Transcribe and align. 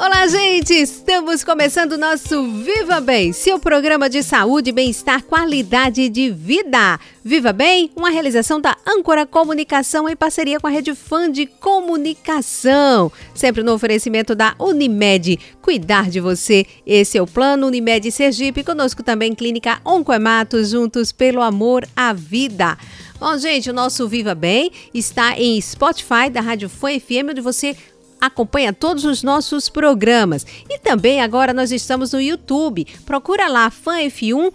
Olá, 0.00 0.28
gente! 0.28 0.72
Estamos 0.74 1.42
começando 1.42 1.94
o 1.94 1.98
nosso 1.98 2.44
Viva 2.62 3.00
Bem, 3.00 3.32
seu 3.32 3.58
programa 3.58 4.08
de 4.08 4.22
saúde, 4.22 4.70
bem-estar, 4.70 5.24
qualidade 5.24 6.08
de 6.08 6.30
vida. 6.30 7.00
Viva 7.24 7.52
Bem, 7.52 7.90
uma 7.96 8.08
realização 8.08 8.60
da 8.60 8.76
Âncora 8.86 9.26
Comunicação 9.26 10.08
em 10.08 10.14
parceria 10.14 10.60
com 10.60 10.68
a 10.68 10.70
Rede 10.70 10.94
Fã 10.94 11.28
de 11.28 11.46
Comunicação. 11.46 13.10
Sempre 13.34 13.64
no 13.64 13.72
oferecimento 13.72 14.36
da 14.36 14.54
Unimed. 14.60 15.36
Cuidar 15.60 16.08
de 16.08 16.20
você, 16.20 16.64
esse 16.86 17.18
é 17.18 17.22
o 17.22 17.26
plano 17.26 17.66
Unimed 17.66 18.12
Sergipe. 18.12 18.62
Conosco 18.62 19.02
também 19.02 19.34
Clínica 19.34 19.80
Oncoematos, 19.84 20.70
juntos 20.70 21.10
pelo 21.10 21.42
amor 21.42 21.84
à 21.96 22.12
vida. 22.12 22.78
Bom, 23.20 23.36
gente, 23.36 23.68
o 23.68 23.72
nosso 23.72 24.06
Viva 24.06 24.32
Bem 24.32 24.70
está 24.94 25.36
em 25.36 25.60
Spotify 25.60 26.30
da 26.30 26.40
Rádio 26.40 26.68
Fã 26.68 26.88
FM, 27.00 27.30
onde 27.30 27.40
você 27.40 27.76
acompanha 28.20 28.72
todos 28.72 29.04
os 29.04 29.22
nossos 29.22 29.68
programas. 29.68 30.46
E 30.68 30.78
também 30.78 31.20
agora 31.20 31.52
nós 31.52 31.72
estamos 31.72 32.12
no 32.12 32.20
YouTube. 32.20 32.86
Procura 33.04 33.48
lá 33.48 33.70
Fã 33.70 33.98
F1 34.00 34.52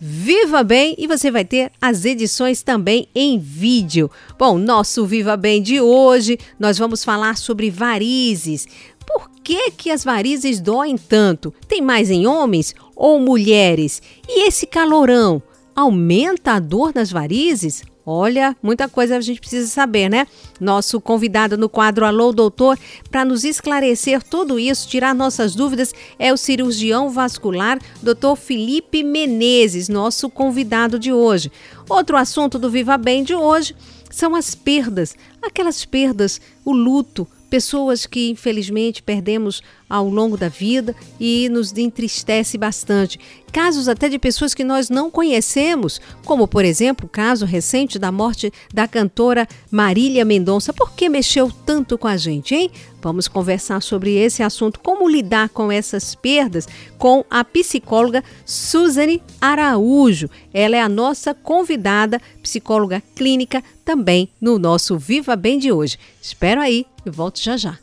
Viva 0.00 0.62
Bem 0.62 0.94
e 0.98 1.06
você 1.06 1.30
vai 1.30 1.46
ter 1.46 1.72
as 1.80 2.04
edições 2.04 2.62
também 2.62 3.08
em 3.14 3.38
vídeo. 3.38 4.10
Bom, 4.38 4.58
nosso 4.58 5.06
Viva 5.06 5.34
Bem 5.36 5.62
de 5.62 5.80
hoje, 5.80 6.38
nós 6.58 6.76
vamos 6.76 7.02
falar 7.02 7.38
sobre 7.38 7.70
varizes. 7.70 8.66
Por 9.06 9.30
que, 9.42 9.70
que 9.70 9.90
as 9.90 10.04
varizes 10.04 10.60
doem 10.60 10.98
tanto? 10.98 11.54
Tem 11.66 11.80
mais 11.80 12.10
em 12.10 12.26
homens 12.26 12.74
ou 12.94 13.18
mulheres? 13.18 14.02
E 14.28 14.46
esse 14.46 14.66
calorão 14.66 15.42
aumenta 15.74 16.52
a 16.52 16.60
dor 16.60 16.92
das 16.92 17.10
varizes 17.10 17.82
Olha, 18.06 18.54
muita 18.62 18.86
coisa 18.86 19.16
a 19.16 19.20
gente 19.20 19.40
precisa 19.40 19.66
saber, 19.66 20.10
né? 20.10 20.26
Nosso 20.60 21.00
convidado 21.00 21.56
no 21.56 21.70
quadro 21.70 22.04
Alô 22.04 22.32
Doutor, 22.32 22.78
para 23.10 23.24
nos 23.24 23.44
esclarecer 23.44 24.22
tudo 24.22 24.58
isso, 24.58 24.86
tirar 24.86 25.14
nossas 25.14 25.54
dúvidas, 25.54 25.94
é 26.18 26.30
o 26.30 26.36
cirurgião 26.36 27.08
vascular 27.08 27.78
Dr. 28.02 28.36
Felipe 28.36 29.02
Menezes, 29.02 29.88
nosso 29.88 30.28
convidado 30.28 30.98
de 30.98 31.12
hoje. 31.14 31.50
Outro 31.88 32.18
assunto 32.18 32.58
do 32.58 32.70
Viva 32.70 32.98
Bem 32.98 33.24
de 33.24 33.34
hoje 33.34 33.74
são 34.10 34.34
as 34.34 34.54
perdas, 34.54 35.16
aquelas 35.42 35.86
perdas, 35.86 36.40
o 36.62 36.72
luto, 36.72 37.26
pessoas 37.54 38.04
que 38.04 38.30
infelizmente 38.30 39.00
perdemos 39.00 39.62
ao 39.88 40.08
longo 40.08 40.36
da 40.36 40.48
vida 40.48 40.92
e 41.20 41.48
nos 41.50 41.72
entristece 41.78 42.58
bastante. 42.58 43.16
Casos 43.52 43.86
até 43.86 44.08
de 44.08 44.18
pessoas 44.18 44.52
que 44.52 44.64
nós 44.64 44.90
não 44.90 45.08
conhecemos, 45.08 46.00
como 46.24 46.48
por 46.48 46.64
exemplo 46.64 47.06
o 47.06 47.08
caso 47.08 47.46
recente 47.46 47.96
da 47.96 48.10
morte 48.10 48.52
da 48.72 48.88
cantora 48.88 49.46
Marília 49.70 50.24
Mendonça. 50.24 50.72
Por 50.72 50.94
que 50.94 51.08
mexeu 51.08 51.48
tanto 51.64 51.96
com 51.96 52.08
a 52.08 52.16
gente, 52.16 52.56
hein? 52.56 52.72
Vamos 53.04 53.28
conversar 53.28 53.82
sobre 53.82 54.14
esse 54.16 54.42
assunto, 54.42 54.80
como 54.80 55.06
lidar 55.06 55.50
com 55.50 55.70
essas 55.70 56.14
perdas, 56.14 56.66
com 56.96 57.22
a 57.28 57.44
psicóloga 57.44 58.24
Suzane 58.46 59.22
Araújo. 59.38 60.30
Ela 60.54 60.76
é 60.76 60.80
a 60.80 60.88
nossa 60.88 61.34
convidada, 61.34 62.18
psicóloga 62.42 63.02
clínica, 63.14 63.62
também 63.84 64.30
no 64.40 64.58
nosso 64.58 64.96
Viva 64.96 65.36
Bem 65.36 65.58
de 65.58 65.70
hoje. 65.70 65.98
Espero 66.18 66.62
aí 66.62 66.86
e 67.04 67.10
volto 67.10 67.42
já 67.42 67.58
já. 67.58 67.78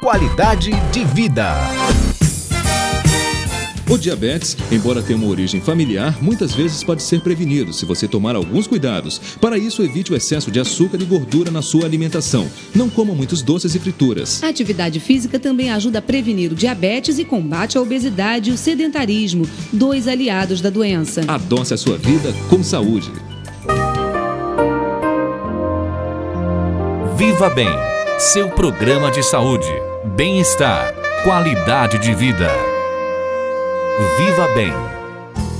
Qualidade 0.00 0.70
de 0.90 1.04
vida. 1.04 1.54
O 3.90 3.98
diabetes, 3.98 4.56
embora 4.70 5.02
tenha 5.02 5.18
uma 5.18 5.26
origem 5.26 5.60
familiar, 5.60 6.16
muitas 6.22 6.54
vezes 6.54 6.84
pode 6.84 7.02
ser 7.02 7.20
prevenido 7.22 7.72
se 7.72 7.84
você 7.84 8.06
tomar 8.06 8.36
alguns 8.36 8.68
cuidados. 8.68 9.20
Para 9.40 9.58
isso, 9.58 9.82
evite 9.82 10.12
o 10.12 10.16
excesso 10.16 10.48
de 10.48 10.60
açúcar 10.60 11.02
e 11.02 11.04
gordura 11.04 11.50
na 11.50 11.60
sua 11.60 11.86
alimentação. 11.86 12.48
Não 12.72 12.88
coma 12.88 13.12
muitos 13.16 13.42
doces 13.42 13.74
e 13.74 13.80
frituras. 13.80 14.44
A 14.44 14.48
atividade 14.48 15.00
física 15.00 15.40
também 15.40 15.72
ajuda 15.72 15.98
a 15.98 16.02
prevenir 16.02 16.52
o 16.52 16.54
diabetes 16.54 17.18
e 17.18 17.24
combate 17.24 17.76
a 17.76 17.80
obesidade 17.80 18.50
e 18.50 18.52
o 18.52 18.56
sedentarismo, 18.56 19.44
dois 19.72 20.06
aliados 20.06 20.60
da 20.60 20.70
doença. 20.70 21.22
Adoce 21.26 21.74
a 21.74 21.76
sua 21.76 21.98
vida 21.98 22.32
com 22.48 22.62
saúde. 22.62 23.10
Viva 27.16 27.50
Bem, 27.50 27.68
seu 28.20 28.50
programa 28.50 29.10
de 29.10 29.24
saúde, 29.24 29.66
bem-estar, 30.14 30.94
qualidade 31.24 31.98
de 31.98 32.14
vida. 32.14 32.69
Viva 34.16 34.48
Bem. 34.54 34.72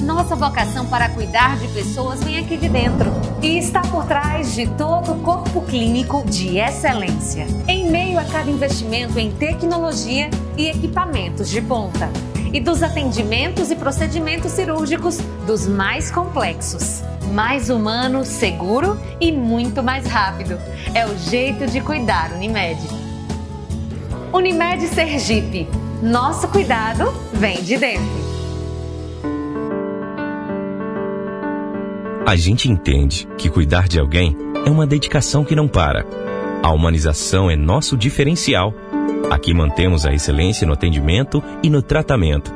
Nossa 0.00 0.34
vocação 0.34 0.86
para 0.86 1.08
cuidar 1.10 1.58
de 1.58 1.68
pessoas 1.68 2.22
vem 2.24 2.38
aqui 2.38 2.56
de 2.56 2.68
dentro 2.68 3.12
e 3.42 3.58
está 3.58 3.82
por 3.82 4.06
trás 4.06 4.54
de 4.54 4.66
todo 4.66 5.12
o 5.12 5.20
corpo 5.20 5.60
clínico 5.62 6.24
de 6.24 6.58
excelência. 6.58 7.46
Em 7.68 7.90
meio 7.90 8.18
a 8.18 8.24
cada 8.24 8.50
investimento 8.50 9.18
em 9.18 9.30
tecnologia 9.30 10.30
e 10.56 10.68
equipamentos 10.68 11.50
de 11.50 11.60
ponta 11.60 12.10
e 12.52 12.60
dos 12.60 12.82
atendimentos 12.82 13.70
e 13.70 13.76
procedimentos 13.76 14.52
cirúrgicos 14.52 15.18
dos 15.46 15.66
mais 15.66 16.10
complexos 16.10 17.02
mais 17.30 17.70
humano, 17.70 18.24
seguro 18.24 19.00
e 19.20 19.32
muito 19.32 19.82
mais 19.82 20.06
rápido. 20.06 20.58
É 20.94 21.06
o 21.06 21.16
jeito 21.16 21.66
de 21.66 21.80
cuidar 21.80 22.32
Unimed. 22.32 22.80
Unimed 24.32 24.86
Sergipe. 24.88 25.68
Nosso 26.02 26.48
cuidado 26.48 27.12
vem 27.32 27.62
de 27.62 27.76
dentro. 27.76 28.29
A 32.30 32.36
gente 32.36 32.70
entende 32.70 33.26
que 33.36 33.50
cuidar 33.50 33.88
de 33.88 33.98
alguém 33.98 34.36
é 34.64 34.70
uma 34.70 34.86
dedicação 34.86 35.44
que 35.44 35.56
não 35.56 35.66
para. 35.66 36.06
A 36.62 36.70
humanização 36.70 37.50
é 37.50 37.56
nosso 37.56 37.96
diferencial. 37.96 38.72
Aqui 39.28 39.52
mantemos 39.52 40.06
a 40.06 40.14
excelência 40.14 40.64
no 40.64 40.72
atendimento 40.72 41.42
e 41.60 41.68
no 41.68 41.82
tratamento 41.82 42.54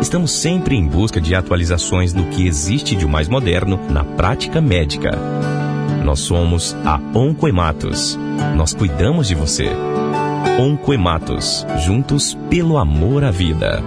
Estamos 0.00 0.30
sempre 0.30 0.74
em 0.74 0.86
busca 0.86 1.20
de 1.20 1.34
atualizações 1.34 2.14
do 2.14 2.24
que 2.30 2.46
existe 2.46 2.96
de 2.96 3.06
mais 3.06 3.28
moderno 3.28 3.78
na 3.90 4.02
prática 4.02 4.58
médica. 4.58 5.10
Nós 6.02 6.20
somos 6.20 6.74
a 6.86 6.98
Oncoematos. 7.14 8.18
Nós 8.56 8.72
cuidamos 8.72 9.28
de 9.28 9.34
você. 9.34 9.68
Oncoematos, 10.58 11.66
juntos 11.84 12.32
pelo 12.48 12.78
amor 12.78 13.22
à 13.22 13.30
vida. 13.30 13.82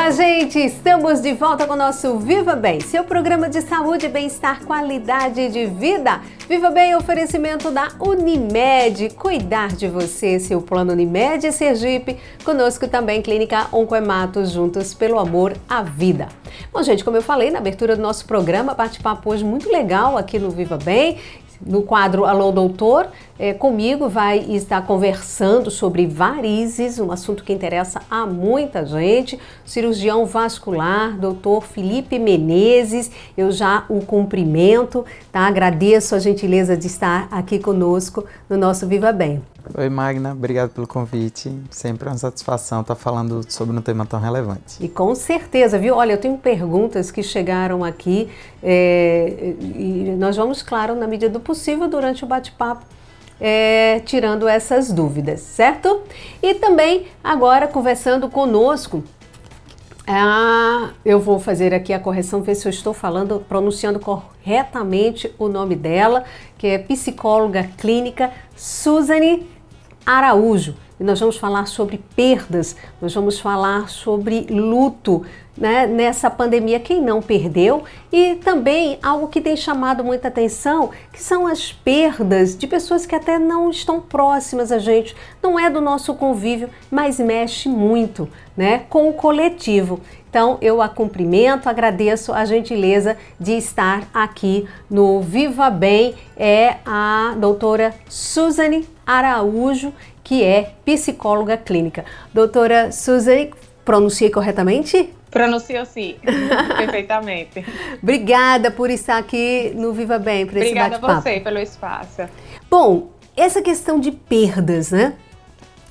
Olá, 0.00 0.12
gente! 0.12 0.58
Estamos 0.58 1.20
de 1.20 1.34
volta 1.34 1.66
com 1.66 1.74
o 1.74 1.76
nosso 1.76 2.18
Viva 2.18 2.56
Bem, 2.56 2.80
seu 2.80 3.04
programa 3.04 3.50
de 3.50 3.60
saúde, 3.60 4.08
bem-estar, 4.08 4.64
qualidade 4.64 5.50
de 5.50 5.66
vida. 5.66 6.22
Viva 6.48 6.70
Bem, 6.70 6.94
oferecimento 6.94 7.70
da 7.70 7.88
Unimed. 8.00 9.10
Cuidar 9.10 9.68
de 9.68 9.88
você, 9.88 10.40
seu 10.40 10.62
plano 10.62 10.92
Unimed 10.92 11.52
Sergipe. 11.52 12.16
Conosco 12.42 12.88
também 12.88 13.20
Clínica 13.20 13.66
Oncoematos, 13.70 14.52
juntos 14.52 14.94
pelo 14.94 15.18
amor 15.18 15.54
à 15.68 15.82
vida. 15.82 16.28
Bom, 16.72 16.82
gente, 16.82 17.04
como 17.04 17.18
eu 17.18 17.22
falei 17.22 17.50
na 17.50 17.58
abertura 17.58 17.94
do 17.94 18.00
nosso 18.00 18.24
programa, 18.24 18.72
bate-papo 18.72 19.30
hoje 19.30 19.44
muito 19.44 19.70
legal 19.70 20.16
aqui 20.16 20.38
no 20.38 20.48
Viva 20.48 20.78
Bem 20.78 21.18
no 21.64 21.82
quadro 21.82 22.24
Alô 22.24 22.50
Doutor, 22.50 23.08
é, 23.40 23.54
comigo 23.54 24.06
vai 24.06 24.38
estar 24.38 24.86
conversando 24.86 25.70
sobre 25.70 26.06
varizes, 26.06 26.98
um 26.98 27.10
assunto 27.10 27.42
que 27.42 27.54
interessa 27.54 28.02
a 28.10 28.26
muita 28.26 28.84
gente. 28.84 29.38
Cirurgião 29.64 30.26
vascular, 30.26 31.16
doutor 31.16 31.62
Felipe 31.62 32.18
Menezes, 32.18 33.10
eu 33.38 33.50
já 33.50 33.86
o 33.88 34.04
cumprimento, 34.04 35.06
tá? 35.32 35.40
Agradeço 35.40 36.14
a 36.14 36.18
gentileza 36.18 36.76
de 36.76 36.86
estar 36.86 37.28
aqui 37.30 37.58
conosco 37.58 38.26
no 38.46 38.58
nosso 38.58 38.86
Viva 38.86 39.10
Bem. 39.10 39.42
Oi, 39.74 39.88
Magna, 39.88 40.32
obrigado 40.32 40.70
pelo 40.70 40.86
convite. 40.86 41.50
Sempre 41.70 42.08
uma 42.08 42.18
satisfação 42.18 42.82
estar 42.82 42.94
falando 42.94 43.40
sobre 43.48 43.74
um 43.74 43.80
tema 43.80 44.04
tão 44.04 44.20
relevante. 44.20 44.76
E 44.80 44.88
com 44.88 45.14
certeza, 45.14 45.78
viu? 45.78 45.96
Olha, 45.96 46.12
eu 46.12 46.18
tenho 46.18 46.36
perguntas 46.36 47.10
que 47.10 47.22
chegaram 47.22 47.82
aqui 47.84 48.28
é, 48.62 49.54
e 49.60 50.14
nós 50.18 50.36
vamos, 50.36 50.62
claro, 50.62 50.94
na 50.94 51.06
medida 51.06 51.32
do 51.32 51.40
possível, 51.40 51.88
durante 51.88 52.22
o 52.22 52.26
bate-papo, 52.26 52.84
é, 53.40 54.00
tirando 54.04 54.46
essas 54.46 54.92
dúvidas, 54.92 55.40
certo? 55.40 56.02
E 56.42 56.54
também, 56.54 57.06
agora, 57.24 57.66
conversando 57.66 58.28
conosco, 58.28 59.02
ah, 60.06 60.90
eu 61.04 61.20
vou 61.20 61.38
fazer 61.38 61.72
aqui 61.72 61.92
a 61.92 62.00
correção, 62.00 62.42
ver 62.42 62.54
se 62.54 62.66
eu 62.66 62.70
estou 62.70 62.92
falando, 62.92 63.44
pronunciando 63.48 64.00
corretamente 64.00 65.32
o 65.38 65.48
nome 65.48 65.76
dela, 65.76 66.24
que 66.58 66.66
é 66.66 66.78
psicóloga 66.78 67.70
clínica 67.78 68.32
Suzane 68.56 69.48
Araújo. 70.04 70.74
E 71.00 71.02
nós 71.02 71.18
vamos 71.18 71.38
falar 71.38 71.64
sobre 71.64 71.98
perdas, 72.14 72.76
nós 73.00 73.14
vamos 73.14 73.40
falar 73.40 73.88
sobre 73.88 74.46
luto, 74.50 75.24
né, 75.56 75.86
nessa 75.86 76.28
pandemia, 76.28 76.78
quem 76.78 77.00
não 77.00 77.22
perdeu, 77.22 77.84
e 78.12 78.34
também 78.36 78.98
algo 79.02 79.28
que 79.28 79.40
tem 79.40 79.56
chamado 79.56 80.04
muita 80.04 80.28
atenção, 80.28 80.90
que 81.10 81.22
são 81.22 81.46
as 81.46 81.72
perdas 81.72 82.54
de 82.54 82.66
pessoas 82.66 83.06
que 83.06 83.14
até 83.14 83.38
não 83.38 83.70
estão 83.70 83.98
próximas 83.98 84.70
a 84.70 84.78
gente, 84.78 85.16
não 85.42 85.58
é 85.58 85.70
do 85.70 85.80
nosso 85.80 86.14
convívio, 86.14 86.68
mas 86.90 87.18
mexe 87.18 87.66
muito 87.66 88.28
né, 88.54 88.84
com 88.90 89.08
o 89.08 89.14
coletivo. 89.14 90.00
Então 90.28 90.58
eu 90.62 90.80
a 90.80 90.88
cumprimento, 90.88 91.68
agradeço 91.68 92.32
a 92.32 92.44
gentileza 92.44 93.16
de 93.38 93.52
estar 93.52 94.08
aqui 94.14 94.68
no 94.88 95.20
Viva 95.20 95.68
Bem, 95.70 96.14
é 96.36 96.76
a 96.86 97.34
doutora 97.36 97.92
Suzane 98.08 98.88
Araújo, 99.04 99.92
que 100.22 100.44
é 100.44 100.74
psicóloga 100.84 101.56
clínica. 101.56 102.04
Doutora 102.32 102.92
Suzane, 102.92 103.52
pronunciei 103.84 104.30
corretamente? 104.30 105.10
Pronunciou 105.30 105.84
sim, 105.86 106.16
perfeitamente. 106.76 107.64
Obrigada 108.02 108.70
por 108.70 108.90
estar 108.90 109.18
aqui 109.18 109.72
no 109.76 109.92
Viva 109.92 110.18
Bem, 110.18 110.44
por 110.44 110.56
esse 110.56 110.68
Obrigada 110.68 110.96
a 110.96 111.20
você 111.20 111.40
pelo 111.40 111.58
espaço. 111.58 112.22
Bom, 112.68 113.10
essa 113.36 113.62
questão 113.62 114.00
de 114.00 114.10
perdas, 114.10 114.90
né? 114.90 115.14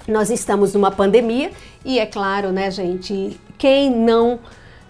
Nós 0.08 0.30
estamos 0.30 0.74
numa 0.74 0.92
pandemia 0.92 1.52
e 1.86 2.00
é 2.00 2.06
claro, 2.06 2.52
né, 2.52 2.70
gente, 2.70 3.40
quem 3.58 3.90
não 3.90 4.40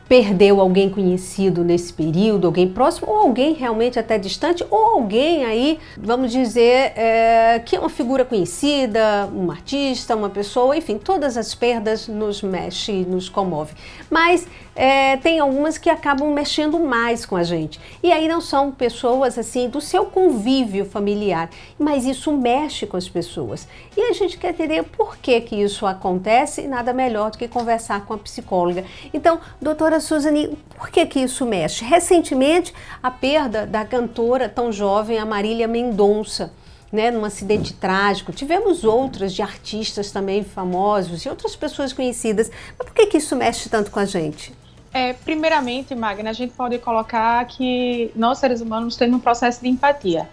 perdeu 0.10 0.60
alguém 0.60 0.90
conhecido 0.90 1.64
nesse 1.64 1.94
período, 1.94 2.48
alguém 2.48 2.68
próximo, 2.68 3.08
ou 3.12 3.18
alguém 3.18 3.54
realmente 3.54 4.00
até 4.00 4.18
distante, 4.18 4.66
ou 4.72 4.84
alguém 4.84 5.46
aí, 5.46 5.80
vamos 5.96 6.32
dizer, 6.32 6.94
é, 6.98 7.62
que 7.64 7.76
é 7.76 7.80
uma 7.80 7.90
figura 7.90 8.26
conhecida, 8.26 9.30
um 9.32 9.52
artista, 9.52 10.16
uma 10.16 10.30
pessoa, 10.30 10.76
enfim, 10.76 10.98
todas 10.98 11.38
as 11.38 11.54
perdas 11.54 12.08
nos 12.08 12.42
mexe, 12.42 13.06
nos 13.06 13.30
comove. 13.30 13.76
Mas 14.10 14.48
é, 14.80 15.18
tem 15.18 15.42
algumas 15.42 15.78
que 15.78 15.90
acabam 15.90 16.32
mexendo 16.32 16.80
mais 16.80 17.26
com 17.26 17.36
a 17.36 17.44
gente. 17.44 17.78
E 18.02 18.14
aí 18.14 18.30
não 18.30 18.40
são 18.40 18.72
pessoas 18.72 19.38
assim 19.38 19.68
do 19.68 19.82
seu 19.82 20.06
convívio 20.06 20.86
familiar, 20.86 21.50
mas 21.78 22.06
isso 22.06 22.32
mexe 22.32 22.88
com 22.88 22.96
as 22.96 23.10
pessoas. 23.10 23.68
E 23.98 24.02
a 24.02 24.14
gente 24.14 24.38
quer 24.38 24.52
entender 24.52 24.84
por 24.84 25.18
que, 25.18 25.42
que 25.42 25.58
isso 25.58 25.86
acontece, 25.86 26.66
nada 26.66 26.94
melhor 26.94 27.30
do 27.30 27.38
que 27.38 27.46
conversar 27.46 28.06
com 28.06 28.14
a 28.14 28.18
psicóloga. 28.18 28.86
Então, 29.14 29.42
doutora 29.62 30.00
Suzane, 30.00 30.58
por 30.78 30.90
que, 30.90 31.06
que 31.06 31.20
isso 31.20 31.46
mexe? 31.46 31.84
Recentemente, 31.84 32.74
a 33.04 33.12
perda 33.12 33.68
da 33.68 33.84
cantora 33.84 34.48
tão 34.48 34.72
jovem, 34.72 35.20
a 35.20 35.26
Marília 35.26 35.68
Mendonça. 35.68 36.54
Né, 36.92 37.12
num 37.12 37.24
acidente 37.24 37.72
trágico. 37.72 38.32
Tivemos 38.32 38.84
outras 38.84 39.32
de 39.32 39.44
artistas 39.44 40.10
também 40.10 40.44
famosos 40.44 41.24
e 41.24 41.30
outras 41.30 41.56
pessoas 41.56 41.94
conhecidas. 41.94 42.50
Mas 42.76 42.88
por 42.88 42.96
que, 42.96 43.06
que 43.06 43.18
isso 43.18 43.36
mexe 43.36 43.70
tanto 43.70 43.92
com 43.92 44.00
a 44.00 44.06
gente? 44.06 44.58
É, 44.94 45.14
primeiramente, 45.14 45.94
Magna, 45.94 46.32
a 46.32 46.34
gente 46.34 46.54
pode 46.54 46.78
colocar 46.80 47.46
que 47.46 48.12
nós, 48.16 48.40
seres 48.40 48.62
humanos, 48.62 48.96
temos 48.96 49.18
um 49.18 49.20
processo 49.20 49.62
de 49.62 49.70
empatia. 49.70 50.28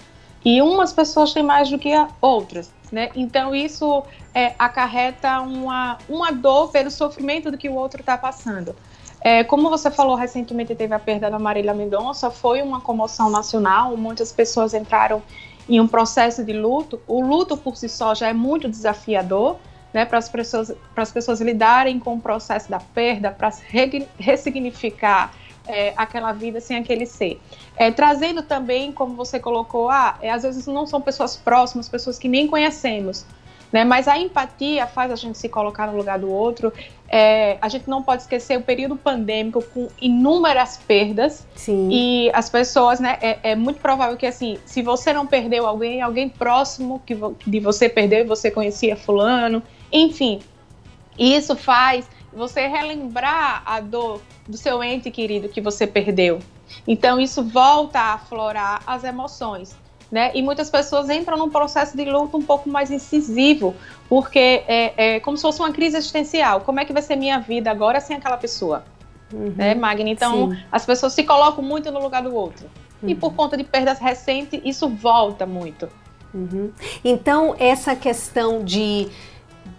E 0.44 0.62
umas 0.62 0.92
pessoas 0.92 1.32
têm 1.32 1.42
mais 1.42 1.68
do 1.68 1.78
que 1.78 1.92
outras, 2.20 2.70
né? 2.92 3.10
Então, 3.14 3.54
isso 3.54 4.02
é, 4.34 4.54
acarreta 4.58 5.40
uma, 5.40 5.98
uma 6.08 6.30
dor 6.30 6.70
pelo 6.70 6.90
sofrimento 6.90 7.50
do 7.50 7.58
que 7.58 7.68
o 7.68 7.74
outro 7.74 8.00
está 8.00 8.16
passando. 8.16 8.74
É, 9.20 9.42
como 9.42 9.68
você 9.68 9.90
falou, 9.90 10.14
recentemente 10.14 10.74
teve 10.74 10.94
a 10.94 10.98
perda 10.98 11.28
da 11.30 11.38
Marília 11.38 11.74
Mendonça, 11.74 12.30
foi 12.30 12.62
uma 12.62 12.80
comoção 12.80 13.28
nacional, 13.28 13.96
muitas 13.96 14.30
pessoas 14.30 14.72
entraram 14.72 15.20
em 15.68 15.80
um 15.80 15.88
processo 15.88 16.44
de 16.44 16.52
luto. 16.52 17.00
O 17.08 17.20
luto 17.20 17.56
por 17.56 17.76
si 17.76 17.88
só 17.88 18.14
já 18.14 18.28
é 18.28 18.32
muito 18.32 18.68
desafiador, 18.68 19.56
né, 19.96 20.04
para 20.04 20.18
as 20.18 20.28
pessoas, 20.28 20.70
pessoas 21.14 21.40
lidarem 21.40 21.98
com 21.98 22.16
o 22.16 22.20
processo 22.20 22.70
da 22.70 22.78
perda, 22.78 23.30
para 23.30 23.50
ressignificar 24.18 25.32
é, 25.66 25.94
aquela 25.96 26.34
vida 26.34 26.60
sem 26.60 26.76
aquele 26.76 27.06
ser. 27.06 27.40
É, 27.74 27.90
trazendo 27.90 28.42
também, 28.42 28.92
como 28.92 29.14
você 29.14 29.40
colocou, 29.40 29.88
ah, 29.88 30.18
é, 30.20 30.30
às 30.30 30.42
vezes 30.42 30.66
não 30.66 30.86
são 30.86 31.00
pessoas 31.00 31.34
próximas, 31.34 31.88
pessoas 31.88 32.18
que 32.18 32.28
nem 32.28 32.46
conhecemos, 32.46 33.24
né, 33.72 33.84
mas 33.84 34.06
a 34.06 34.18
empatia 34.18 34.86
faz 34.86 35.10
a 35.10 35.16
gente 35.16 35.38
se 35.38 35.48
colocar 35.48 35.86
no 35.86 35.96
lugar 35.96 36.18
do 36.18 36.30
outro. 36.30 36.70
É, 37.08 37.56
a 37.62 37.68
gente 37.68 37.88
não 37.88 38.02
pode 38.02 38.22
esquecer 38.22 38.58
o 38.58 38.62
período 38.62 38.96
pandêmico 38.96 39.62
com 39.62 39.88
inúmeras 40.00 40.76
perdas 40.76 41.46
Sim. 41.54 41.88
e 41.90 42.30
as 42.34 42.50
pessoas, 42.50 43.00
né, 43.00 43.16
é, 43.22 43.38
é, 43.42 43.56
muito 43.56 43.80
provável 43.80 44.14
que 44.16 44.26
assim, 44.26 44.58
se 44.66 44.82
você 44.82 45.10
não 45.12 45.26
perdeu 45.26 45.66
alguém, 45.66 46.02
alguém 46.02 46.28
próximo 46.28 47.00
que 47.06 47.16
de 47.46 47.60
você 47.60 47.88
perdeu 47.88 48.20
e 48.20 48.24
você 48.24 48.50
conhecia 48.50 48.94
fulano, 48.94 49.62
enfim, 49.92 50.40
isso 51.18 51.56
faz 51.56 52.08
você 52.32 52.66
relembrar 52.66 53.62
a 53.64 53.80
dor 53.80 54.20
do 54.46 54.56
seu 54.56 54.82
ente 54.82 55.10
querido 55.10 55.48
que 55.48 55.60
você 55.60 55.86
perdeu. 55.86 56.38
Então, 56.86 57.18
isso 57.18 57.42
volta 57.42 57.98
a 57.98 58.14
aflorar 58.14 58.82
as 58.86 59.04
emoções. 59.04 59.76
Né? 60.10 60.30
E 60.34 60.42
muitas 60.42 60.70
pessoas 60.70 61.10
entram 61.10 61.36
num 61.36 61.50
processo 61.50 61.96
de 61.96 62.04
luto 62.04 62.36
um 62.36 62.42
pouco 62.42 62.68
mais 62.68 62.92
incisivo, 62.92 63.74
porque 64.08 64.62
é, 64.68 65.16
é 65.16 65.20
como 65.20 65.36
se 65.36 65.42
fosse 65.42 65.58
uma 65.58 65.72
crise 65.72 65.96
existencial. 65.96 66.60
Como 66.60 66.78
é 66.78 66.84
que 66.84 66.92
vai 66.92 67.02
ser 67.02 67.16
minha 67.16 67.40
vida 67.40 67.70
agora 67.70 68.00
sem 68.00 68.16
aquela 68.16 68.36
pessoa? 68.36 68.84
Uhum. 69.32 69.52
Né, 69.56 69.74
Magna? 69.74 70.08
Então, 70.08 70.52
Sim. 70.52 70.58
as 70.70 70.86
pessoas 70.86 71.12
se 71.12 71.24
colocam 71.24 71.64
muito 71.64 71.90
no 71.90 72.00
lugar 72.00 72.22
do 72.22 72.32
outro. 72.32 72.70
Uhum. 73.02 73.08
E 73.08 73.14
por 73.14 73.34
conta 73.34 73.56
de 73.56 73.64
perdas 73.64 73.98
recentes, 73.98 74.60
isso 74.64 74.88
volta 74.88 75.44
muito. 75.44 75.88
Uhum. 76.32 76.70
Então, 77.04 77.56
essa 77.58 77.96
questão 77.96 78.62
de 78.62 79.08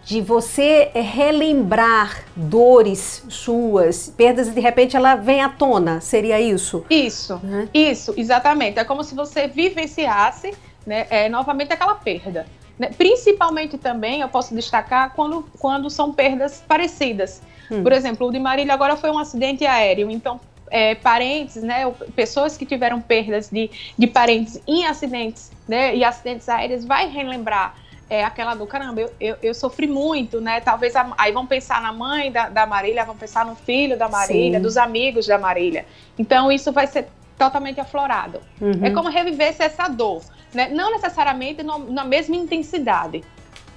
de 0.08 0.22
você 0.22 0.90
eh, 0.94 1.02
relembrar 1.02 2.24
dores 2.34 3.26
suas, 3.28 4.08
perdas 4.08 4.48
e 4.48 4.52
de 4.52 4.62
repente 4.62 4.96
ela 4.96 5.16
vem 5.16 5.42
à 5.42 5.50
tona, 5.50 6.00
seria 6.00 6.40
isso? 6.40 6.86
Isso, 6.90 7.34
uhum. 7.44 7.68
isso, 7.74 8.14
exatamente. 8.16 8.80
É 8.80 8.86
como 8.86 9.04
se 9.04 9.14
você 9.14 9.50
vivenciasse 9.50 10.54
né, 10.86 11.08
é, 11.10 11.28
novamente 11.28 11.74
aquela 11.74 11.94
perda. 11.94 12.48
Né? 12.80 12.90
Principalmente 12.98 13.78
também, 13.78 14.22
eu 14.22 14.30
posso 14.30 14.56
destacar, 14.56 15.12
quando, 15.14 15.46
quando 15.60 15.90
são 15.90 16.14
perdas 16.14 16.64
parecidas. 16.66 17.42
Hum. 17.70 17.84
Por 17.84 17.92
exemplo, 17.92 18.28
o 18.28 18.32
de 18.32 18.40
Marília 18.40 18.74
agora 18.74 18.96
foi 18.96 19.12
um 19.12 19.20
acidente 19.20 19.66
aéreo, 19.66 20.10
então 20.10 20.40
é, 20.72 20.96
parentes, 20.96 21.62
né, 21.62 21.92
pessoas 22.16 22.56
que 22.56 22.66
tiveram 22.66 23.02
perdas 23.02 23.50
de, 23.50 23.70
de 23.98 24.08
parentes 24.08 24.58
em 24.66 24.86
acidentes, 24.86 25.52
né, 25.68 25.94
e 25.94 26.06
acidentes 26.06 26.48
aéreos, 26.48 26.86
vai 26.86 27.10
relembrar 27.10 27.76
é 28.10 28.24
aquela 28.24 28.56
do 28.56 28.66
caramba, 28.66 29.02
eu, 29.02 29.14
eu, 29.20 29.38
eu 29.42 29.54
sofri 29.54 29.88
muito, 29.88 30.40
né? 30.40 30.62
Talvez 30.62 30.96
a, 30.96 31.12
aí 31.18 31.32
vão 31.32 31.46
pensar 31.46 31.82
na 31.82 31.92
mãe 31.92 32.32
da, 32.32 32.50
da 32.50 32.66
Marília, 32.66 33.04
vão 33.04 33.18
pensar 33.18 33.46
no 33.46 33.56
filho 33.56 33.98
da 33.98 34.08
Marília, 34.08 34.60
Sim. 34.60 34.64
dos 34.64 34.78
amigos 34.78 35.28
da 35.28 35.38
Marília. 35.38 35.86
Então 36.18 36.52
isso 36.52 36.72
vai 36.72 36.88
ser 36.88 37.08
totalmente 37.38 37.80
aflorado. 37.80 38.40
Uhum. 38.60 38.80
É 38.82 38.90
como 38.92 39.10
reviver 39.10 39.56
essa 39.60 39.88
dor, 39.88 40.24
né? 40.54 40.70
Não 40.70 40.92
necessariamente 40.92 41.62
no, 41.64 41.92
na 41.92 42.04
mesma 42.04 42.36
intensidade, 42.36 43.24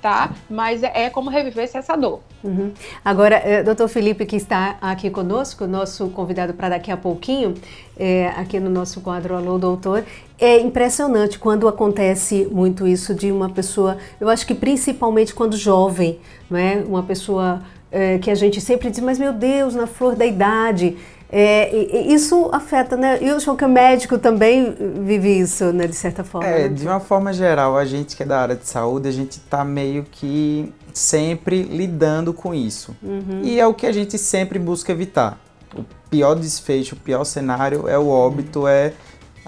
tá? 0.00 0.32
Mas 0.48 0.82
é, 0.82 1.04
é 1.04 1.10
como 1.10 1.30
reviver 1.30 1.68
essa 1.72 1.96
dor. 1.96 2.20
Uhum. 2.42 2.72
Agora, 3.04 3.36
é, 3.36 3.62
doutor 3.62 3.88
Felipe, 3.88 4.24
que 4.24 4.36
está 4.36 4.76
aqui 4.80 5.10
conosco, 5.10 5.66
nosso 5.66 6.08
convidado 6.08 6.54
para 6.54 6.70
daqui 6.70 6.90
a 6.90 6.96
pouquinho, 6.96 7.54
é, 7.98 8.28
aqui 8.28 8.58
no 8.58 8.70
nosso 8.70 9.00
quadro 9.00 9.36
Alô 9.36 9.58
Doutor, 9.58 10.04
é 10.38 10.58
impressionante 10.58 11.38
quando 11.38 11.68
acontece 11.68 12.48
muito 12.50 12.86
isso 12.86 13.14
de 13.14 13.30
uma 13.30 13.50
pessoa, 13.50 13.98
eu 14.18 14.28
acho 14.28 14.46
que 14.46 14.54
principalmente 14.54 15.34
quando 15.34 15.56
jovem, 15.56 16.18
não 16.48 16.58
é? 16.58 16.82
Uma 16.86 17.02
pessoa 17.02 17.62
é, 17.92 18.18
que 18.18 18.30
a 18.30 18.34
gente 18.34 18.60
sempre 18.60 18.90
diz, 18.90 19.00
mas 19.00 19.18
meu 19.18 19.32
Deus, 19.32 19.74
na 19.74 19.86
flor 19.86 20.16
da 20.16 20.24
idade, 20.24 20.96
é, 21.32 21.74
isso 22.12 22.50
afeta, 22.52 22.96
né? 22.96 23.18
E 23.22 23.30
o 23.30 23.38
João 23.38 23.56
médico 23.68 24.18
também 24.18 24.74
vive 25.04 25.38
isso, 25.38 25.72
né, 25.72 25.86
de 25.86 25.94
certa 25.94 26.24
forma. 26.24 26.48
É, 26.48 26.68
né? 26.68 26.68
de 26.68 26.84
uma 26.84 26.98
forma 26.98 27.32
geral, 27.32 27.76
a 27.76 27.84
gente 27.84 28.16
que 28.16 28.22
é 28.24 28.26
da 28.26 28.40
área 28.40 28.56
de 28.56 28.66
saúde, 28.66 29.08
a 29.08 29.12
gente 29.12 29.32
está 29.32 29.64
meio 29.64 30.04
que 30.10 30.72
sempre 30.92 31.62
lidando 31.62 32.34
com 32.34 32.52
isso. 32.52 32.96
Uhum. 33.00 33.42
E 33.44 33.60
é 33.60 33.66
o 33.66 33.72
que 33.72 33.86
a 33.86 33.92
gente 33.92 34.18
sempre 34.18 34.58
busca 34.58 34.90
evitar. 34.90 35.38
O 35.76 35.84
pior 36.10 36.34
desfecho, 36.34 36.96
o 36.96 36.98
pior 36.98 37.22
cenário 37.22 37.86
é 37.86 37.96
o 37.96 38.08
óbito, 38.08 38.66
é 38.66 38.92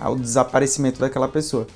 o 0.04 0.14
desaparecimento 0.14 1.00
daquela 1.00 1.26
pessoa. 1.26 1.66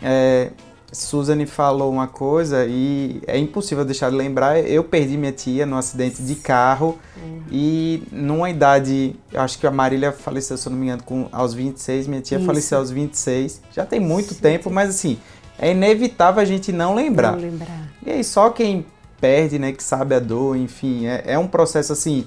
É, 0.00 0.50
Suzane 0.92 1.46
falou 1.46 1.90
uma 1.90 2.06
coisa 2.06 2.66
e 2.66 3.22
é 3.26 3.38
impossível 3.38 3.82
deixar 3.82 4.10
de 4.10 4.16
lembrar. 4.16 4.60
Eu 4.60 4.84
perdi 4.84 5.16
minha 5.16 5.32
tia 5.32 5.64
num 5.64 5.78
acidente 5.78 6.22
de 6.22 6.34
carro 6.34 6.98
uhum. 7.16 7.42
e 7.50 8.02
numa 8.12 8.50
idade, 8.50 9.16
eu 9.32 9.40
acho 9.40 9.58
que 9.58 9.66
a 9.66 9.70
Marília 9.70 10.12
faleceu, 10.12 10.56
se 10.58 10.68
eu 10.68 10.70
não 10.70 10.78
me 10.78 10.86
engano, 10.86 11.02
com, 11.02 11.28
aos 11.32 11.54
26, 11.54 12.06
minha 12.06 12.20
tia 12.20 12.36
Isso. 12.36 12.46
faleceu 12.46 12.78
aos 12.78 12.90
26. 12.90 13.62
Já 13.72 13.86
tem 13.86 13.98
muito 13.98 14.34
Sim. 14.34 14.40
tempo, 14.40 14.70
mas 14.70 14.90
assim, 14.90 15.18
é 15.58 15.70
inevitável 15.70 16.42
a 16.42 16.44
gente 16.44 16.70
não 16.70 16.94
lembrar. 16.94 17.32
Não 17.32 17.40
lembrar. 17.40 17.88
E 18.04 18.10
aí 18.10 18.22
só 18.22 18.50
quem 18.50 18.84
perde, 19.18 19.58
né, 19.58 19.72
que 19.72 19.82
sabe 19.82 20.14
a 20.14 20.18
dor, 20.18 20.56
enfim, 20.56 21.06
é, 21.06 21.22
é 21.24 21.38
um 21.38 21.46
processo 21.46 21.94
assim 21.94 22.26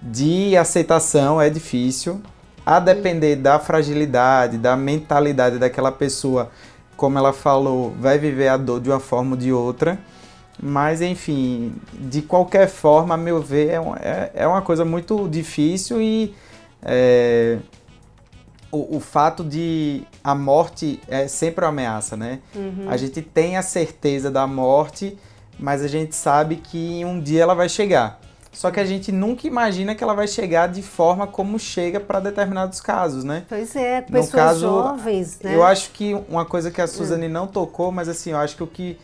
de 0.00 0.56
aceitação, 0.56 1.40
é 1.40 1.50
difícil. 1.50 2.20
A 2.64 2.80
depender 2.80 3.36
da 3.36 3.58
fragilidade, 3.58 4.58
da 4.58 4.74
mentalidade 4.76 5.58
daquela 5.58 5.92
pessoa 5.92 6.50
como 6.96 7.18
ela 7.18 7.32
falou, 7.32 7.94
vai 7.98 8.18
viver 8.18 8.48
a 8.48 8.56
dor 8.56 8.80
de 8.80 8.90
uma 8.90 9.00
forma 9.00 9.32
ou 9.32 9.36
de 9.36 9.52
outra. 9.52 9.98
Mas, 10.62 11.02
enfim, 11.02 11.74
de 11.92 12.22
qualquer 12.22 12.68
forma, 12.68 13.14
a 13.14 13.16
meu 13.16 13.42
ver, 13.42 13.68
é, 13.68 13.76
é, 14.00 14.30
é 14.34 14.46
uma 14.46 14.62
coisa 14.62 14.84
muito 14.84 15.28
difícil 15.28 16.00
e 16.00 16.34
é, 16.82 17.58
o, 18.70 18.96
o, 18.96 19.00
fato 19.00 19.44
de 19.44 20.02
a 20.24 20.34
morte 20.34 21.00
é 21.08 21.28
sempre 21.28 21.64
uma 21.64 21.68
ameaça, 21.68 22.16
né? 22.16 22.40
Uhum. 22.54 22.86
A 22.88 22.96
gente 22.96 23.20
tem 23.20 23.56
a 23.56 23.62
certeza 23.62 24.30
da 24.30 24.46
morte, 24.46 25.18
mas 25.58 25.82
a 25.82 25.88
gente 25.88 26.16
sabe 26.16 26.56
que 26.56 27.04
um 27.04 27.20
dia 27.20 27.42
ela 27.42 27.54
vai 27.54 27.68
chegar. 27.68 28.18
Só 28.56 28.70
que 28.70 28.80
a 28.80 28.86
gente 28.86 29.12
nunca 29.12 29.46
imagina 29.46 29.94
que 29.94 30.02
ela 30.02 30.14
vai 30.14 30.26
chegar 30.26 30.66
de 30.66 30.80
forma 30.80 31.26
como 31.26 31.58
chega 31.58 32.00
para 32.00 32.20
determinados 32.20 32.80
casos, 32.80 33.22
né? 33.22 33.44
Pois 33.46 33.76
é, 33.76 34.00
pessoas 34.00 34.26
no 34.26 34.32
caso, 34.32 34.60
jovens, 34.60 35.38
né? 35.42 35.54
Eu 35.54 35.62
acho 35.62 35.90
que 35.90 36.14
uma 36.26 36.46
coisa 36.46 36.70
que 36.70 36.80
a 36.80 36.86
Suzane 36.86 37.26
hum. 37.26 37.32
não 37.32 37.46
tocou, 37.46 37.92
mas 37.92 38.08
assim, 38.08 38.30
eu 38.30 38.38
acho 38.38 38.56
que 38.56 38.62
o 38.62 38.66
que 38.66 38.98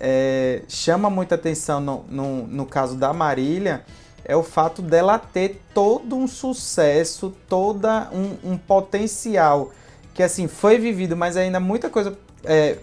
é, 0.00 0.62
chama 0.66 1.08
muita 1.08 1.36
atenção 1.36 1.80
no, 1.80 2.04
no, 2.10 2.46
no 2.48 2.66
caso 2.66 2.96
da 2.96 3.12
Marília 3.12 3.84
é 4.24 4.34
o 4.34 4.42
fato 4.42 4.82
dela 4.82 5.20
ter 5.20 5.62
todo 5.72 6.16
um 6.16 6.26
sucesso, 6.26 7.32
toda 7.48 8.10
um, 8.12 8.54
um 8.54 8.58
potencial 8.58 9.70
que 10.14 10.20
assim 10.20 10.48
foi 10.48 10.78
vivido, 10.78 11.16
mas 11.16 11.36
ainda 11.36 11.60
muita 11.60 11.88
coisa 11.88 12.18
é, 12.44 12.76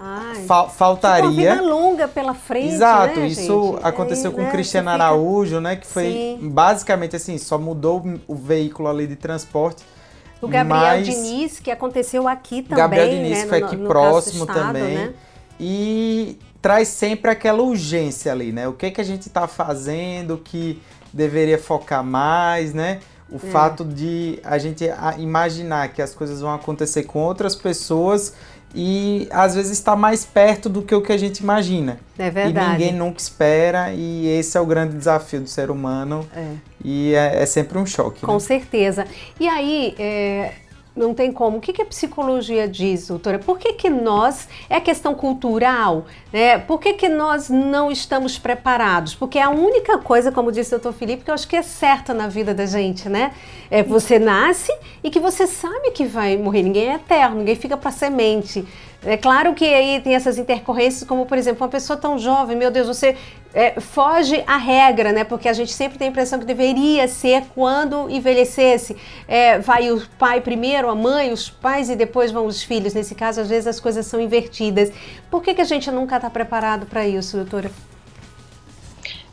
faltaria. 0.75 1.29
Tipo 1.29 1.41
uma 1.41 1.55
vida 1.55 1.61
longa 1.61 2.07
pela 2.07 2.33
frente. 2.33 2.73
Exato, 2.73 3.19
né, 3.19 3.27
isso 3.27 3.73
gente? 3.73 3.85
aconteceu 3.85 4.29
Aí, 4.29 4.35
com 4.35 4.41
né, 4.43 4.51
Cristiano 4.51 4.91
fica... 4.91 5.03
Araújo, 5.03 5.59
né? 5.59 5.75
Que 5.75 5.87
foi 5.87 6.11
Sim. 6.11 6.49
basicamente 6.49 7.15
assim, 7.15 7.37
só 7.37 7.57
mudou 7.57 8.03
o 8.27 8.35
veículo 8.35 8.89
ali 8.89 9.07
de 9.07 9.15
transporte. 9.15 9.83
O 10.41 10.47
Gabriel 10.47 10.81
mas... 10.81 11.07
Diniz, 11.07 11.59
que 11.59 11.71
aconteceu 11.71 12.27
aqui 12.27 12.61
também. 12.61 12.77
Gabriel 12.77 13.09
Diniz 13.09 13.39
né, 13.39 13.47
foi 13.47 13.63
aqui 13.63 13.75
no, 13.77 13.83
no 13.83 13.87
próximo 13.87 14.43
estado, 14.43 14.59
também. 14.59 14.95
Né? 14.95 15.13
E 15.57 16.37
traz 16.61 16.89
sempre 16.89 17.31
aquela 17.31 17.61
urgência 17.61 18.31
ali, 18.31 18.51
né? 18.51 18.67
O 18.67 18.73
que, 18.73 18.91
que 18.91 18.99
a 18.99 19.03
gente 19.03 19.27
está 19.27 19.47
fazendo 19.47 20.37
que 20.37 20.81
deveria 21.13 21.57
focar 21.57 22.03
mais, 22.03 22.73
né? 22.73 22.99
O 23.29 23.37
é. 23.37 23.39
fato 23.39 23.85
de 23.85 24.39
a 24.43 24.57
gente 24.57 24.83
imaginar 25.17 25.89
que 25.93 26.01
as 26.01 26.13
coisas 26.13 26.41
vão 26.41 26.53
acontecer 26.53 27.03
com 27.03 27.19
outras 27.19 27.55
pessoas 27.55 28.33
e 28.73 29.27
às 29.31 29.53
vezes 29.53 29.71
está 29.71 29.95
mais 29.95 30.25
perto 30.25 30.67
do 30.67 30.81
que 30.81 30.95
o 30.95 31.01
que 31.01 31.11
a 31.11 31.17
gente 31.17 31.39
imagina. 31.39 31.99
É 32.17 32.29
verdade. 32.29 32.67
E 32.67 32.71
ninguém 32.71 32.93
nunca 32.93 33.19
espera, 33.19 33.93
e 33.93 34.27
esse 34.27 34.57
é 34.57 34.61
o 34.61 34.65
grande 34.65 34.97
desafio 34.97 35.41
do 35.41 35.49
ser 35.49 35.69
humano. 35.69 36.27
É. 36.35 36.53
E 36.83 37.13
é, 37.13 37.43
é, 37.43 37.45
sempre 37.45 37.77
um 37.77 37.85
choque. 37.85 38.21
Com 38.21 38.33
né? 38.33 38.39
certeza. 38.39 39.05
E 39.39 39.47
aí, 39.47 39.95
é, 39.97 40.53
não 40.95 41.13
tem 41.13 41.31
como. 41.31 41.57
O 41.57 41.61
que, 41.61 41.73
que 41.73 41.81
a 41.81 41.85
psicologia 41.85 42.67
diz, 42.67 43.07
doutora? 43.07 43.39
Por 43.39 43.57
que, 43.57 43.73
que 43.73 43.89
nós, 43.89 44.47
é 44.69 44.79
questão 44.79 45.15
cultural, 45.15 46.05
né? 46.31 46.59
Por 46.59 46.79
que, 46.79 46.93
que 46.93 47.09
nós 47.09 47.49
não 47.49 47.91
estamos 47.91 48.37
preparados? 48.37 49.15
Porque 49.15 49.39
é 49.39 49.41
a 49.41 49.49
única 49.49 49.97
coisa, 49.97 50.31
como 50.31 50.51
disse 50.51 50.75
o 50.75 50.79
doutor 50.79 50.97
Felipe, 50.97 51.23
que 51.23 51.31
eu 51.31 51.35
acho 51.35 51.47
que 51.47 51.55
é 51.55 51.63
certa 51.63 52.13
na 52.13 52.27
vida 52.27 52.53
da 52.53 52.65
gente, 52.65 53.09
né? 53.09 53.33
É 53.71 53.81
você 53.81 54.19
nasce 54.19 54.71
e 55.03 55.09
que 55.09 55.19
você 55.19 55.47
sabe 55.47 55.91
que 55.91 56.05
vai 56.05 56.37
morrer. 56.37 56.61
Ninguém 56.61 56.89
é 56.89 56.95
eterno, 56.95 57.37
ninguém 57.37 57.55
fica 57.55 57.75
para 57.75 57.91
semente. 57.91 58.63
É 59.05 59.17
claro 59.17 59.53
que 59.53 59.65
aí 59.65 59.99
tem 59.99 60.15
essas 60.15 60.37
intercorrências, 60.37 61.03
como 61.03 61.25
por 61.25 61.37
exemplo, 61.37 61.63
uma 61.63 61.69
pessoa 61.69 61.97
tão 61.97 62.17
jovem, 62.17 62.55
meu 62.55 62.71
Deus, 62.71 62.87
você 62.87 63.17
é, 63.53 63.79
foge 63.79 64.43
à 64.47 64.57
regra, 64.57 65.11
né? 65.11 65.23
Porque 65.23 65.47
a 65.47 65.53
gente 65.53 65.71
sempre 65.71 65.97
tem 65.97 66.07
a 66.07 66.11
impressão 66.11 66.39
que 66.39 66.45
deveria 66.45 67.07
ser 67.07 67.43
quando 67.53 68.09
envelhecesse. 68.09 68.97
É, 69.27 69.59
vai 69.59 69.91
o 69.91 70.01
pai 70.17 70.41
primeiro, 70.41 70.89
a 70.89 70.95
mãe, 70.95 71.31
os 71.31 71.49
pais 71.49 71.89
e 71.89 71.95
depois 71.95 72.31
vão 72.31 72.45
os 72.45 72.63
filhos. 72.63 72.93
Nesse 72.93 73.13
caso, 73.13 73.41
às 73.41 73.49
vezes 73.49 73.67
as 73.67 73.79
coisas 73.79 74.05
são 74.05 74.19
invertidas. 74.19 74.91
Por 75.29 75.43
que, 75.43 75.53
que 75.53 75.61
a 75.61 75.65
gente 75.65 75.91
nunca 75.91 76.15
está 76.15 76.29
preparado 76.29 76.87
para 76.87 77.07
isso, 77.07 77.37
doutora? 77.37 77.71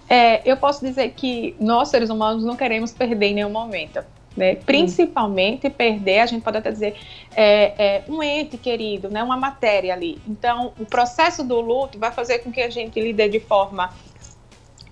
É, 0.09 0.43
eu 0.45 0.57
posso 0.57 0.85
dizer 0.85 1.11
que 1.11 1.55
nós, 1.61 1.89
seres 1.89 2.11
humanos, 2.11 2.45
não 2.45 2.57
queremos 2.57 2.93
perder 2.93 3.27
em 3.27 3.35
nenhum 3.35 3.51
momento. 3.51 4.01
Né? 4.37 4.57
Principalmente 4.57 5.67
hum. 5.67 5.71
perder, 5.71 6.21
a 6.21 6.27
gente 6.27 6.43
pode 6.43 6.59
até 6.59 6.71
dizer, 6.71 6.97
é, 7.35 7.75
é, 7.79 8.03
um 8.09 8.23
ente 8.23 8.57
querido, 8.57 9.09
né? 9.09 9.23
uma 9.23 9.37
matéria 9.37 9.95
ali. 9.95 10.21
Então, 10.27 10.73
o 10.79 10.85
processo 10.85 11.43
do 11.43 11.61
luto 11.61 11.99
vai 11.99 12.13
fazer 12.13 12.41
com 12.41 12.53
que 12.53 12.61
a 12.61 12.71
gente 12.71 13.01
lide 13.01 13.29
de 13.29 13.41
forma 13.41 13.93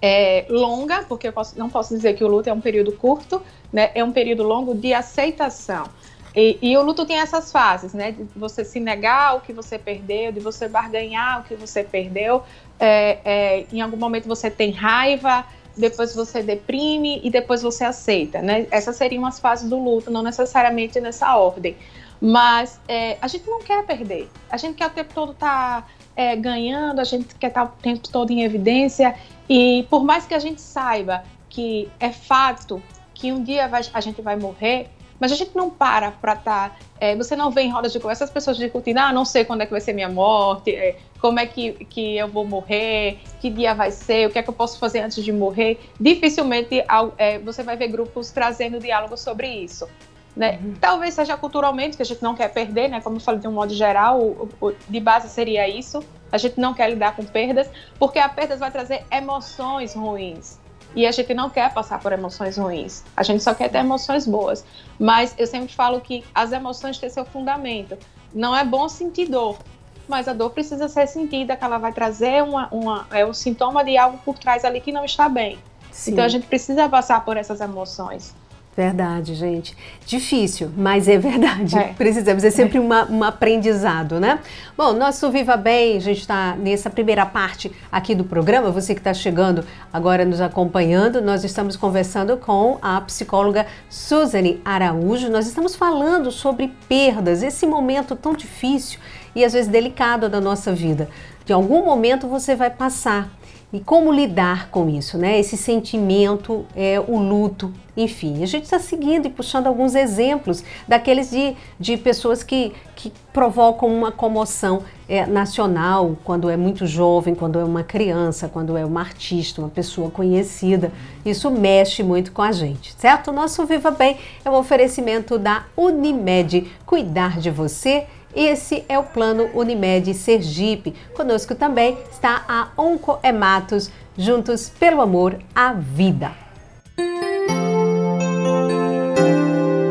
é, 0.00 0.46
longa, 0.48 1.04
porque 1.08 1.28
eu 1.28 1.32
posso, 1.32 1.58
não 1.58 1.68
posso 1.68 1.94
dizer 1.94 2.14
que 2.14 2.24
o 2.24 2.28
luto 2.28 2.48
é 2.48 2.52
um 2.52 2.60
período 2.60 2.92
curto, 2.92 3.42
né? 3.72 3.90
é 3.94 4.02
um 4.02 4.12
período 4.12 4.42
longo 4.42 4.74
de 4.74 4.94
aceitação. 4.94 5.88
E, 6.34 6.58
e, 6.62 6.76
o 6.76 6.82
luto 6.82 7.04
tem 7.04 7.18
essas 7.18 7.50
fases, 7.50 7.94
né? 7.94 8.12
De 8.12 8.26
você 8.36 8.64
se 8.64 8.78
negar 8.78 9.36
o 9.36 9.40
que 9.40 9.52
você 9.52 9.78
perdeu, 9.78 10.30
de 10.30 10.40
você 10.40 10.68
barganhar 10.68 11.40
o 11.40 11.44
que 11.44 11.54
você 11.54 11.82
perdeu. 11.82 12.42
É, 12.78 13.18
é, 13.24 13.66
em 13.72 13.80
algum 13.80 13.96
momento 13.96 14.28
você 14.28 14.50
tem 14.50 14.70
raiva, 14.70 15.44
depois 15.76 16.14
você 16.14 16.42
deprime 16.42 17.20
e 17.24 17.30
depois 17.30 17.62
você 17.62 17.84
aceita, 17.84 18.42
né? 18.42 18.66
Essas 18.70 18.96
seriam 18.96 19.24
as 19.24 19.40
fases 19.40 19.68
do 19.68 19.78
luto, 19.82 20.10
não 20.10 20.22
necessariamente 20.22 21.00
nessa 21.00 21.36
ordem. 21.36 21.76
Mas 22.20 22.80
é, 22.88 23.16
a 23.20 23.28
gente 23.28 23.48
não 23.48 23.60
quer 23.60 23.84
perder. 23.84 24.28
A 24.50 24.56
gente 24.56 24.76
quer 24.76 24.86
o 24.86 24.90
tempo 24.90 25.14
todo 25.14 25.32
estar 25.32 25.82
tá, 25.82 25.88
é, 26.16 26.34
ganhando, 26.34 27.00
a 27.00 27.04
gente 27.04 27.34
quer 27.36 27.48
estar 27.48 27.66
tá 27.66 27.72
o 27.72 27.82
tempo 27.82 28.08
todo 28.08 28.30
em 28.30 28.42
evidência. 28.42 29.14
E 29.48 29.86
por 29.88 30.04
mais 30.04 30.26
que 30.26 30.34
a 30.34 30.38
gente 30.38 30.60
saiba 30.60 31.22
que 31.48 31.88
é 31.98 32.10
fato 32.10 32.82
que 33.14 33.32
um 33.32 33.42
dia 33.42 33.66
vai, 33.68 33.82
a 33.92 34.00
gente 34.00 34.22
vai 34.22 34.36
morrer, 34.36 34.88
mas 35.18 35.32
a 35.32 35.34
gente 35.34 35.50
não 35.54 35.68
para 35.70 36.12
para 36.12 36.34
estar. 36.34 36.70
Tá, 36.70 36.76
é, 37.00 37.16
você 37.16 37.34
não 37.34 37.50
vê 37.50 37.62
em 37.62 37.70
rodas 37.70 37.92
de 37.92 38.00
conversa 38.00 38.24
as 38.24 38.30
pessoas 38.30 38.56
discutindo, 38.56 38.98
ah, 38.98 39.12
não 39.12 39.24
sei 39.24 39.44
quando 39.44 39.62
é 39.62 39.66
que 39.66 39.72
vai 39.72 39.80
ser 39.80 39.92
minha 39.92 40.08
morte, 40.08 40.74
é, 40.74 40.96
como 41.20 41.38
é 41.40 41.46
que, 41.46 41.72
que 41.86 42.16
eu 42.16 42.28
vou 42.28 42.46
morrer, 42.46 43.18
que 43.40 43.50
dia 43.50 43.74
vai 43.74 43.90
ser, 43.90 44.28
o 44.28 44.30
que 44.30 44.38
é 44.38 44.42
que 44.42 44.50
eu 44.50 44.54
posso 44.54 44.78
fazer 44.78 45.00
antes 45.00 45.24
de 45.24 45.32
morrer. 45.32 45.80
Dificilmente 46.00 46.84
é, 47.16 47.38
você 47.38 47.62
vai 47.62 47.76
ver 47.76 47.88
grupos 47.88 48.30
trazendo 48.30 48.78
diálogo 48.78 49.16
sobre 49.16 49.48
isso. 49.48 49.88
Né? 50.38 50.60
Uhum. 50.62 50.74
Talvez 50.80 51.14
seja 51.14 51.36
culturalmente, 51.36 51.96
que 51.96 52.02
a 52.02 52.06
gente 52.06 52.22
não 52.22 52.32
quer 52.32 52.46
perder, 52.46 52.88
né? 52.88 53.00
como 53.00 53.16
eu 53.16 53.20
falei 53.20 53.40
de 53.40 53.48
um 53.48 53.52
modo 53.52 53.74
geral, 53.74 54.20
o, 54.20 54.48
o, 54.60 54.72
de 54.88 55.00
base 55.00 55.28
seria 55.28 55.68
isso. 55.68 56.00
A 56.30 56.38
gente 56.38 56.60
não 56.60 56.72
quer 56.72 56.88
lidar 56.90 57.16
com 57.16 57.24
perdas, 57.24 57.68
porque 57.98 58.20
a 58.20 58.28
perdas 58.28 58.60
vai 58.60 58.70
trazer 58.70 59.04
emoções 59.10 59.94
ruins. 59.94 60.56
E 60.94 61.06
a 61.06 61.10
gente 61.10 61.34
não 61.34 61.50
quer 61.50 61.74
passar 61.74 61.98
por 61.98 62.12
emoções 62.12 62.56
ruins. 62.56 63.02
A 63.16 63.24
gente 63.24 63.42
só 63.42 63.52
quer 63.52 63.68
ter 63.68 63.78
emoções 63.78 64.28
boas. 64.28 64.64
Mas 64.96 65.34
eu 65.36 65.46
sempre 65.46 65.74
falo 65.74 66.00
que 66.00 66.24
as 66.32 66.52
emoções 66.52 66.98
têm 66.98 67.10
seu 67.10 67.24
fundamento. 67.24 67.98
Não 68.32 68.54
é 68.54 68.64
bom 68.64 68.88
sentir 68.88 69.26
dor, 69.26 69.58
mas 70.06 70.28
a 70.28 70.32
dor 70.32 70.50
precisa 70.50 70.88
ser 70.88 71.08
sentida, 71.08 71.56
que 71.56 71.64
ela 71.64 71.78
vai 71.78 71.92
trazer 71.92 72.44
uma, 72.44 72.68
uma, 72.70 73.08
é 73.10 73.26
um 73.26 73.34
sintoma 73.34 73.82
de 73.84 73.96
algo 73.96 74.18
por 74.18 74.38
trás 74.38 74.64
ali 74.64 74.80
que 74.80 74.92
não 74.92 75.04
está 75.04 75.28
bem. 75.28 75.58
Sim. 75.90 76.12
Então 76.12 76.24
a 76.24 76.28
gente 76.28 76.46
precisa 76.46 76.88
passar 76.88 77.24
por 77.24 77.36
essas 77.36 77.60
emoções. 77.60 78.34
Verdade, 78.78 79.34
gente. 79.34 79.76
Difícil, 80.06 80.70
mas 80.76 81.08
é 81.08 81.18
verdade. 81.18 81.76
É. 81.76 81.94
Precisamos, 81.94 82.44
é 82.44 82.50
sempre 82.52 82.78
uma, 82.78 83.10
um 83.10 83.24
aprendizado, 83.24 84.20
né? 84.20 84.38
Bom, 84.76 84.92
nosso 84.92 85.28
Viva 85.32 85.56
Bem, 85.56 85.96
a 85.96 86.00
gente 86.00 86.20
está 86.20 86.54
nessa 86.54 86.88
primeira 86.88 87.26
parte 87.26 87.72
aqui 87.90 88.14
do 88.14 88.22
programa. 88.22 88.70
Você 88.70 88.94
que 88.94 89.00
está 89.00 89.12
chegando 89.12 89.64
agora 89.92 90.24
nos 90.24 90.40
acompanhando, 90.40 91.20
nós 91.20 91.42
estamos 91.42 91.74
conversando 91.74 92.36
com 92.36 92.78
a 92.80 93.00
psicóloga 93.00 93.66
Suzane 93.90 94.60
Araújo. 94.64 95.28
Nós 95.28 95.48
estamos 95.48 95.74
falando 95.74 96.30
sobre 96.30 96.72
perdas, 96.88 97.42
esse 97.42 97.66
momento 97.66 98.14
tão 98.14 98.32
difícil 98.32 99.00
e 99.34 99.44
às 99.44 99.54
vezes 99.54 99.68
delicado 99.68 100.28
da 100.28 100.40
nossa 100.40 100.72
vida. 100.72 101.08
De 101.44 101.52
algum 101.52 101.84
momento 101.84 102.28
você 102.28 102.54
vai 102.54 102.70
passar 102.70 103.28
e 103.72 103.80
como 103.80 104.10
lidar 104.10 104.70
com 104.70 104.88
isso, 104.88 105.18
né? 105.18 105.38
Esse 105.38 105.56
sentimento, 105.56 106.64
é, 106.74 106.98
o 106.98 107.18
luto, 107.18 107.70
enfim. 107.94 108.42
A 108.42 108.46
gente 108.46 108.64
está 108.64 108.78
seguindo 108.78 109.26
e 109.26 109.30
puxando 109.30 109.66
alguns 109.66 109.94
exemplos 109.94 110.64
daqueles 110.86 111.30
de, 111.30 111.54
de 111.78 111.98
pessoas 111.98 112.42
que, 112.42 112.72
que 112.96 113.12
provocam 113.30 113.86
uma 113.88 114.10
comoção 114.10 114.82
é, 115.06 115.26
nacional 115.26 116.16
quando 116.24 116.48
é 116.48 116.56
muito 116.56 116.86
jovem, 116.86 117.34
quando 117.34 117.58
é 117.58 117.64
uma 117.64 117.82
criança, 117.82 118.48
quando 118.48 118.74
é 118.74 118.86
uma 118.86 119.00
artista, 119.00 119.60
uma 119.60 119.68
pessoa 119.68 120.10
conhecida. 120.10 120.90
Isso 121.22 121.50
mexe 121.50 122.02
muito 122.02 122.32
com 122.32 122.40
a 122.40 122.52
gente, 122.52 122.94
certo? 122.98 123.28
O 123.28 123.34
nosso 123.34 123.66
Viva 123.66 123.90
Bem 123.90 124.16
é 124.44 124.48
um 124.48 124.54
oferecimento 124.54 125.38
da 125.38 125.66
Unimed. 125.76 126.72
Cuidar 126.86 127.38
de 127.38 127.50
você 127.50 128.06
esse 128.38 128.84
é 128.88 128.96
o 128.96 129.02
plano 129.02 129.50
Unimed 129.52 130.14
Sergipe. 130.14 130.94
Conosco 131.16 131.56
também 131.56 131.98
está 132.08 132.44
a 132.48 132.68
Oncoematos, 132.80 133.90
juntos 134.16 134.68
pelo 134.68 135.00
amor 135.00 135.36
à 135.52 135.72
vida. 135.72 136.30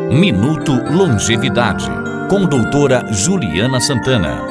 Minuto 0.10 0.72
Longevidade, 0.90 1.90
com 2.30 2.46
doutora 2.46 3.12
Juliana 3.12 3.82
Santana. 3.82 4.42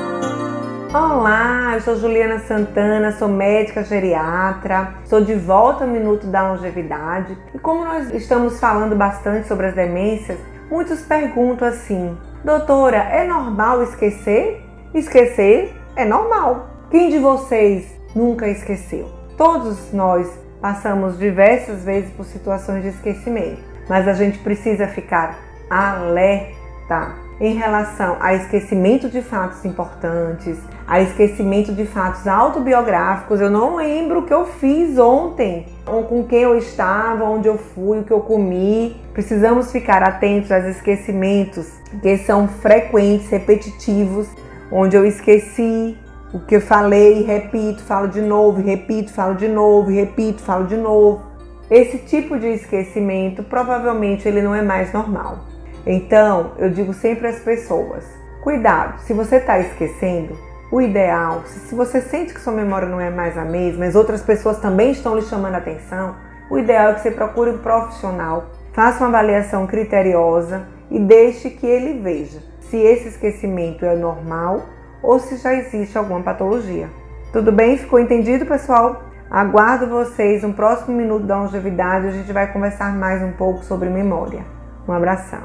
Olá, 0.92 1.72
eu 1.74 1.80
sou 1.80 1.98
Juliana 1.98 2.38
Santana, 2.40 3.12
sou 3.12 3.28
médica 3.28 3.82
geriatra, 3.82 4.94
estou 5.02 5.22
de 5.22 5.34
volta 5.34 5.84
ao 5.84 5.90
Minuto 5.90 6.26
da 6.26 6.52
Longevidade. 6.52 7.36
E 7.54 7.58
como 7.58 7.84
nós 7.84 8.10
estamos 8.12 8.60
falando 8.60 8.94
bastante 8.94 9.48
sobre 9.48 9.66
as 9.66 9.74
demências, 9.74 10.38
muitos 10.70 11.00
perguntam 11.00 11.66
assim: 11.66 12.16
Doutora, 12.46 12.98
é 12.98 13.26
normal 13.26 13.82
esquecer? 13.82 14.64
Esquecer 14.94 15.74
é 15.96 16.04
normal. 16.04 16.68
Quem 16.92 17.10
de 17.10 17.18
vocês 17.18 17.92
nunca 18.14 18.46
esqueceu? 18.46 19.10
Todos 19.36 19.92
nós 19.92 20.30
passamos 20.60 21.18
diversas 21.18 21.82
vezes 21.82 22.08
por 22.12 22.24
situações 22.24 22.84
de 22.84 22.90
esquecimento, 22.90 23.60
mas 23.88 24.06
a 24.06 24.12
gente 24.12 24.38
precisa 24.38 24.86
ficar 24.86 25.36
alerta 25.68 27.16
em 27.40 27.56
relação 27.56 28.16
a 28.20 28.32
esquecimento 28.34 29.08
de 29.08 29.22
fatos 29.22 29.64
importantes, 29.64 30.56
a 30.86 31.00
esquecimento 31.00 31.72
de 31.72 31.84
fatos 31.84 32.26
autobiográficos. 32.26 33.40
Eu 33.40 33.50
não 33.50 33.76
lembro 33.76 34.20
o 34.20 34.22
que 34.22 34.32
eu 34.32 34.46
fiz 34.46 34.98
ontem, 34.98 35.66
com 35.84 36.24
quem 36.24 36.42
eu 36.42 36.56
estava, 36.56 37.24
onde 37.24 37.48
eu 37.48 37.58
fui, 37.58 38.00
o 38.00 38.04
que 38.04 38.12
eu 38.12 38.20
comi. 38.20 38.96
Precisamos 39.12 39.72
ficar 39.72 40.02
atentos 40.02 40.52
aos 40.52 40.64
esquecimentos 40.64 41.68
que 42.00 42.16
são 42.18 42.46
frequentes, 42.46 43.28
repetitivos, 43.28 44.28
onde 44.70 44.96
eu 44.96 45.04
esqueci 45.04 45.96
o 46.32 46.40
que 46.40 46.56
eu 46.56 46.60
falei, 46.60 47.22
repito, 47.22 47.82
falo 47.82 48.08
de 48.08 48.20
novo, 48.20 48.60
repito, 48.60 49.12
falo 49.12 49.34
de 49.34 49.48
novo, 49.48 49.90
repito, 49.90 50.42
falo 50.42 50.66
de 50.66 50.76
novo. 50.76 51.22
Esse 51.70 51.98
tipo 51.98 52.38
de 52.38 52.48
esquecimento 52.48 53.42
provavelmente 53.42 54.28
ele 54.28 54.42
não 54.42 54.54
é 54.54 54.62
mais 54.62 54.92
normal. 54.92 55.38
Então, 55.86 56.52
eu 56.58 56.68
digo 56.70 56.92
sempre 56.92 57.28
às 57.28 57.38
pessoas: 57.40 58.04
cuidado, 58.42 59.00
se 59.00 59.12
você 59.12 59.36
está 59.36 59.58
esquecendo, 59.58 60.36
o 60.70 60.80
ideal, 60.80 61.42
se 61.46 61.74
você 61.74 62.00
sente 62.00 62.34
que 62.34 62.40
sua 62.40 62.52
memória 62.52 62.88
não 62.88 63.00
é 63.00 63.10
mais 63.10 63.38
a 63.38 63.44
mesma, 63.44 63.84
as 63.84 63.94
outras 63.94 64.22
pessoas 64.22 64.58
também 64.58 64.90
estão 64.90 65.14
lhe 65.14 65.22
chamando 65.22 65.54
a 65.54 65.58
atenção, 65.58 66.16
o 66.50 66.58
ideal 66.58 66.90
é 66.90 66.94
que 66.94 67.00
você 67.00 67.10
procure 67.10 67.50
um 67.50 67.58
profissional, 67.58 68.46
faça 68.72 68.98
uma 68.98 69.08
avaliação 69.08 69.66
criteriosa 69.66 70.66
e 70.90 70.98
deixe 70.98 71.50
que 71.50 71.66
ele 71.66 72.00
veja 72.00 72.40
se 72.60 72.76
esse 72.76 73.08
esquecimento 73.08 73.84
é 73.84 73.94
normal 73.94 74.62
ou 75.02 75.18
se 75.18 75.36
já 75.36 75.54
existe 75.54 75.96
alguma 75.96 76.22
patologia. 76.22 76.88
Tudo 77.32 77.52
bem? 77.52 77.76
Ficou 77.76 77.98
entendido, 77.98 78.46
pessoal? 78.46 79.02
Aguardo 79.30 79.88
vocês 79.88 80.42
no 80.42 80.52
próximo 80.52 80.96
minuto 80.96 81.26
da 81.26 81.36
longevidade. 81.38 82.06
A 82.06 82.10
gente 82.10 82.32
vai 82.32 82.52
conversar 82.52 82.96
mais 82.96 83.22
um 83.22 83.32
pouco 83.32 83.64
sobre 83.64 83.88
memória. 83.88 84.44
Um 84.88 84.92
abração. 84.92 85.40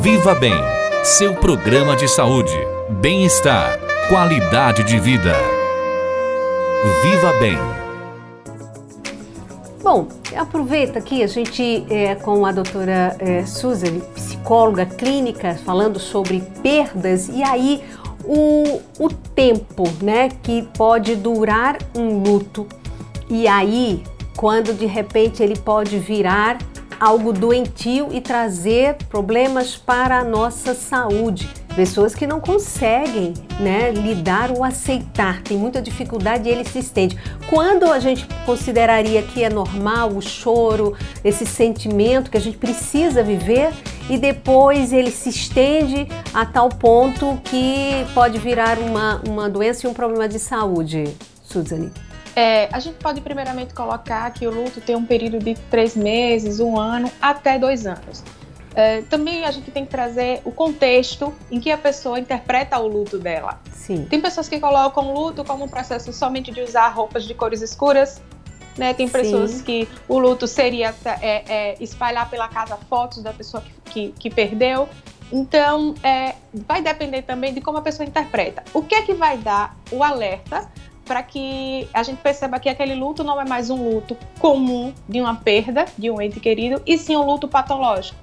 Viva 0.00 0.34
Bem, 0.34 0.54
seu 1.02 1.34
programa 1.34 1.96
de 1.96 2.08
saúde, 2.08 2.56
bem-estar, 3.00 3.78
qualidade 4.10 4.82
de 4.82 4.98
vida. 4.98 5.32
Viva 7.00 7.32
Bem. 7.34 7.56
Bom, 9.80 10.08
aproveita 10.36 10.98
aqui 10.98 11.22
a 11.22 11.28
gente 11.28 11.86
é, 11.88 12.16
com 12.16 12.44
a 12.44 12.50
doutora 12.50 13.14
é, 13.20 13.46
Susan, 13.46 14.00
psicóloga 14.12 14.84
clínica, 14.84 15.54
falando 15.64 16.00
sobre 16.00 16.42
perdas 16.60 17.28
e 17.28 17.40
aí 17.44 17.84
o, 18.24 18.80
o 18.98 19.08
tempo, 19.08 19.84
né, 20.02 20.30
que 20.42 20.62
pode 20.76 21.14
durar 21.14 21.78
um 21.94 22.20
luto 22.20 22.66
e 23.28 23.46
aí 23.46 24.02
quando 24.36 24.74
de 24.74 24.86
repente 24.86 25.40
ele 25.40 25.56
pode 25.56 26.00
virar 26.00 26.58
algo 26.98 27.32
doentio 27.32 28.08
e 28.10 28.20
trazer 28.20 28.96
problemas 29.08 29.76
para 29.76 30.18
a 30.18 30.24
nossa 30.24 30.74
saúde. 30.74 31.59
Pessoas 31.74 32.14
que 32.14 32.26
não 32.26 32.40
conseguem 32.40 33.32
né, 33.60 33.92
lidar 33.92 34.50
ou 34.50 34.64
aceitar, 34.64 35.40
tem 35.42 35.56
muita 35.56 35.80
dificuldade 35.80 36.48
e 36.48 36.52
ele 36.52 36.64
se 36.64 36.80
estende. 36.80 37.16
Quando 37.48 37.90
a 37.90 38.00
gente 38.00 38.26
consideraria 38.44 39.22
que 39.22 39.44
é 39.44 39.48
normal 39.48 40.10
o 40.10 40.20
choro, 40.20 40.96
esse 41.24 41.46
sentimento 41.46 42.30
que 42.30 42.36
a 42.36 42.40
gente 42.40 42.58
precisa 42.58 43.22
viver 43.22 43.72
e 44.08 44.18
depois 44.18 44.92
ele 44.92 45.10
se 45.10 45.28
estende 45.28 46.08
a 46.34 46.44
tal 46.44 46.68
ponto 46.68 47.40
que 47.44 48.04
pode 48.14 48.38
virar 48.38 48.78
uma, 48.78 49.22
uma 49.26 49.48
doença 49.48 49.86
e 49.86 49.90
um 49.90 49.94
problema 49.94 50.28
de 50.28 50.40
saúde, 50.40 51.04
Suzane? 51.44 51.92
É, 52.34 52.68
a 52.72 52.80
gente 52.80 52.96
pode 52.96 53.20
primeiramente 53.20 53.74
colocar 53.74 54.30
que 54.32 54.46
o 54.46 54.50
luto 54.50 54.80
tem 54.80 54.96
um 54.96 55.04
período 55.04 55.38
de 55.38 55.54
três 55.70 55.96
meses, 55.96 56.60
um 56.60 56.78
ano, 56.78 57.10
até 57.20 57.58
dois 57.58 57.86
anos. 57.86 58.22
É, 58.74 59.02
também 59.02 59.44
a 59.44 59.50
gente 59.50 59.70
tem 59.70 59.84
que 59.84 59.90
trazer 59.90 60.40
o 60.44 60.52
contexto 60.52 61.34
em 61.50 61.58
que 61.58 61.70
a 61.70 61.78
pessoa 61.78 62.18
interpreta 62.18 62.78
o 62.78 62.86
luto 62.86 63.18
dela. 63.18 63.60
Sim. 63.72 64.06
Tem 64.08 64.20
pessoas 64.20 64.48
que 64.48 64.60
colocam 64.60 65.12
o 65.12 65.14
luto 65.14 65.44
como 65.44 65.64
um 65.64 65.68
processo 65.68 66.12
somente 66.12 66.52
de 66.52 66.60
usar 66.60 66.88
roupas 66.88 67.24
de 67.24 67.34
cores 67.34 67.62
escuras. 67.62 68.20
Né? 68.78 68.94
Tem 68.94 69.08
pessoas 69.08 69.50
Sim. 69.50 69.64
que 69.64 69.88
o 70.08 70.18
luto 70.18 70.46
seria 70.46 70.94
é, 71.20 71.42
é, 71.48 71.76
espalhar 71.80 72.30
pela 72.30 72.48
casa 72.48 72.76
fotos 72.88 73.22
da 73.22 73.32
pessoa 73.32 73.62
que, 73.62 73.72
que, 73.90 74.12
que 74.12 74.30
perdeu. 74.30 74.88
Então, 75.32 75.94
é, 76.02 76.34
vai 76.66 76.80
depender 76.80 77.22
também 77.22 77.52
de 77.52 77.60
como 77.60 77.78
a 77.78 77.82
pessoa 77.82 78.06
interpreta. 78.06 78.64
O 78.72 78.82
que 78.82 78.94
é 78.94 79.02
que 79.02 79.14
vai 79.14 79.36
dar 79.38 79.76
o 79.90 80.02
alerta 80.02 80.68
para 81.04 81.24
que 81.24 81.88
a 81.92 82.04
gente 82.04 82.18
perceba 82.18 82.60
que 82.60 82.68
aquele 82.68 82.94
luto 82.94 83.24
não 83.24 83.40
é 83.40 83.44
mais 83.44 83.68
um 83.68 83.90
luto 83.90 84.16
comum 84.38 84.94
de 85.08 85.20
uma 85.20 85.34
perda 85.34 85.84
de 85.98 86.08
um 86.08 86.22
ente 86.22 86.38
querido, 86.38 86.80
e 86.86 86.96
sim 86.96 87.16
um 87.16 87.26
luto 87.26 87.48
patológico. 87.48 88.16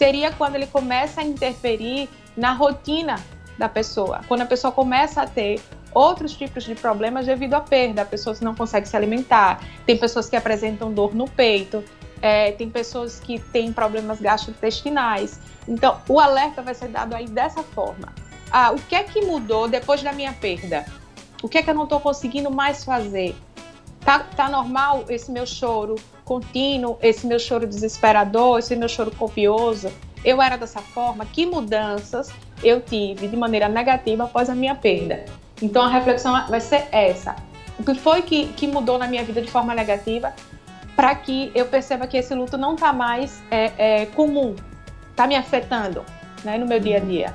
Seria 0.00 0.32
quando 0.32 0.54
ele 0.54 0.66
começa 0.66 1.20
a 1.20 1.24
interferir 1.24 2.08
na 2.34 2.54
rotina 2.54 3.22
da 3.58 3.68
pessoa, 3.68 4.22
quando 4.26 4.40
a 4.40 4.46
pessoa 4.46 4.72
começa 4.72 5.20
a 5.20 5.26
ter 5.26 5.60
outros 5.92 6.34
tipos 6.34 6.64
de 6.64 6.74
problemas 6.74 7.26
devido 7.26 7.52
à 7.52 7.60
perda. 7.60 8.00
A 8.00 8.06
pessoa 8.06 8.34
não 8.40 8.54
consegue 8.54 8.88
se 8.88 8.96
alimentar, 8.96 9.62
tem 9.84 9.98
pessoas 9.98 10.30
que 10.30 10.36
apresentam 10.36 10.90
dor 10.90 11.14
no 11.14 11.28
peito, 11.28 11.84
é, 12.22 12.52
tem 12.52 12.70
pessoas 12.70 13.20
que 13.20 13.38
têm 13.38 13.74
problemas 13.74 14.18
gastrointestinais. 14.18 15.38
Então, 15.68 16.00
o 16.08 16.18
alerta 16.18 16.62
vai 16.62 16.74
ser 16.74 16.88
dado 16.88 17.14
aí 17.14 17.26
dessa 17.26 17.62
forma. 17.62 18.08
Ah, 18.50 18.70
o 18.70 18.76
que 18.76 18.94
é 18.94 19.02
que 19.02 19.20
mudou 19.20 19.68
depois 19.68 20.02
da 20.02 20.14
minha 20.14 20.32
perda? 20.32 20.86
O 21.42 21.48
que 21.48 21.58
é 21.58 21.62
que 21.62 21.68
eu 21.68 21.74
não 21.74 21.84
estou 21.84 22.00
conseguindo 22.00 22.50
mais 22.50 22.84
fazer? 22.84 23.36
Tá, 24.00 24.20
tá 24.20 24.48
normal 24.48 25.04
esse 25.10 25.30
meu 25.30 25.44
choro 25.44 25.96
contínuo, 26.30 26.96
esse 27.02 27.26
meu 27.26 27.40
choro 27.40 27.66
desesperador, 27.66 28.60
esse 28.60 28.76
meu 28.76 28.88
choro 28.88 29.10
copioso? 29.10 29.90
Eu 30.24 30.40
era 30.40 30.56
dessa 30.56 30.78
forma? 30.80 31.26
Que 31.26 31.44
mudanças 31.44 32.30
eu 32.62 32.80
tive 32.80 33.26
de 33.26 33.36
maneira 33.36 33.68
negativa 33.68 34.22
após 34.22 34.48
a 34.48 34.54
minha 34.54 34.76
perda? 34.76 35.24
Então 35.60 35.82
a 35.82 35.88
reflexão 35.88 36.46
vai 36.48 36.60
ser 36.60 36.86
essa. 36.92 37.34
O 37.80 37.82
que 37.82 37.96
foi 37.96 38.22
que, 38.22 38.46
que 38.52 38.68
mudou 38.68 38.96
na 38.96 39.08
minha 39.08 39.24
vida 39.24 39.42
de 39.42 39.50
forma 39.50 39.74
negativa 39.74 40.32
para 40.94 41.12
que 41.16 41.50
eu 41.52 41.66
perceba 41.66 42.06
que 42.06 42.16
esse 42.16 42.32
luto 42.32 42.56
não 42.56 42.74
está 42.74 42.92
mais 42.92 43.42
é, 43.50 43.72
é, 43.76 44.06
comum, 44.06 44.54
está 45.10 45.26
me 45.26 45.34
afetando 45.34 46.04
né, 46.44 46.56
no 46.58 46.66
meu 46.66 46.78
dia 46.78 46.98
a 46.98 47.00
dia? 47.00 47.34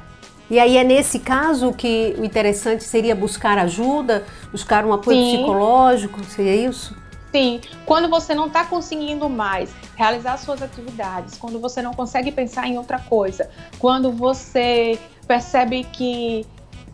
E 0.49 0.57
aí 0.57 0.77
é 0.77 0.85
nesse 0.85 1.19
caso 1.19 1.73
que 1.73 2.15
o 2.17 2.23
interessante 2.23 2.85
seria 2.85 3.15
buscar 3.15 3.57
ajuda, 3.57 4.23
buscar 4.53 4.85
um 4.85 4.93
apoio 4.93 5.17
Sim. 5.17 5.37
psicológico, 5.37 6.23
seria 6.23 6.55
isso? 6.55 6.95
Sim, 7.35 7.59
quando 7.85 8.07
você 8.07 8.33
não 8.33 8.47
está 8.47 8.63
conseguindo 8.63 9.27
mais 9.27 9.69
realizar 9.97 10.37
suas 10.37 10.61
atividades, 10.61 11.37
quando 11.37 11.59
você 11.59 11.81
não 11.81 11.93
consegue 11.93 12.31
pensar 12.31 12.65
em 12.65 12.77
outra 12.77 12.97
coisa, 12.97 13.49
quando 13.77 14.09
você 14.09 14.97
percebe 15.27 15.83
que 15.83 16.47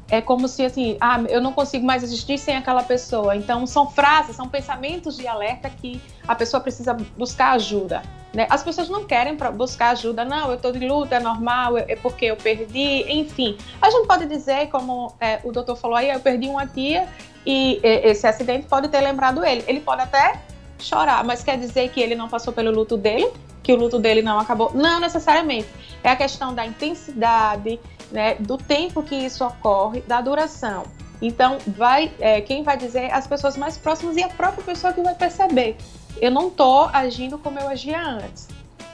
é 0.09 0.19
como 0.19 0.47
se 0.47 0.65
assim, 0.65 0.97
ah, 0.99 1.21
eu 1.29 1.41
não 1.41 1.53
consigo 1.53 1.85
mais 1.85 2.01
existir 2.01 2.39
sem 2.39 2.55
aquela 2.55 2.81
pessoa. 2.81 3.35
Então 3.35 3.67
são 3.67 3.91
frases, 3.91 4.35
são 4.35 4.49
pensamentos 4.49 5.15
de 5.15 5.27
alerta 5.27 5.69
que 5.69 6.01
a 6.27 6.33
pessoa 6.33 6.59
precisa 6.59 6.97
buscar 7.15 7.51
ajuda. 7.51 8.01
Né? 8.33 8.47
As 8.49 8.63
pessoas 8.63 8.89
não 8.89 9.05
querem 9.05 9.37
buscar 9.55 9.89
ajuda, 9.89 10.25
não, 10.25 10.49
eu 10.49 10.55
estou 10.55 10.71
de 10.71 10.87
luta, 10.87 11.17
é 11.17 11.19
normal, 11.19 11.77
é 11.77 11.95
porque 11.97 12.25
eu 12.25 12.35
perdi, 12.35 13.05
enfim. 13.07 13.57
A 13.79 13.91
gente 13.91 14.07
pode 14.07 14.25
dizer, 14.25 14.69
como 14.69 15.13
é, 15.19 15.39
o 15.43 15.51
doutor 15.51 15.75
falou 15.75 15.97
aí, 15.97 16.09
eu 16.09 16.19
perdi 16.19 16.47
uma 16.47 16.65
tia 16.65 17.07
e 17.45 17.79
esse 17.83 18.27
acidente 18.27 18.67
pode 18.67 18.87
ter 18.87 19.01
lembrado 19.01 19.43
ele. 19.43 19.63
Ele 19.67 19.79
pode 19.79 20.01
até 20.01 20.39
chorar, 20.79 21.23
mas 21.23 21.43
quer 21.43 21.57
dizer 21.57 21.89
que 21.89 21.99
ele 21.99 22.15
não 22.15 22.27
passou 22.27 22.53
pelo 22.53 22.71
luto 22.71 22.97
dele? 22.97 23.31
Que 23.63 23.73
o 23.73 23.75
luto 23.75 23.99
dele 23.99 24.21
não 24.21 24.39
acabou? 24.39 24.71
Não 24.73 24.99
necessariamente. 24.99 25.67
É 26.03 26.09
a 26.09 26.15
questão 26.15 26.53
da 26.53 26.65
intensidade, 26.65 27.79
né, 28.11 28.35
do 28.35 28.57
tempo 28.57 29.03
que 29.03 29.15
isso 29.15 29.45
ocorre, 29.45 30.01
da 30.01 30.19
duração. 30.21 30.83
Então, 31.21 31.59
vai, 31.67 32.11
é, 32.19 32.41
quem 32.41 32.63
vai 32.63 32.75
dizer 32.75 33.13
as 33.13 33.27
pessoas 33.27 33.55
mais 33.55 33.77
próximas 33.77 34.17
e 34.17 34.23
a 34.23 34.27
própria 34.27 34.63
pessoa 34.63 34.91
que 34.91 35.01
vai 35.01 35.13
perceber. 35.13 35.77
Eu 36.19 36.31
não 36.31 36.47
estou 36.47 36.89
agindo 36.91 37.37
como 37.37 37.59
eu 37.59 37.67
agia 37.67 38.01
antes. 38.01 38.47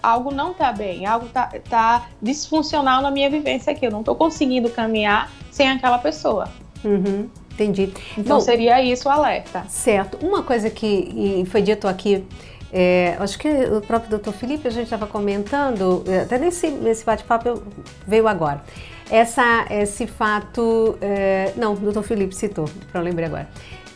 Algo 0.03 0.31
não 0.33 0.51
está 0.51 0.71
bem, 0.71 1.05
algo 1.05 1.25
está 1.25 1.51
tá 1.69 2.07
disfuncional 2.21 3.01
na 3.01 3.09
minha 3.09 3.29
vivência 3.29 3.71
aqui. 3.71 3.85
Eu 3.85 3.91
não 3.91 4.01
estou 4.01 4.15
conseguindo 4.15 4.69
caminhar 4.69 5.31
sem 5.49 5.69
aquela 5.69 5.97
pessoa. 5.97 6.49
Uhum, 6.83 7.29
entendi. 7.63 7.93
Então, 8.17 8.37
Bom, 8.37 8.41
seria 8.43 8.81
isso 8.81 9.07
o 9.07 9.11
alerta. 9.11 9.65
Certo. 9.67 10.17
Uma 10.25 10.43
coisa 10.43 10.69
que 10.69 11.43
foi 11.49 11.61
dito 11.61 11.87
aqui 11.87 12.23
é, 12.71 13.15
acho 13.19 13.39
que 13.39 13.47
o 13.47 13.81
próprio 13.81 14.09
doutor 14.09 14.33
Felipe, 14.33 14.67
a 14.67 14.71
gente 14.71 14.83
estava 14.83 15.07
comentando, 15.07 16.03
é, 16.05 16.21
até 16.21 16.37
nesse, 16.37 16.69
nesse 16.69 17.05
bate-papo 17.05 17.63
veio 18.05 18.27
agora 18.27 18.61
essa, 19.09 19.65
esse 19.69 20.07
fato. 20.07 20.97
É, 21.01 21.53
não, 21.55 21.73
o 21.73 21.77
doutor 21.77 22.03
Felipe 22.03 22.35
citou, 22.35 22.69
para 22.91 23.01
eu 23.01 23.05
lembrar 23.05 23.27
agora. 23.27 23.49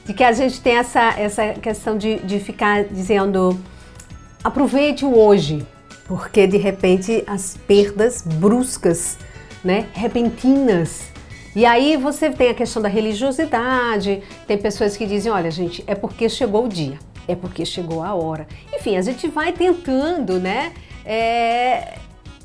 De 0.06 0.14
que 0.14 0.24
a 0.24 0.32
gente 0.32 0.60
tem 0.62 0.78
essa, 0.78 1.20
essa 1.20 1.54
questão 1.54 1.98
de, 1.98 2.18
de 2.20 2.40
ficar 2.40 2.86
dizendo 2.86 3.60
aproveite 4.44 5.06
o 5.06 5.16
hoje, 5.16 5.66
porque 6.06 6.48
de 6.48 6.58
repente 6.58 7.24
as 7.28 7.56
perdas 7.68 8.24
bruscas, 8.24 9.18
né, 9.64 9.88
repentinas. 9.94 11.11
E 11.56 11.66
aí 11.66 11.98
você 11.98 12.30
tem 12.30 12.50
a 12.50 12.54
questão 12.54 12.82
da 12.82 12.88
religiosidade, 12.88 14.24
tem 14.48 14.58
pessoas 14.58 14.96
que 14.96 15.06
dizem, 15.06 15.32
olha 15.32 15.52
gente, 15.52 15.84
é 15.86 15.94
porque 15.94 16.30
chegou 16.30 16.66
o 16.66 16.70
dia, 16.70 16.98
é 17.28 17.36
porque 17.36 17.66
chegou 17.66 18.04
a 18.04 18.14
hora. 18.14 18.48
Enfim, 18.74 18.96
a 18.96 19.02
gente 19.02 19.28
vai 19.28 19.52
tentando, 19.52 20.40
né? 20.40 20.74
É, 21.06 21.98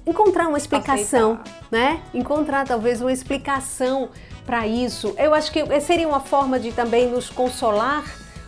encontrar 0.07 0.49
uma 0.49 0.59
explicação, 0.59 1.35
Aceitar. 1.35 1.69
né? 1.71 2.01
Encontrar 2.13 2.67
talvez 2.67 3.01
uma 3.01 3.13
explicação 3.13 4.09
para 4.45 4.67
isso. 4.67 5.15
Eu 5.19 5.35
acho 5.35 5.53
que 5.53 5.81
seria 5.81 6.09
uma 6.09 6.21
forma 6.21 6.59
de 6.59 6.73
também 6.73 7.09
nos 7.09 7.31
consolar 7.31 8.05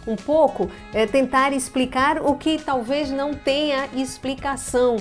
um 0.07 0.16
pouco, 0.16 0.71
é, 0.94 1.07
tentar 1.07 1.53
explicar 1.53 2.23
o 2.23 2.35
que 2.35 2.59
talvez 2.59 3.11
não 3.11 3.35
tenha 3.35 3.88
explicação. 3.94 4.97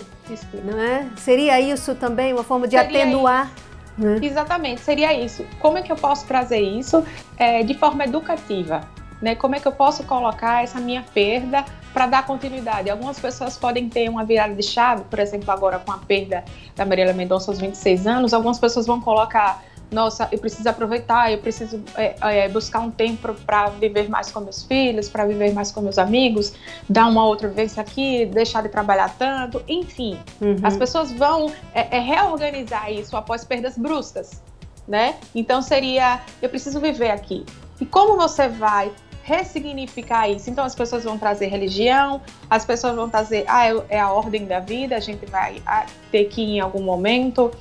Não 0.65 0.77
é? 0.79 1.07
Seria 1.15 1.59
isso 1.61 1.95
também 1.95 2.33
uma 2.33 2.43
forma 2.43 2.67
de 2.67 2.77
seria 2.77 3.03
atenuar. 3.03 3.51
Né? 3.97 4.19
Exatamente, 4.21 4.81
seria 4.81 5.13
isso. 5.13 5.45
Como 5.59 5.77
é 5.77 5.81
que 5.81 5.91
eu 5.91 5.95
posso 5.95 6.25
trazer 6.27 6.59
isso 6.59 7.03
é, 7.37 7.63
de 7.63 7.73
forma 7.73 8.03
educativa? 8.03 8.81
Né? 9.21 9.33
Como 9.33 9.55
é 9.55 9.59
que 9.59 9.67
eu 9.67 9.71
posso 9.71 10.03
colocar 10.03 10.63
essa 10.63 10.79
minha 10.79 11.03
perda 11.13 11.65
para 11.93 12.05
dar 12.05 12.25
continuidade? 12.25 12.89
Algumas 12.89 13.19
pessoas 13.19 13.57
podem 13.57 13.89
ter 13.89 14.07
uma 14.09 14.23
virada 14.23 14.53
de 14.53 14.61
chave, 14.61 15.03
por 15.05 15.17
exemplo, 15.17 15.49
agora 15.51 15.79
com 15.79 15.91
a 15.91 15.97
perda 15.97 16.45
da 16.75 16.85
Marília 16.85 17.13
Mendonça 17.13 17.49
aos 17.49 17.59
26 17.59 18.05
anos, 18.05 18.33
algumas 18.33 18.59
pessoas 18.59 18.85
vão 18.85 19.01
colocar 19.01 19.63
nossa, 19.91 20.27
eu 20.31 20.37
preciso 20.37 20.67
aproveitar, 20.67 21.31
eu 21.31 21.37
preciso 21.37 21.81
é, 21.95 22.15
é, 22.21 22.49
buscar 22.49 22.79
um 22.79 22.91
tempo 22.91 23.33
para 23.45 23.67
viver 23.67 24.09
mais 24.09 24.31
com 24.31 24.41
meus 24.41 24.63
filhos, 24.63 25.07
para 25.07 25.25
viver 25.25 25.53
mais 25.53 25.71
com 25.71 25.81
meus 25.81 25.97
amigos, 25.97 26.53
dar 26.89 27.07
uma 27.07 27.25
outra 27.25 27.47
vez 27.47 27.77
aqui, 27.77 28.25
deixar 28.25 28.61
de 28.63 28.69
trabalhar 28.69 29.15
tanto, 29.17 29.63
enfim. 29.67 30.19
Uhum. 30.41 30.57
As 30.61 30.75
pessoas 30.75 31.11
vão 31.11 31.51
é, 31.73 31.97
é, 31.97 31.99
reorganizar 31.99 32.91
isso 32.91 33.15
após 33.15 33.45
perdas 33.45 33.77
bruscas, 33.77 34.41
né? 34.87 35.15
Então 35.33 35.61
seria, 35.61 36.21
eu 36.41 36.49
preciso 36.49 36.79
viver 36.79 37.11
aqui. 37.11 37.45
E 37.79 37.85
como 37.85 38.17
você 38.17 38.47
vai 38.49 38.91
ressignificar 39.27 40.29
isso. 40.29 40.49
Então 40.49 40.63
as 40.63 40.73
pessoas 40.73 41.03
vão 41.03 41.17
trazer 41.17 41.47
religião, 41.47 42.21
as 42.49 42.65
pessoas 42.65 42.95
vão 42.95 43.09
trazer, 43.09 43.43
ah, 43.45 43.65
é 43.89 43.99
a 43.99 44.09
ordem 44.09 44.45
da 44.45 44.61
vida, 44.61 44.95
a 44.95 45.01
gente 45.01 45.25
vai 45.25 45.61
ah, 45.65 45.85
ter 46.09 46.25
que 46.25 46.41
ir 46.41 46.55
em 46.55 46.59
algum 46.61 46.81
momento. 46.81 47.51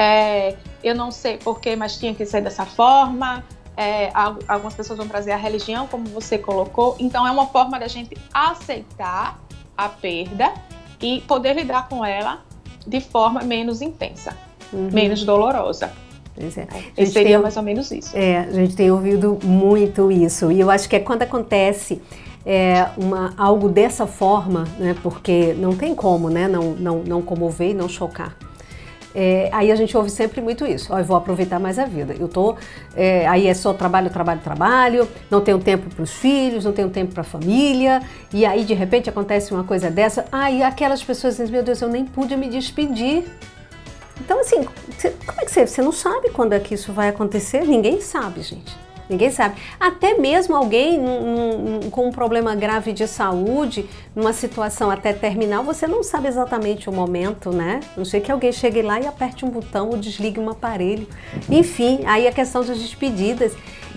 É, 0.00 0.56
eu 0.82 0.94
não 0.94 1.10
sei 1.10 1.36
porquê, 1.36 1.76
mas 1.76 1.98
tinha 1.98 2.14
que 2.14 2.24
ser 2.24 2.40
dessa 2.40 2.64
forma. 2.64 3.44
É, 3.76 4.10
algumas 4.48 4.72
pessoas 4.72 4.96
vão 4.96 5.06
trazer 5.06 5.32
a 5.32 5.36
religião, 5.36 5.86
como 5.86 6.06
você 6.06 6.38
colocou. 6.38 6.96
Então, 6.98 7.26
é 7.26 7.30
uma 7.30 7.46
forma 7.46 7.78
da 7.78 7.86
gente 7.86 8.16
aceitar 8.32 9.38
a 9.76 9.88
perda 9.90 10.54
e 11.02 11.20
poder 11.28 11.54
lidar 11.54 11.86
com 11.86 12.02
ela 12.02 12.42
de 12.86 13.00
forma 13.00 13.42
menos 13.42 13.82
intensa, 13.82 14.34
uhum. 14.72 14.88
menos 14.90 15.22
dolorosa. 15.22 15.92
Pois 16.34 16.56
é. 16.56 16.66
E 16.96 17.06
seria 17.06 17.34
tem, 17.34 17.42
mais 17.42 17.56
ou 17.58 17.62
menos 17.62 17.90
isso. 17.90 18.16
É, 18.16 18.38
a 18.38 18.52
gente 18.52 18.74
tem 18.74 18.90
ouvido 18.90 19.38
muito 19.44 20.10
isso. 20.10 20.50
E 20.50 20.60
eu 20.60 20.70
acho 20.70 20.88
que 20.88 20.96
é 20.96 21.00
quando 21.00 21.22
acontece 21.22 22.00
é, 22.46 22.88
uma, 22.96 23.34
algo 23.36 23.68
dessa 23.68 24.06
forma, 24.06 24.64
né, 24.78 24.96
porque 25.02 25.52
não 25.54 25.76
tem 25.76 25.94
como 25.94 26.30
né, 26.30 26.48
não, 26.48 26.72
não, 26.72 26.98
não 27.00 27.20
comover 27.20 27.70
e 27.70 27.74
não 27.74 27.88
chocar. 27.88 28.34
É, 29.14 29.48
aí 29.52 29.72
a 29.72 29.76
gente 29.76 29.96
ouve 29.96 30.10
sempre 30.10 30.40
muito 30.40 30.66
isso. 30.66 30.92
Ó, 30.92 30.98
eu 30.98 31.04
vou 31.04 31.16
aproveitar 31.16 31.58
mais 31.58 31.78
a 31.78 31.84
vida. 31.84 32.14
Eu 32.18 32.28
tô, 32.28 32.56
é, 32.94 33.26
aí 33.26 33.46
é 33.46 33.54
só 33.54 33.72
trabalho, 33.72 34.10
trabalho, 34.10 34.40
trabalho. 34.40 35.08
Não 35.30 35.40
tenho 35.40 35.58
tempo 35.58 35.92
para 35.94 36.02
os 36.02 36.12
filhos, 36.12 36.64
não 36.64 36.72
tenho 36.72 36.90
tempo 36.90 37.12
para 37.12 37.22
a 37.22 37.24
família. 37.24 38.02
E 38.32 38.46
aí 38.46 38.64
de 38.64 38.74
repente 38.74 39.08
acontece 39.08 39.52
uma 39.52 39.64
coisa 39.64 39.90
dessa. 39.90 40.24
Aí 40.30 40.62
aquelas 40.62 41.02
pessoas 41.02 41.36
dizem: 41.36 41.52
Meu 41.52 41.62
Deus, 41.62 41.80
eu 41.80 41.88
nem 41.88 42.04
pude 42.04 42.36
me 42.36 42.48
despedir. 42.48 43.24
Então 44.20 44.40
assim, 44.40 44.64
como 45.26 45.40
é 45.40 45.44
que 45.44 45.50
você? 45.50 45.66
Você 45.66 45.82
não 45.82 45.92
sabe 45.92 46.30
quando 46.30 46.52
é 46.52 46.60
que 46.60 46.74
isso 46.74 46.92
vai 46.92 47.08
acontecer? 47.08 47.66
Ninguém 47.66 48.00
sabe, 48.00 48.42
gente. 48.42 48.89
Ninguém 49.10 49.30
sabe. 49.30 49.56
Até 49.78 50.14
mesmo 50.14 50.54
alguém 50.54 51.00
com 51.90 52.06
um 52.06 52.12
problema 52.12 52.54
grave 52.54 52.92
de 52.92 53.08
saúde, 53.08 53.84
numa 54.14 54.32
situação 54.32 54.88
até 54.88 55.12
terminal, 55.12 55.64
você 55.64 55.84
não 55.84 56.04
sabe 56.04 56.28
exatamente 56.28 56.88
o 56.88 56.92
momento, 56.92 57.50
né? 57.50 57.80
Não 57.96 58.04
sei 58.04 58.20
que 58.20 58.30
alguém 58.30 58.52
chegue 58.52 58.80
lá 58.82 59.00
e 59.00 59.06
aperte 59.08 59.44
um 59.44 59.50
botão 59.50 59.88
ou 59.90 59.96
desligue 59.96 60.38
um 60.38 60.48
aparelho. 60.48 61.08
Enfim, 61.50 62.02
aí 62.06 62.28
a 62.28 62.32
questão 62.32 62.64
das 62.64 62.78
despedidas. 62.78 63.52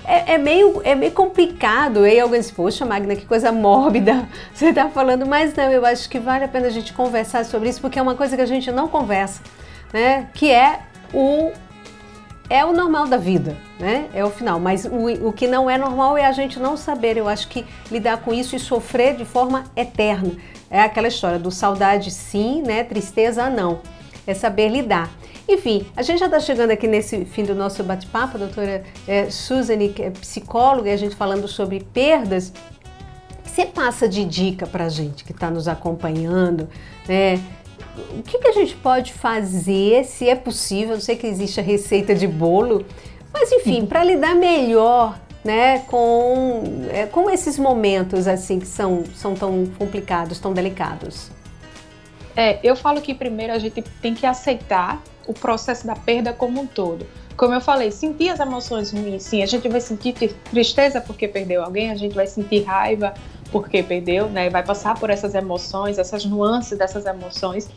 É, 0.06 0.34
é, 0.34 0.38
meio, 0.38 0.82
é 0.84 0.96
meio 0.96 1.12
complicado. 1.12 2.00
Aí 2.00 2.20
alguém 2.20 2.40
diz, 2.40 2.52
poxa, 2.52 2.86
Magna, 2.86 3.16
que 3.16 3.26
coisa 3.26 3.52
mórbida 3.52 4.28
você 4.54 4.70
está 4.70 4.90
falando. 4.90 5.26
Mas 5.28 5.54
não, 5.54 5.72
eu 5.72 5.86
acho 5.86 6.10
que 6.10 6.20
vale 6.20 6.44
a 6.44 6.48
pena 6.48 6.68
a 6.68 6.72
gente 6.72 6.92
conversar 6.92 7.46
sobre 7.46 7.70
isso, 7.70 7.80
porque 7.80 8.00
é 8.00 8.02
uma 8.02 8.16
coisa 8.16 8.36
que 8.36 8.42
a 8.42 8.48
gente 8.48 8.72
não 8.72 8.88
conversa, 8.88 9.42
né? 9.94 10.28
Que 10.34 10.52
é 10.52 10.80
o 11.14 11.52
é 12.50 12.64
o 12.66 12.74
normal 12.74 13.08
da 13.08 13.18
vida, 13.18 13.58
né? 13.80 14.10
É 14.14 14.24
o 14.24 14.30
final. 14.30 14.60
Mas 14.60 14.86
o, 14.86 15.28
o 15.28 15.34
que 15.34 15.48
não 15.48 15.70
é 15.70 15.78
normal 15.78 16.18
é 16.18 16.26
a 16.26 16.32
gente 16.32 16.60
não 16.60 16.76
saber. 16.76 17.18
Eu 17.18 17.28
acho 17.28 17.48
que 17.48 17.66
lidar 17.90 18.18
com 18.18 18.34
isso 18.34 18.56
e 18.56 18.60
sofrer 18.60 19.16
de 19.16 19.26
forma 19.26 19.64
eterna. 19.76 20.32
É 20.70 20.82
aquela 20.82 21.08
história 21.08 21.40
do 21.40 21.52
saudade 21.52 22.12
sim, 22.12 22.62
né? 22.62 22.84
Tristeza 22.84 23.50
não. 23.50 23.82
É 24.26 24.34
saber 24.34 24.70
lidar. 24.70 25.10
Enfim, 25.48 25.86
a 25.96 26.02
gente 26.02 26.20
já 26.20 26.26
está 26.26 26.40
chegando 26.40 26.72
aqui 26.72 26.88
nesse 26.88 27.26
fim 27.26 27.44
do 27.44 27.54
nosso 27.54 27.84
bate-papo, 27.84 28.38
doutora 28.38 28.84
é, 29.06 29.30
Suzane, 29.30 29.90
que 29.90 30.02
é 30.02 30.10
psicóloga, 30.10 30.90
e 30.90 30.94
a 30.94 30.98
gente 30.98 31.16
falando 31.16 31.48
sobre 31.48 31.82
perdas. 31.94 32.54
Você 33.44 33.66
passa 33.66 34.08
de 34.08 34.24
dica 34.26 34.66
para 34.66 34.86
a 34.86 34.90
gente 34.90 35.24
que 35.24 35.32
está 35.32 35.52
nos 35.52 35.68
acompanhando, 35.68 36.68
né? 37.08 37.40
O 38.18 38.24
que, 38.24 38.40
que, 38.40 38.48
a 38.48 38.52
gente 38.52 38.76
pode 38.76 39.14
fazer, 39.14 40.04
se 40.06 40.28
é 40.28 40.36
possível, 40.36 40.96
eu 40.96 41.02
sei 41.02 41.16
que 41.16 41.28
existe 41.28 41.60
a 41.60 41.64
receita 41.64 42.16
de 42.16 42.28
bolo, 42.28 42.86
mas 43.32 43.52
enfim, 43.52 43.86
para 43.86 44.04
lidar 44.04 44.36
melhor 44.36 45.20
né, 45.44 45.80
com, 45.80 46.64
é, 46.92 47.06
com 47.06 47.30
esses 47.30 47.58
momentos 47.60 48.28
assim 48.28 48.60
que 48.60 48.68
são, 48.68 49.04
são 49.16 49.36
tão 49.36 49.66
complicados, 49.78 50.40
tão 50.40 50.54
delicados? 50.54 51.30
É, 52.36 52.60
eu 52.64 52.76
falo 52.76 53.02
que 53.02 53.14
primeiro 53.14 53.54
a 53.54 53.60
gente 53.60 53.82
tem 54.02 54.16
que 54.16 54.26
aceitar 54.26 55.02
o 55.28 55.34
processo 55.34 55.86
da 55.86 55.96
perda 55.96 56.34
como 56.34 56.62
um 56.62 56.68
todo. 56.68 57.06
Como 57.36 57.54
eu 57.54 57.62
falei, 57.62 57.92
sentir 57.92 58.30
as 58.30 58.40
emoções 58.40 58.92
ruins, 58.92 59.24
sim, 59.24 59.42
a 59.42 59.46
gente 59.46 59.68
vai 59.68 59.82
sentir 59.82 60.14
tristeza 60.52 61.02
porque 61.02 61.28
perdeu 61.28 61.64
alguém, 61.64 61.90
a 61.90 61.96
gente 61.96 62.14
vai 62.14 62.28
sentir 62.28 62.64
raiva 62.64 63.14
porque 63.52 63.84
perdeu, 63.84 64.30
né? 64.30 64.50
Vai 64.50 64.64
passar 64.64 65.00
por 65.00 65.10
essas 65.10 65.36
emoções, 65.36 65.98
essas 65.98 66.26
nuances 66.26 66.78
dessas 66.78 67.06
emoções, 67.06 67.70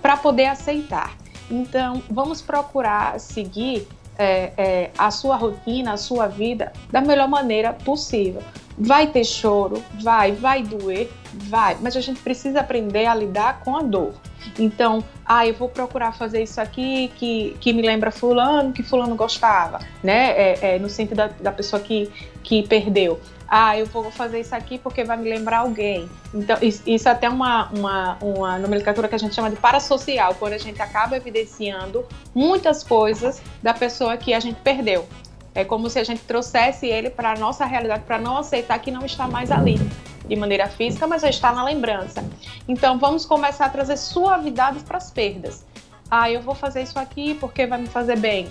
para 0.00 0.16
poder 0.16 0.46
aceitar. 0.46 1.16
Então, 1.50 2.02
vamos 2.10 2.40
procurar 2.40 3.20
seguir 3.20 3.86
é, 4.18 4.52
é, 4.56 4.90
a 4.96 5.10
sua 5.10 5.36
rotina, 5.36 5.92
a 5.92 5.96
sua 5.96 6.26
vida 6.26 6.72
da 6.90 7.00
melhor 7.00 7.28
maneira 7.28 7.72
possível. 7.72 8.42
Vai 8.78 9.06
ter 9.06 9.24
choro, 9.24 9.82
vai, 10.00 10.32
vai 10.32 10.62
doer, 10.62 11.10
vai, 11.34 11.76
mas 11.80 11.96
a 11.96 12.00
gente 12.00 12.20
precisa 12.20 12.60
aprender 12.60 13.06
a 13.06 13.14
lidar 13.14 13.60
com 13.60 13.76
a 13.76 13.82
dor. 13.82 14.14
Então, 14.58 15.04
ah, 15.24 15.46
eu 15.46 15.54
vou 15.54 15.68
procurar 15.68 16.12
fazer 16.12 16.42
isso 16.42 16.60
aqui 16.60 17.12
que, 17.16 17.56
que 17.60 17.72
me 17.72 17.82
lembra 17.82 18.10
fulano, 18.10 18.72
que 18.72 18.82
fulano 18.82 19.14
gostava, 19.14 19.78
né? 20.02 20.30
É, 20.30 20.74
é 20.74 20.78
no 20.78 20.88
sentido 20.88 21.16
da, 21.16 21.28
da 21.28 21.52
pessoa 21.52 21.80
que, 21.80 22.10
que 22.42 22.66
perdeu 22.66 23.20
ah, 23.54 23.78
eu 23.78 23.84
vou 23.84 24.10
fazer 24.10 24.40
isso 24.40 24.54
aqui 24.54 24.78
porque 24.78 25.04
vai 25.04 25.14
me 25.14 25.28
lembrar 25.28 25.58
alguém. 25.58 26.08
Então, 26.32 26.56
isso 26.62 27.06
é 27.06 27.12
até 27.12 27.28
uma, 27.28 27.68
uma, 27.68 28.16
uma 28.22 28.58
nomenclatura 28.58 29.06
que 29.06 29.14
a 29.14 29.18
gente 29.18 29.34
chama 29.34 29.50
de 29.50 29.56
parasocial, 29.56 30.34
quando 30.36 30.54
a 30.54 30.58
gente 30.58 30.80
acaba 30.80 31.18
evidenciando 31.18 32.02
muitas 32.34 32.82
coisas 32.82 33.42
da 33.62 33.74
pessoa 33.74 34.16
que 34.16 34.32
a 34.32 34.40
gente 34.40 34.58
perdeu. 34.62 35.06
É 35.54 35.64
como 35.64 35.90
se 35.90 35.98
a 35.98 36.04
gente 36.04 36.22
trouxesse 36.22 36.86
ele 36.86 37.10
para 37.10 37.32
a 37.32 37.36
nossa 37.36 37.64
realidade, 37.64 38.04
para 38.04 38.18
não 38.18 38.38
aceitar 38.38 38.78
que 38.78 38.90
não 38.90 39.04
está 39.04 39.28
mais 39.28 39.50
ali 39.50 39.78
de 40.26 40.36
maneira 40.36 40.68
física, 40.68 41.06
mas 41.06 41.22
já 41.22 41.28
está 41.28 41.52
na 41.52 41.64
lembrança. 41.64 42.24
Então, 42.66 42.98
vamos 42.98 43.26
começar 43.26 43.66
a 43.66 43.68
trazer 43.68 43.96
suavidade 43.96 44.80
para 44.80 44.96
as 44.96 45.10
perdas. 45.10 45.64
Ah, 46.10 46.30
eu 46.30 46.40
vou 46.40 46.54
fazer 46.54 46.82
isso 46.82 46.98
aqui 46.98 47.34
porque 47.34 47.66
vai 47.66 47.80
me 47.80 47.86
fazer 47.86 48.18
bem. 48.18 48.48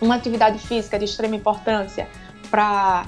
Uma 0.00 0.16
atividade 0.16 0.58
física 0.58 0.98
de 0.98 1.04
extrema 1.04 1.36
importância 1.36 2.08
para 2.50 3.06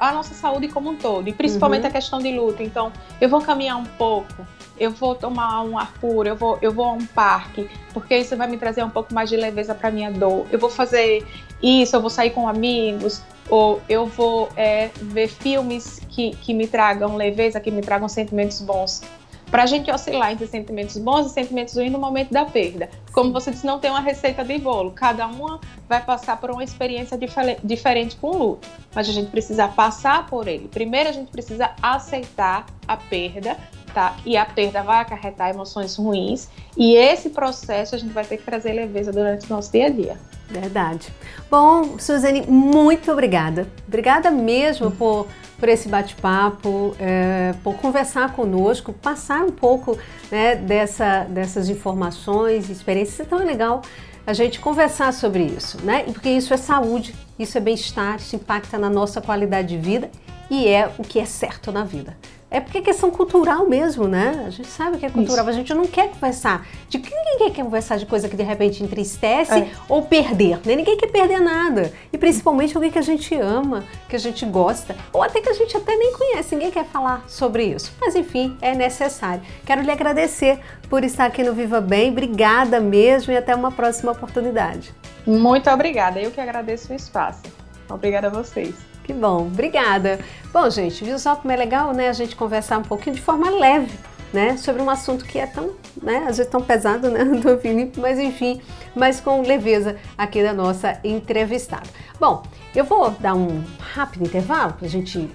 a 0.00 0.12
nossa 0.12 0.34
saúde 0.34 0.68
como 0.68 0.90
um 0.90 0.96
todo, 0.96 1.28
e 1.28 1.32
principalmente 1.32 1.82
uhum. 1.82 1.88
a 1.88 1.92
questão 1.92 2.18
de 2.18 2.32
luto. 2.32 2.62
Então, 2.62 2.92
eu 3.20 3.28
vou 3.28 3.40
caminhar 3.40 3.76
um 3.76 3.84
pouco, 3.84 4.46
eu 4.78 4.90
vou 4.90 5.14
tomar 5.14 5.62
um 5.62 5.78
ar 5.78 5.92
puro, 6.00 6.28
eu 6.28 6.36
vou, 6.36 6.58
eu 6.60 6.72
vou 6.72 6.86
a 6.86 6.92
um 6.92 7.06
parque, 7.06 7.70
porque 7.92 8.16
isso 8.16 8.36
vai 8.36 8.48
me 8.48 8.58
trazer 8.58 8.82
um 8.82 8.90
pouco 8.90 9.14
mais 9.14 9.30
de 9.30 9.36
leveza 9.36 9.74
para 9.74 9.90
minha 9.90 10.10
dor. 10.10 10.46
Eu 10.50 10.58
vou 10.58 10.68
fazer 10.68 11.24
isso, 11.62 11.96
eu 11.96 12.00
vou 12.00 12.10
sair 12.10 12.30
com 12.30 12.48
amigos, 12.48 13.22
ou 13.48 13.80
eu 13.88 14.06
vou 14.06 14.48
é, 14.56 14.90
ver 15.00 15.28
filmes 15.28 16.00
que, 16.08 16.30
que 16.36 16.52
me 16.52 16.66
tragam 16.66 17.16
leveza, 17.16 17.60
que 17.60 17.70
me 17.70 17.82
tragam 17.82 18.08
sentimentos 18.08 18.60
bons 18.60 19.02
para 19.50 19.62
a 19.62 19.66
gente 19.66 19.90
oscilar 19.90 20.32
entre 20.32 20.46
sentimentos 20.46 20.98
bons 20.98 21.26
e 21.26 21.30
sentimentos 21.30 21.74
ruins 21.74 21.92
no 21.92 21.98
momento 21.98 22.32
da 22.32 22.44
perda. 22.44 22.90
Como 23.12 23.32
você 23.32 23.50
disse, 23.50 23.64
não 23.64 23.78
tem 23.78 23.90
uma 23.90 24.00
receita 24.00 24.44
de 24.44 24.58
bolo, 24.58 24.90
cada 24.90 25.26
uma 25.26 25.60
vai 25.88 26.04
passar 26.04 26.38
por 26.40 26.50
uma 26.50 26.64
experiência 26.64 27.18
diferente 27.62 28.16
com 28.16 28.30
o 28.30 28.38
luto, 28.38 28.68
mas 28.94 29.08
a 29.08 29.12
gente 29.12 29.30
precisa 29.30 29.68
passar 29.68 30.26
por 30.26 30.48
ele. 30.48 30.68
Primeiro, 30.68 31.08
a 31.08 31.12
gente 31.12 31.30
precisa 31.30 31.70
aceitar 31.80 32.66
a 32.86 32.96
perda, 32.96 33.56
tá? 33.94 34.16
E 34.26 34.36
a 34.36 34.44
perda 34.44 34.82
vai 34.82 35.00
acarretar 35.00 35.50
emoções 35.50 35.96
ruins, 35.96 36.48
e 36.76 36.94
esse 36.96 37.30
processo 37.30 37.94
a 37.94 37.98
gente 37.98 38.12
vai 38.12 38.24
ter 38.24 38.38
que 38.38 38.44
trazer 38.44 38.72
leveza 38.72 39.12
durante 39.12 39.46
o 39.46 39.48
nosso 39.48 39.70
dia 39.70 39.86
a 39.86 39.90
dia. 39.90 40.18
Verdade. 40.48 41.12
Bom, 41.50 41.98
Suzane, 41.98 42.42
muito 42.42 43.10
obrigada. 43.10 43.66
Obrigada 43.86 44.30
mesmo 44.30 44.90
por, 44.90 45.26
por 45.58 45.68
esse 45.68 45.88
bate-papo, 45.88 46.94
é, 47.00 47.54
por 47.64 47.74
conversar 47.74 48.32
conosco, 48.32 48.92
passar 48.92 49.42
um 49.42 49.50
pouco 49.50 49.98
né, 50.30 50.54
dessa, 50.54 51.24
dessas 51.24 51.68
informações, 51.68 52.70
experiências. 52.70 53.26
É 53.30 53.34
legal 53.36 53.82
a 54.26 54.32
gente 54.32 54.60
conversar 54.60 55.12
sobre 55.12 55.44
isso, 55.44 55.84
né? 55.84 56.04
Porque 56.04 56.28
isso 56.28 56.52
é 56.52 56.56
saúde, 56.56 57.14
isso 57.38 57.56
é 57.58 57.60
bem-estar, 57.60 58.16
isso 58.16 58.34
impacta 58.34 58.78
na 58.78 58.90
nossa 58.90 59.20
qualidade 59.20 59.68
de 59.68 59.78
vida 59.78 60.10
e 60.50 60.66
é 60.66 60.92
o 60.98 61.02
que 61.02 61.18
é 61.18 61.24
certo 61.24 61.70
na 61.70 61.84
vida. 61.84 62.16
É 62.48 62.60
porque 62.60 62.78
é 62.78 62.80
questão 62.80 63.10
cultural 63.10 63.68
mesmo, 63.68 64.06
né? 64.06 64.44
A 64.46 64.50
gente 64.50 64.68
sabe 64.68 64.98
que 64.98 65.06
é 65.06 65.10
cultural, 65.10 65.44
Isso. 65.46 65.50
a 65.50 65.52
gente 65.52 65.74
não 65.74 65.84
quer 65.84 66.10
conversar. 66.10 66.64
De 66.88 66.96
ninguém 66.98 67.50
quer 67.50 67.64
conversar 67.64 67.96
de 67.96 68.06
coisa 68.06 68.28
que 68.28 68.36
de 68.36 68.44
repente 68.44 68.84
entristece 68.84 69.58
é. 69.58 69.70
ou 69.88 70.02
perder, 70.02 70.60
né? 70.64 70.76
Ninguém 70.76 70.96
quer 70.96 71.08
perder 71.08 71.40
nada. 71.40 71.92
E 72.12 72.16
principalmente 72.16 72.76
alguém 72.76 72.90
que 72.90 72.98
a 72.98 73.02
gente 73.02 73.34
ama, 73.34 73.84
que 74.08 74.14
a 74.14 74.18
gente 74.18 74.46
gosta, 74.46 74.94
ou 75.12 75.22
até 75.22 75.40
que 75.40 75.48
a 75.48 75.54
gente 75.54 75.76
até 75.76 75.96
nem 75.96 76.12
conhece, 76.12 76.54
ninguém 76.54 76.70
quer 76.70 76.84
falar 76.84 77.24
sobre 77.26 77.64
isso. 77.64 77.92
Mas 78.00 78.14
enfim, 78.14 78.56
é 78.60 78.74
necessário. 78.74 79.42
Quero 79.64 79.82
lhe 79.82 79.90
agradecer 79.90 80.60
por 80.88 81.02
estar 81.02 81.26
aqui 81.26 81.42
no 81.42 81.52
Viva 81.52 81.80
Bem. 81.80 82.10
Obrigada 82.10 82.78
mesmo 82.78 83.32
e 83.32 83.36
até 83.36 83.56
uma 83.56 83.72
próxima 83.72 84.12
oportunidade. 84.12 84.94
Muito 85.26 85.68
obrigada. 85.68 86.20
Eu 86.20 86.30
que 86.30 86.40
agradeço 86.40 86.92
o 86.92 86.96
espaço. 86.96 87.42
Obrigada 87.88 88.28
a 88.28 88.30
vocês. 88.30 88.95
Que 89.06 89.12
bom, 89.12 89.46
obrigada. 89.46 90.18
Bom, 90.52 90.68
gente, 90.68 91.04
viu 91.04 91.16
só 91.16 91.36
como 91.36 91.52
é 91.52 91.56
legal, 91.56 91.92
né, 91.92 92.08
a 92.08 92.12
gente 92.12 92.34
conversar 92.34 92.78
um 92.78 92.82
pouquinho 92.82 93.14
de 93.14 93.22
forma 93.22 93.48
leve, 93.50 93.96
né, 94.32 94.56
sobre 94.56 94.82
um 94.82 94.90
assunto 94.90 95.24
que 95.24 95.38
é 95.38 95.46
tão, 95.46 95.74
né, 96.02 96.24
às 96.28 96.38
vezes 96.38 96.50
tão 96.50 96.60
pesado, 96.60 97.08
né, 97.08 97.22
do 97.38 97.56
Felipe, 97.56 98.00
mas 98.00 98.18
enfim, 98.18 98.60
mas 98.96 99.20
com 99.20 99.42
leveza 99.42 99.96
aqui 100.18 100.42
da 100.42 100.52
nossa 100.52 100.98
entrevistada. 101.04 101.86
Bom, 102.18 102.42
eu 102.74 102.84
vou 102.84 103.10
dar 103.10 103.36
um 103.36 103.62
rápido 103.78 104.24
intervalo 104.24 104.72
para 104.72 104.86
a 104.86 104.90
gente 104.90 105.30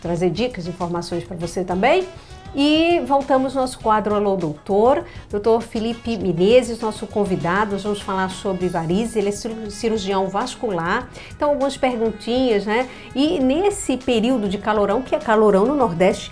trazer 0.00 0.28
dicas, 0.28 0.66
informações 0.66 1.22
para 1.22 1.36
você 1.36 1.62
também. 1.62 2.08
E 2.54 3.00
voltamos 3.06 3.54
nosso 3.54 3.78
quadro 3.78 4.14
Alô 4.14 4.36
Doutor, 4.36 5.04
doutor 5.30 5.62
Felipe 5.62 6.18
Menezes, 6.18 6.80
nosso 6.80 7.06
convidado. 7.06 7.72
Nós 7.72 7.82
vamos 7.82 8.02
falar 8.02 8.28
sobre 8.28 8.68
varizes, 8.68 9.16
ele 9.16 9.30
é 9.30 9.70
cirurgião 9.70 10.28
vascular. 10.28 11.08
Então, 11.34 11.48
algumas 11.48 11.78
perguntinhas, 11.78 12.66
né? 12.66 12.88
E 13.14 13.40
nesse 13.40 13.96
período 13.96 14.50
de 14.50 14.58
calorão, 14.58 15.00
que 15.00 15.14
é 15.14 15.18
calorão 15.18 15.64
no 15.64 15.74
Nordeste, 15.74 16.30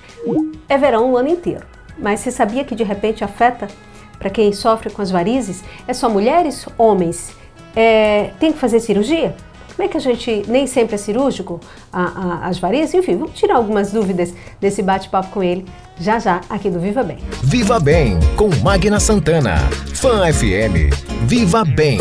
é 0.68 0.76
verão 0.76 1.10
o 1.10 1.16
ano 1.16 1.28
inteiro. 1.28 1.64
Mas 1.98 2.20
você 2.20 2.30
sabia 2.30 2.64
que 2.64 2.74
de 2.74 2.84
repente 2.84 3.24
afeta 3.24 3.66
para 4.18 4.28
quem 4.28 4.52
sofre 4.52 4.90
com 4.90 5.00
as 5.00 5.10
varizes? 5.10 5.64
É 5.88 5.94
só 5.94 6.10
mulheres? 6.10 6.66
Homens? 6.76 7.34
É, 7.74 8.32
tem 8.38 8.52
que 8.52 8.58
fazer 8.58 8.80
cirurgia? 8.80 9.34
Como 9.76 9.86
é 9.86 9.88
que 9.88 9.96
a 9.96 10.00
gente 10.00 10.44
nem 10.48 10.66
sempre 10.66 10.94
é 10.94 10.98
cirúrgico, 10.98 11.60
a, 11.92 12.02
a, 12.02 12.48
as 12.48 12.58
varizes? 12.58 12.94
Enfim, 12.94 13.16
vamos 13.16 13.38
tirar 13.38 13.56
algumas 13.56 13.92
dúvidas 13.92 14.32
desse 14.60 14.82
bate-papo 14.82 15.28
com 15.30 15.42
ele 15.42 15.64
já 16.00 16.18
já 16.18 16.40
aqui 16.48 16.70
do 16.70 16.80
Viva 16.80 17.02
Bem. 17.02 17.18
Viva 17.42 17.78
Bem 17.78 18.18
com 18.36 18.48
Magna 18.62 18.98
Santana. 18.98 19.56
Fã 19.94 20.32
FM. 20.32 20.94
Viva 21.26 21.64
Bem. 21.64 21.98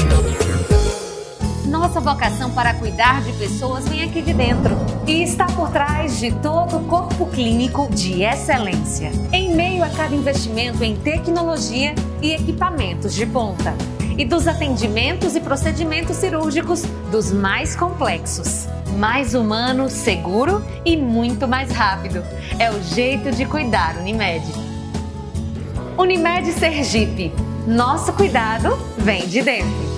Nossa 1.66 2.00
vocação 2.00 2.50
para 2.52 2.74
cuidar 2.74 3.22
de 3.22 3.32
pessoas 3.34 3.88
vem 3.88 4.04
aqui 4.04 4.22
de 4.22 4.34
dentro 4.34 4.76
e 5.06 5.22
está 5.22 5.46
por 5.46 5.70
trás 5.70 6.18
de 6.20 6.32
todo 6.32 6.78
o 6.78 6.84
corpo 6.86 7.28
clínico 7.28 7.88
de 7.94 8.24
excelência. 8.24 9.12
Em 9.32 9.54
meio 9.54 9.84
a 9.84 9.90
cada 9.90 10.16
investimento 10.16 10.84
em 10.84 10.96
tecnologia 10.96 11.94
e 12.22 12.32
equipamentos 12.32 13.14
de 13.14 13.26
ponta 13.26 13.76
e 14.20 14.26
dos 14.26 14.50
atendimentos 14.50 15.34
e 15.38 15.40
procedimentos 15.40 16.18
cirúrgicos 16.18 16.82
dos 17.10 17.32
mais 17.32 17.74
complexos. 17.74 18.68
Mais 18.98 19.34
humano, 19.34 19.90
seguro 19.90 20.62
e 20.84 20.98
muito 20.98 21.48
mais 21.48 21.72
rápido. 21.72 22.22
É 22.60 22.70
o 22.70 22.84
jeito 22.84 23.32
de 23.32 23.46
cuidar 23.46 23.96
Unimed. 23.98 24.46
Unimed 25.98 26.52
Sergipe. 26.52 27.32
Nosso 27.66 28.12
cuidado 28.12 28.78
vem 28.98 29.26
de 29.26 29.42
dentro. 29.42 29.90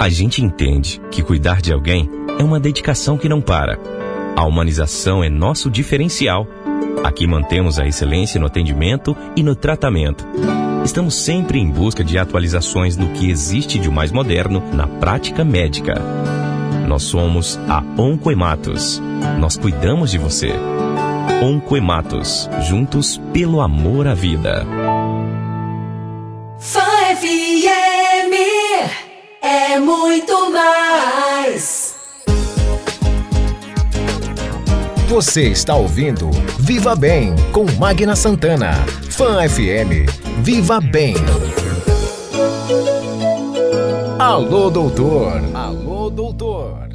A 0.00 0.08
gente 0.08 0.42
entende 0.42 0.98
que 1.10 1.22
cuidar 1.22 1.60
de 1.60 1.72
alguém 1.72 2.08
é 2.38 2.42
uma 2.42 2.58
dedicação 2.58 3.18
que 3.18 3.28
não 3.28 3.42
para. 3.42 3.78
A 4.34 4.46
humanização 4.46 5.22
é 5.22 5.28
nosso 5.28 5.68
diferencial 5.68 6.46
Aqui 7.04 7.26
mantemos 7.26 7.78
a 7.78 7.86
excelência 7.86 8.40
no 8.40 8.46
atendimento 8.46 9.16
e 9.36 9.42
no 9.42 9.54
tratamento. 9.54 10.26
Estamos 10.84 11.14
sempre 11.14 11.58
em 11.58 11.70
busca 11.70 12.02
de 12.04 12.18
atualizações 12.18 12.96
no 12.96 13.08
que 13.08 13.30
existe 13.30 13.78
de 13.78 13.90
mais 13.90 14.12
moderno 14.12 14.62
na 14.72 14.86
prática 14.86 15.44
médica. 15.44 15.94
Nós 16.86 17.02
somos 17.02 17.58
a 17.68 17.82
Oncoematos. 18.00 19.02
Nós 19.38 19.56
cuidamos 19.56 20.10
de 20.10 20.18
você. 20.18 20.52
Oncoematos, 21.42 22.48
juntos 22.62 23.20
pelo 23.32 23.60
amor 23.60 24.06
à 24.06 24.14
vida. 24.14 24.66
FM 27.18 28.32
é 29.42 29.78
muito 29.80 30.50
mais. 30.52 31.87
Você 35.08 35.44
está 35.48 35.74
ouvindo 35.74 36.30
Viva 36.58 36.94
Bem 36.94 37.34
com 37.50 37.64
Magna 37.78 38.14
Santana. 38.14 38.74
Fã 39.08 39.48
FM. 39.48 40.04
Viva 40.42 40.82
Bem. 40.82 41.14
Alô, 44.18 44.68
doutor. 44.68 45.40
Alô, 45.54 46.10
doutor. 46.10 46.90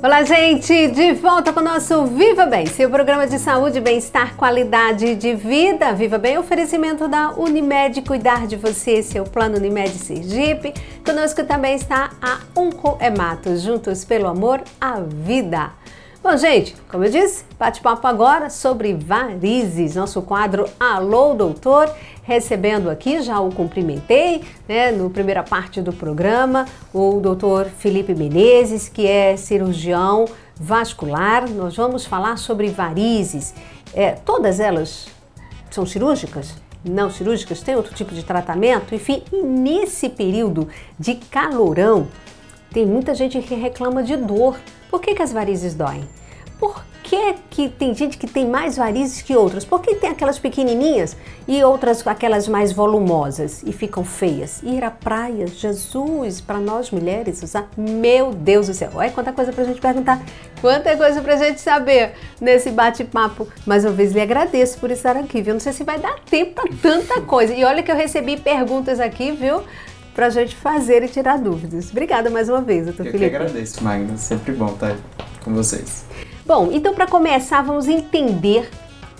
Olá, 0.00 0.22
gente! 0.22 0.88
De 0.92 1.12
volta 1.12 1.52
com 1.52 1.58
o 1.58 1.64
nosso 1.64 2.06
Viva 2.06 2.46
Bem, 2.46 2.66
seu 2.66 2.88
programa 2.88 3.26
de 3.26 3.38
saúde, 3.40 3.80
bem-estar, 3.80 4.36
qualidade 4.36 5.16
de 5.16 5.34
vida. 5.34 5.92
Viva 5.92 6.16
Bem, 6.18 6.38
oferecimento 6.38 7.08
da 7.08 7.32
Unimed, 7.32 8.00
cuidar 8.02 8.46
de 8.46 8.54
você, 8.56 9.02
seu 9.02 9.24
plano 9.24 9.56
Unimed 9.56 9.90
Sergipe. 9.90 10.72
Conosco 11.04 11.44
também 11.44 11.74
está 11.74 12.10
a 12.22 12.38
Oncoematos, 12.54 13.60
juntos 13.60 14.04
pelo 14.04 14.28
amor 14.28 14.62
à 14.80 15.00
vida. 15.00 15.79
Bom, 16.22 16.36
gente, 16.36 16.76
como 16.90 17.02
eu 17.02 17.10
disse, 17.10 17.44
bate-papo 17.58 18.06
agora 18.06 18.50
sobre 18.50 18.92
varizes, 18.92 19.96
nosso 19.96 20.20
quadro 20.20 20.68
Alô 20.78 21.32
Doutor, 21.32 21.90
recebendo 22.22 22.90
aqui, 22.90 23.22
já 23.22 23.40
o 23.40 23.50
cumprimentei, 23.50 24.44
né, 24.68 24.92
no 24.92 25.08
primeira 25.08 25.42
parte 25.42 25.80
do 25.80 25.94
programa, 25.94 26.66
o 26.92 27.20
doutor 27.20 27.64
Felipe 27.64 28.14
Menezes, 28.14 28.86
que 28.86 29.06
é 29.06 29.34
cirurgião 29.34 30.26
vascular. 30.54 31.48
Nós 31.48 31.74
vamos 31.74 32.04
falar 32.04 32.36
sobre 32.36 32.68
varizes. 32.68 33.54
É, 33.94 34.10
todas 34.10 34.60
elas 34.60 35.08
são 35.70 35.86
cirúrgicas? 35.86 36.54
Não 36.84 37.10
cirúrgicas? 37.10 37.62
Tem 37.62 37.76
outro 37.76 37.94
tipo 37.94 38.14
de 38.14 38.22
tratamento? 38.22 38.94
Enfim, 38.94 39.22
nesse 39.32 40.10
período 40.10 40.68
de 40.98 41.14
calorão, 41.14 42.08
tem 42.72 42.86
muita 42.86 43.14
gente 43.14 43.40
que 43.40 43.54
reclama 43.54 44.02
de 44.02 44.16
dor 44.16 44.56
por 44.90 45.00
que, 45.00 45.14
que 45.14 45.22
as 45.22 45.32
varizes 45.32 45.72
doem? 45.72 46.02
Por 46.58 46.84
que, 47.04 47.34
que 47.48 47.68
tem 47.68 47.94
gente 47.94 48.18
que 48.18 48.26
tem 48.26 48.46
mais 48.46 48.76
varizes 48.76 49.22
que 49.22 49.36
outras? 49.36 49.64
Por 49.64 49.80
que 49.80 49.94
tem 49.94 50.10
aquelas 50.10 50.38
pequenininhas 50.38 51.16
e 51.46 51.62
outras 51.62 52.04
aquelas 52.06 52.48
mais 52.48 52.72
volumosas 52.72 53.62
e 53.64 53.72
ficam 53.72 54.04
feias? 54.04 54.60
Ir 54.64 54.82
à 54.82 54.90
praia, 54.90 55.46
Jesus, 55.46 56.40
para 56.40 56.58
nós 56.58 56.90
mulheres 56.90 57.40
usar? 57.40 57.68
Meu 57.76 58.32
Deus 58.32 58.66
do 58.66 58.74
céu! 58.74 58.90
Olha 58.94 59.12
quanta 59.12 59.32
coisa 59.32 59.52
para 59.52 59.62
a 59.62 59.66
gente 59.66 59.80
perguntar, 59.80 60.20
quanta 60.60 60.96
coisa 60.96 61.22
para 61.22 61.34
a 61.34 61.38
gente 61.38 61.60
saber 61.60 62.14
nesse 62.40 62.70
bate-papo. 62.70 63.46
Mais 63.64 63.84
uma 63.84 63.92
vez 63.92 64.12
lhe 64.12 64.20
agradeço 64.20 64.78
por 64.78 64.90
estar 64.90 65.16
aqui, 65.16 65.40
viu? 65.40 65.54
Não 65.54 65.60
sei 65.60 65.72
se 65.72 65.84
vai 65.84 66.00
dar 66.00 66.18
tempo 66.28 66.60
para 66.60 66.70
tanta 66.82 67.20
coisa. 67.20 67.54
E 67.54 67.64
olha 67.64 67.82
que 67.82 67.92
eu 67.92 67.96
recebi 67.96 68.36
perguntas 68.36 68.98
aqui, 68.98 69.30
viu? 69.30 69.62
Para 70.20 70.26
a 70.26 70.30
gente 70.30 70.54
fazer 70.54 71.02
e 71.02 71.08
tirar 71.08 71.38
dúvidas. 71.38 71.88
Obrigada 71.90 72.28
mais 72.28 72.46
uma 72.46 72.60
vez, 72.60 72.84
doutor 72.84 73.06
Eu 73.06 73.12
Felipe. 73.12 73.24
Eu 73.24 73.30
que 73.30 73.36
agradeço, 73.42 73.82
Magna. 73.82 74.18
Sempre 74.18 74.52
bom 74.52 74.66
estar 74.66 74.94
com 75.42 75.54
vocês. 75.54 76.04
Bom, 76.44 76.68
então 76.70 76.92
para 76.92 77.06
começar, 77.06 77.62
vamos 77.62 77.88
entender 77.88 78.68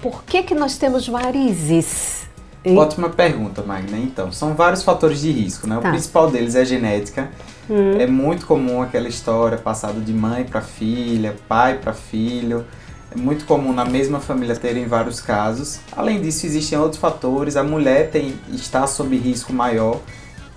por 0.02 0.22
que, 0.24 0.42
que 0.42 0.54
nós 0.54 0.76
temos 0.76 1.08
varizes. 1.08 2.28
Hein? 2.62 2.76
Ótima 2.76 3.08
pergunta, 3.08 3.62
Magna. 3.62 3.96
Então, 3.96 4.30
são 4.30 4.52
vários 4.52 4.82
fatores 4.82 5.22
de 5.22 5.30
risco, 5.30 5.66
né? 5.66 5.78
Tá. 5.80 5.88
O 5.88 5.90
principal 5.90 6.30
deles 6.30 6.54
é 6.54 6.60
a 6.60 6.64
genética. 6.64 7.30
Hum. 7.70 7.98
É 7.98 8.06
muito 8.06 8.44
comum 8.44 8.82
aquela 8.82 9.08
história 9.08 9.56
passada 9.56 9.98
de 9.98 10.12
mãe 10.12 10.44
para 10.44 10.60
filha, 10.60 11.34
pai 11.48 11.78
para 11.78 11.94
filho. 11.94 12.66
É 13.10 13.16
muito 13.16 13.46
comum 13.46 13.72
na 13.72 13.86
mesma 13.86 14.20
família 14.20 14.54
terem 14.54 14.86
vários 14.86 15.18
casos. 15.18 15.80
Além 15.96 16.20
disso, 16.20 16.44
existem 16.44 16.78
outros 16.78 17.00
fatores. 17.00 17.56
A 17.56 17.64
mulher 17.64 18.10
tem, 18.10 18.38
está 18.52 18.86
sob 18.86 19.16
risco 19.16 19.50
maior 19.50 19.98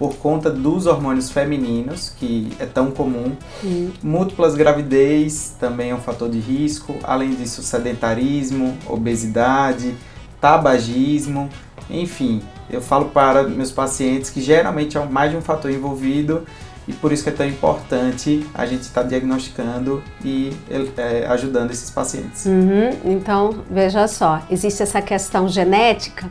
por 0.03 0.17
conta 0.17 0.49
dos 0.49 0.85
hormônios 0.85 1.31
femininos, 1.31 2.09
que 2.19 2.51
é 2.59 2.65
tão 2.65 2.91
comum. 2.91 3.37
Uhum. 3.63 3.89
Múltiplas 4.03 4.53
gravidez 4.53 5.55
também 5.57 5.91
é 5.91 5.95
um 5.95 6.01
fator 6.01 6.29
de 6.29 6.39
risco. 6.39 6.97
Além 7.03 7.33
disso, 7.33 7.63
sedentarismo, 7.63 8.77
obesidade, 8.85 9.95
tabagismo, 10.41 11.49
enfim. 11.89 12.41
Eu 12.69 12.81
falo 12.81 13.05
para 13.11 13.43
meus 13.43 13.71
pacientes 13.71 14.29
que 14.29 14.41
geralmente 14.41 14.97
é 14.97 15.05
mais 15.05 15.31
de 15.31 15.37
um 15.37 15.41
fator 15.41 15.71
envolvido 15.71 16.43
e 16.85 16.91
por 16.91 17.13
isso 17.13 17.23
que 17.23 17.29
é 17.29 17.33
tão 17.33 17.47
importante 17.47 18.45
a 18.53 18.65
gente 18.65 18.81
estar 18.81 19.03
tá 19.03 19.07
diagnosticando 19.07 20.03
e 20.21 20.51
é, 20.97 21.25
ajudando 21.27 21.71
esses 21.71 21.89
pacientes. 21.89 22.45
Uhum. 22.45 22.89
Então, 23.05 23.63
veja 23.71 24.05
só, 24.09 24.41
existe 24.51 24.83
essa 24.83 25.01
questão 25.01 25.47
genética 25.47 26.29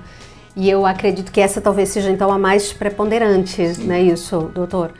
e 0.54 0.68
eu 0.68 0.84
acredito 0.84 1.32
que 1.32 1.40
essa 1.40 1.60
talvez 1.60 1.88
seja 1.88 2.10
então 2.10 2.30
a 2.30 2.38
mais 2.38 2.72
preponderante, 2.72 3.74
Sim. 3.74 3.84
não 3.84 3.94
é 3.94 4.02
isso, 4.02 4.50
doutor? 4.54 4.92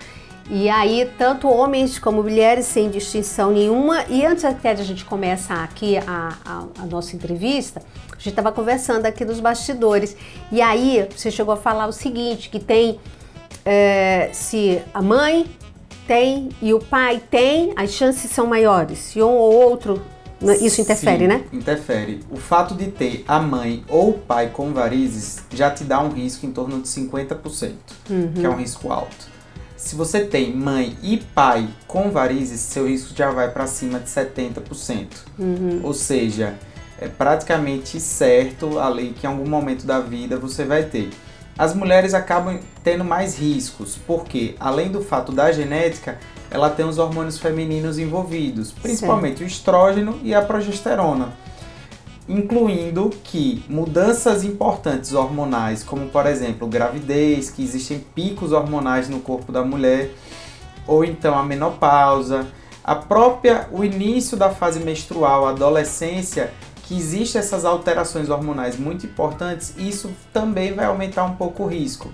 E 0.51 0.69
aí, 0.69 1.11
tanto 1.17 1.49
homens 1.49 1.99
como 1.99 2.23
mulheres, 2.23 2.67
sem 2.67 2.91
distinção 2.91 3.53
nenhuma. 3.53 4.05
E 4.09 4.27
antes 4.27 4.45
até 4.45 4.75
de 4.75 4.83
a 4.83 4.85
gente 4.85 5.05
começar 5.05 5.63
aqui 5.63 5.97
a, 5.99 6.37
a, 6.45 6.65
a 6.83 6.87
nossa 6.87 7.15
entrevista, 7.15 7.81
a 8.11 8.17
gente 8.17 8.31
estava 8.31 8.51
conversando 8.51 9.07
aqui 9.07 9.25
nos 9.25 9.41
bastidores. 9.41 10.17
E 10.51 10.61
aí, 10.61 11.09
você 11.17 11.31
chegou 11.31 11.55
a 11.55 11.57
falar 11.57 11.87
o 11.87 11.93
seguinte, 11.93 12.51
que 12.51 12.59
tem, 12.59 12.99
é, 13.65 14.31
se 14.33 14.83
a 14.93 15.01
mãe 15.01 15.47
tem 16.07 16.49
e 16.61 16.75
o 16.75 16.81
pai 16.81 17.23
tem, 17.31 17.73
as 17.77 17.91
chances 17.93 18.31
são 18.31 18.47
maiores. 18.47 18.99
Se 18.99 19.23
um 19.23 19.31
ou 19.31 19.55
outro 19.55 19.95
né, 19.95 20.12
isso 20.61 20.81
interfere, 20.81 21.21
Sim, 21.21 21.27
né? 21.27 21.45
Interfere. 21.53 22.21
O 22.31 22.37
fato 22.37 22.75
de 22.75 22.87
ter 22.87 23.25
a 23.29 23.39
mãe 23.41 23.85
ou 23.89 24.11
o 24.11 24.19
pai 24.19 24.51
com 24.51 24.73
varizes 24.73 25.43
já 25.51 25.71
te 25.71 25.85
dá 25.85 26.01
um 26.01 26.11
risco 26.11 26.47
em 26.47 26.53
torno 26.53 26.81
de 26.81 26.89
50%, 26.89 27.73
uhum. 28.11 28.33
que 28.33 28.45
é 28.45 28.49
um 28.49 28.57
risco 28.57 28.91
alto. 28.91 29.33
Se 29.77 29.97
você 29.97 30.25
tem 30.25 30.55
mãe 30.55 30.97
e 31.03 31.17
pai 31.17 31.69
com 31.89 32.11
varizes, 32.11 32.61
seu 32.61 32.87
risco 32.87 33.13
já 33.17 33.31
vai 33.31 33.51
para 33.51 33.67
cima 33.67 33.99
de 33.99 34.09
70%. 34.09 35.07
Uhum. 35.39 35.81
Ou 35.83 35.93
seja, 35.93 36.55
é 37.01 37.09
praticamente 37.09 37.99
certo 37.99 38.79
a 38.79 38.89
lei 38.89 39.13
que 39.13 39.27
em 39.27 39.31
algum 39.31 39.49
momento 39.49 39.85
da 39.85 39.99
vida 39.99 40.37
você 40.39 40.65
vai 40.65 40.85
ter. 40.85 41.11
As 41.63 41.75
mulheres 41.75 42.13
acabam 42.13 42.59
tendo 42.83 43.05
mais 43.05 43.39
riscos, 43.39 43.97
porque 44.05 44.57
além 44.59 44.91
do 44.91 45.01
fato 45.01 45.31
da 45.31 45.53
genética, 45.53 46.19
ela 46.51 46.69
tem 46.69 46.85
os 46.85 46.99
hormônios 46.99 47.39
femininos 47.39 48.01
envolvidos, 48.01 48.73
principalmente 48.73 49.45
o 49.45 49.47
estrógeno 49.47 50.19
e 50.25 50.35
a 50.35 50.43
progesterona 50.43 51.33
incluindo 52.29 53.11
que 53.23 53.65
mudanças 53.69 54.43
importantes 54.45 55.13
hormonais, 55.13 55.85
como 55.85 56.09
por 56.09 56.27
exemplo 56.27 56.67
gravidez, 56.67 57.51
que 57.51 57.63
existem 57.63 57.99
picos 57.99 58.51
hormonais 58.51 59.09
no 59.09 59.21
corpo 59.21 59.53
da 59.53 59.63
mulher, 59.65 60.11
ou 60.87 61.05
então 61.05 61.39
a 61.39 61.45
menopausa, 61.45 62.47
a 62.83 62.95
própria 62.97 63.69
o 63.71 63.85
início 63.85 64.37
da 64.37 64.51
fase 64.51 64.81
menstrual, 64.81 65.47
a 65.47 65.51
adolescência, 65.51 66.53
que 66.93 66.99
existem 66.99 67.39
essas 67.39 67.65
alterações 67.65 68.29
hormonais 68.29 68.79
muito 68.79 69.07
importantes, 69.07 69.73
isso 69.79 70.11
também 70.31 70.75
vai 70.75 70.85
aumentar 70.85 71.25
um 71.25 71.35
pouco 71.37 71.63
o 71.63 71.67
risco. 71.67 72.13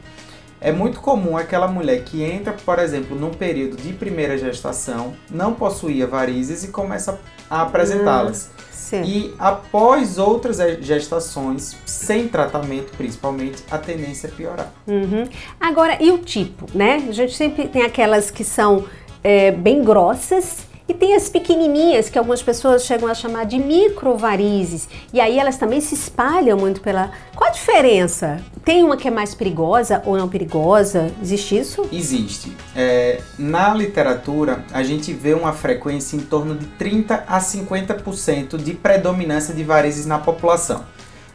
É 0.60 0.70
muito 0.70 1.00
comum 1.00 1.36
aquela 1.36 1.66
mulher 1.66 2.04
que 2.04 2.22
entra, 2.22 2.52
por 2.52 2.78
exemplo, 2.78 3.18
num 3.18 3.30
período 3.30 3.76
de 3.76 3.92
primeira 3.92 4.38
gestação, 4.38 5.14
não 5.28 5.54
possuía 5.54 6.06
varizes 6.06 6.62
e 6.62 6.68
começa 6.68 7.18
a 7.50 7.62
apresentá-las. 7.62 8.50
Hum. 8.92 9.02
E 9.04 9.34
após 9.38 10.16
outras 10.16 10.58
gestações, 10.80 11.76
sem 11.84 12.28
tratamento 12.28 12.96
principalmente, 12.96 13.62
a 13.70 13.78
tendência 13.78 14.28
é 14.28 14.30
piorar. 14.30 14.72
Uhum. 14.86 15.28
Agora, 15.60 16.02
e 16.02 16.10
o 16.10 16.18
tipo, 16.18 16.66
né? 16.72 17.04
A 17.08 17.12
gente 17.12 17.36
sempre 17.36 17.68
tem 17.68 17.82
aquelas 17.82 18.30
que 18.30 18.44
são 18.44 18.84
é, 19.22 19.50
bem 19.50 19.82
grossas 19.82 20.67
e 20.88 20.94
tem 20.94 21.14
as 21.14 21.28
pequenininhas 21.28 22.08
que 22.08 22.18
algumas 22.18 22.42
pessoas 22.42 22.84
chegam 22.84 23.08
a 23.08 23.14
chamar 23.14 23.44
de 23.44 23.58
microvarizes. 23.58 24.88
E 25.12 25.20
aí 25.20 25.38
elas 25.38 25.58
também 25.58 25.80
se 25.80 25.94
espalham 25.94 26.56
muito 26.56 26.80
pela. 26.80 27.10
Qual 27.36 27.50
a 27.50 27.52
diferença? 27.52 28.40
Tem 28.64 28.82
uma 28.82 28.96
que 28.96 29.06
é 29.06 29.10
mais 29.10 29.34
perigosa 29.34 30.02
ou 30.06 30.16
não 30.16 30.28
perigosa? 30.28 31.12
Existe 31.22 31.58
isso? 31.58 31.86
Existe. 31.92 32.56
É, 32.74 33.20
na 33.38 33.74
literatura, 33.74 34.64
a 34.72 34.82
gente 34.82 35.12
vê 35.12 35.34
uma 35.34 35.52
frequência 35.52 36.16
em 36.16 36.20
torno 36.20 36.56
de 36.56 36.66
30 36.66 37.24
a 37.26 37.38
50% 37.38 38.56
de 38.56 38.72
predominância 38.72 39.54
de 39.54 39.62
varizes 39.62 40.06
na 40.06 40.18
população. 40.18 40.84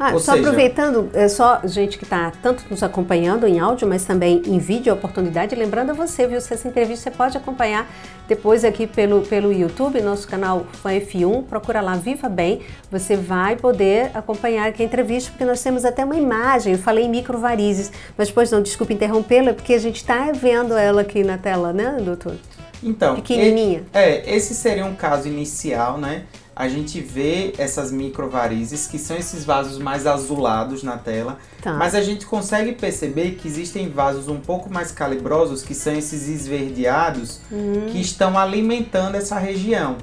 Ah, 0.03 0.11
só 0.19 0.33
seja... 0.33 0.39
aproveitando, 0.39 1.09
é 1.13 1.29
só 1.29 1.61
gente 1.63 1.97
que 1.97 2.03
está 2.03 2.29
tanto 2.41 2.65
nos 2.69 2.83
acompanhando 2.83 3.47
em 3.47 3.59
áudio, 3.59 3.87
mas 3.87 4.03
também 4.03 4.41
em 4.45 4.59
vídeo, 4.59 4.91
a 4.91 4.95
oportunidade, 4.95 5.55
lembrando 5.55 5.91
a 5.91 5.93
você, 5.93 6.27
viu, 6.27 6.41
se 6.41 6.53
essa 6.53 6.67
entrevista 6.67 7.09
você 7.09 7.15
pode 7.15 7.37
acompanhar 7.37 7.89
depois 8.27 8.65
aqui 8.65 8.85
pelo, 8.85 9.21
pelo 9.21 9.53
YouTube, 9.53 10.01
nosso 10.01 10.27
canal 10.27 10.65
Fã 10.81 10.91
F1, 10.91 11.43
procura 11.43 11.79
lá 11.79 11.95
Viva 11.95 12.27
Bem, 12.27 12.61
você 12.91 13.15
vai 13.15 13.55
poder 13.55 14.11
acompanhar 14.13 14.67
aqui 14.67 14.83
a 14.83 14.85
entrevista, 14.85 15.31
porque 15.31 15.45
nós 15.45 15.63
temos 15.63 15.85
até 15.85 16.03
uma 16.03 16.17
imagem, 16.17 16.73
eu 16.73 16.79
falei 16.79 17.05
em 17.05 17.09
microvarizes, 17.09 17.89
mas 18.17 18.27
depois 18.27 18.51
não, 18.51 18.61
desculpe 18.61 18.93
interrompê-la, 18.93 19.51
é 19.51 19.53
porque 19.53 19.73
a 19.73 19.79
gente 19.79 19.97
está 19.97 20.31
vendo 20.33 20.73
ela 20.73 21.01
aqui 21.01 21.23
na 21.23 21.37
tela, 21.37 21.71
né, 21.71 21.97
doutor? 22.01 22.35
Então, 22.83 23.15
pequenininha. 23.15 23.83
É, 23.93 24.35
esse 24.35 24.53
seria 24.53 24.85
um 24.85 24.95
caso 24.95 25.27
inicial, 25.29 25.97
né? 25.97 26.23
A 26.55 26.67
gente 26.67 26.99
vê 26.99 27.53
essas 27.57 27.91
microvarizes, 27.91 28.85
que 28.85 28.99
são 28.99 29.17
esses 29.17 29.43
vasos 29.43 29.79
mais 29.79 30.05
azulados 30.05 30.83
na 30.83 30.97
tela, 30.97 31.39
tá. 31.61 31.73
mas 31.73 31.95
a 31.95 32.01
gente 32.01 32.25
consegue 32.25 32.73
perceber 32.73 33.31
que 33.31 33.47
existem 33.47 33.89
vasos 33.89 34.27
um 34.27 34.39
pouco 34.39 34.71
mais 34.71 34.91
calibrosos, 34.91 35.63
que 35.63 35.73
são 35.73 35.93
esses 35.93 36.27
esverdeados, 36.27 37.41
uhum. 37.51 37.87
que 37.91 37.99
estão 37.99 38.37
alimentando 38.37 39.15
essa 39.15 39.39
região. 39.39 39.97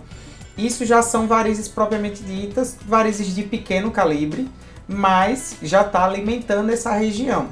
Isso 0.59 0.85
já 0.85 1.03
são 1.03 1.27
varizes 1.27 1.69
propriamente 1.69 2.23
ditas, 2.23 2.77
varizes 2.85 3.35
de 3.35 3.45
pequeno 3.45 3.91
calibre, 3.91 4.49
mas 4.89 5.57
já 5.63 5.83
está 5.83 6.05
alimentando 6.05 6.71
essa 6.71 6.93
região. 6.93 7.49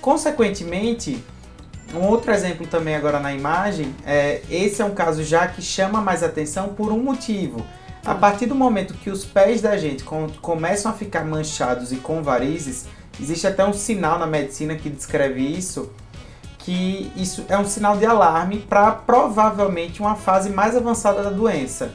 Consequentemente, 0.00 1.24
um 1.94 2.06
outro 2.06 2.30
exemplo 2.32 2.66
também 2.66 2.94
agora 2.94 3.18
na 3.18 3.32
imagem, 3.32 3.94
é, 4.04 4.42
esse 4.50 4.82
é 4.82 4.84
um 4.84 4.94
caso 4.94 5.24
já 5.24 5.46
que 5.48 5.62
chama 5.62 6.02
mais 6.02 6.22
atenção 6.22 6.68
por 6.68 6.92
um 6.92 7.02
motivo 7.02 7.64
a 8.04 8.14
partir 8.14 8.46
do 8.46 8.54
momento 8.54 8.94
que 8.94 9.10
os 9.10 9.24
pés 9.24 9.60
da 9.60 9.76
gente 9.76 10.04
começam 10.40 10.90
a 10.90 10.94
ficar 10.94 11.24
manchados 11.24 11.92
e 11.92 11.96
com 11.96 12.22
varizes, 12.22 12.86
existe 13.20 13.46
até 13.46 13.64
um 13.64 13.72
sinal 13.72 14.18
na 14.18 14.26
medicina 14.26 14.74
que 14.74 14.90
descreve 14.90 15.40
isso, 15.40 15.92
que 16.58 17.12
isso 17.16 17.44
é 17.48 17.56
um 17.56 17.64
sinal 17.64 17.96
de 17.96 18.04
alarme 18.04 18.58
para 18.58 18.90
provavelmente 18.90 20.00
uma 20.00 20.16
fase 20.16 20.50
mais 20.50 20.76
avançada 20.76 21.22
da 21.22 21.30
doença. 21.30 21.94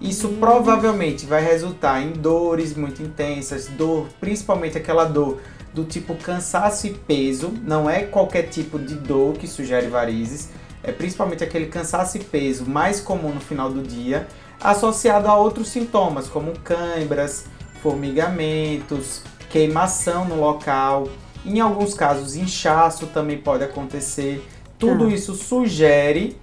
Isso 0.00 0.28
hum. 0.28 0.36
provavelmente 0.38 1.24
vai 1.24 1.42
resultar 1.42 2.02
em 2.02 2.12
dores 2.12 2.76
muito 2.76 3.02
intensas, 3.02 3.66
dor, 3.68 4.06
principalmente 4.20 4.76
aquela 4.76 5.04
dor 5.04 5.40
do 5.72 5.84
tipo 5.84 6.14
cansaço 6.14 6.86
e 6.86 6.90
peso, 6.94 7.52
não 7.62 7.88
é 7.88 8.02
qualquer 8.02 8.48
tipo 8.48 8.78
de 8.78 8.94
dor 8.94 9.34
que 9.34 9.46
sugere 9.46 9.86
varizes, 9.86 10.50
é 10.82 10.92
principalmente 10.92 11.42
aquele 11.42 11.66
cansaço 11.66 12.16
e 12.16 12.20
peso 12.20 12.64
mais 12.66 13.00
comum 13.00 13.32
no 13.32 13.40
final 13.40 13.70
do 13.70 13.82
dia 13.82 14.26
associado 14.60 15.28
a 15.28 15.36
outros 15.36 15.68
sintomas, 15.68 16.28
como 16.28 16.58
câimbras, 16.60 17.46
formigamentos, 17.82 19.22
queimação 19.50 20.24
no 20.24 20.40
local. 20.40 21.08
Em 21.44 21.60
alguns 21.60 21.94
casos, 21.94 22.36
inchaço 22.36 23.06
também 23.06 23.38
pode 23.38 23.64
acontecer. 23.64 24.46
Tudo 24.78 25.06
ah. 25.06 25.10
isso 25.10 25.34
sugere 25.34 26.36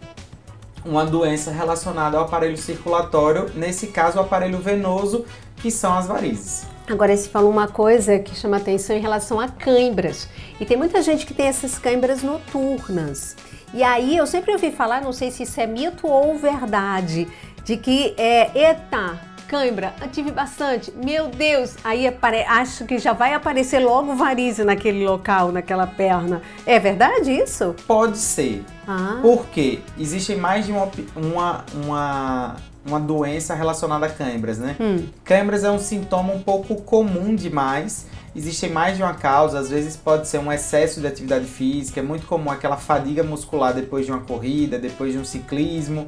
uma 0.86 1.06
doença 1.06 1.52
relacionada 1.52 2.18
ao 2.18 2.26
aparelho 2.26 2.58
circulatório, 2.58 3.52
nesse 3.56 3.88
caso, 3.88 4.18
o 4.18 4.22
aparelho 4.22 4.60
venoso, 4.60 5.26
que 5.58 5.72
são 5.72 5.94
as 5.98 6.06
varizes. 6.06 6.66
Agora, 6.88 7.18
você 7.18 7.28
falou 7.28 7.50
uma 7.50 7.68
coisa 7.68 8.20
que 8.20 8.36
chama 8.36 8.58
atenção 8.58 8.96
em 8.96 9.00
relação 9.00 9.40
a 9.40 9.48
câimbras. 9.48 10.30
E 10.60 10.66
tem 10.66 10.78
muita 10.78 11.02
gente 11.02 11.26
que 11.26 11.34
tem 11.34 11.48
essas 11.48 11.80
câimbras 11.80 12.22
noturnas. 12.22 13.36
E 13.74 13.82
aí 13.82 14.16
eu 14.16 14.28
sempre 14.28 14.52
ouvi 14.52 14.72
falar, 14.72 15.02
não 15.02 15.12
sei 15.12 15.32
se 15.32 15.44
isso 15.44 15.60
é 15.60 15.66
mito 15.66 16.08
ou 16.08 16.38
verdade, 16.38 17.28
de 17.66 17.78
que 17.78 18.14
é, 18.16 18.52
eita, 18.54 19.20
cãibra, 19.48 19.94
eu 20.00 20.08
tive 20.08 20.32
bastante, 20.32 20.94
meu 21.04 21.28
Deus, 21.28 21.76
aí 21.84 22.06
acho 22.48 22.86
que 22.86 23.00
já 23.00 23.12
vai 23.12 23.34
aparecer 23.34 23.80
logo 23.80 24.16
varize 24.16 24.64
naquele 24.64 25.04
local, 25.04 25.52
naquela 25.52 25.88
perna. 25.88 26.44
É 26.64 26.80
verdade 26.80 27.32
isso? 27.32 27.76
Pode 27.88 28.20
ser. 28.20 28.64
Ah. 28.88 29.18
Porque 29.20 29.80
existem 30.00 30.38
mais 30.38 30.68
de 30.68 30.72
uma, 30.72 30.92
uma, 31.16 31.66
uma, 31.74 32.56
uma 32.86 33.00
doença 33.00 33.56
relacionada 33.56 34.06
a 34.06 34.10
câimbras, 34.10 34.60
né? 34.60 34.76
Hum. 34.80 35.08
Câimbras 35.24 35.64
é 35.64 35.72
um 35.72 35.80
sintoma 35.80 36.34
um 36.34 36.44
pouco 36.44 36.76
comum 36.84 37.34
demais. 37.34 38.06
Existem 38.36 38.70
mais 38.70 38.96
de 38.96 39.02
uma 39.02 39.16
causa, 39.16 39.58
às 39.58 39.72
vezes 39.72 39.98
pode 39.98 40.28
ser 40.28 40.38
um 40.38 40.52
excesso 40.52 41.02
de 41.02 41.08
atividade 41.08 41.46
física, 41.46 42.00
é 42.00 42.04
muito 42.04 42.28
comum 42.28 42.52
aquela 42.52 42.78
fadiga 42.78 43.24
muscular 43.24 43.74
depois 43.74 44.06
de 44.06 44.12
uma 44.12 44.22
corrida, 44.22 44.78
depois 44.78 45.14
de 45.14 45.18
um 45.18 45.26
ciclismo. 45.26 46.06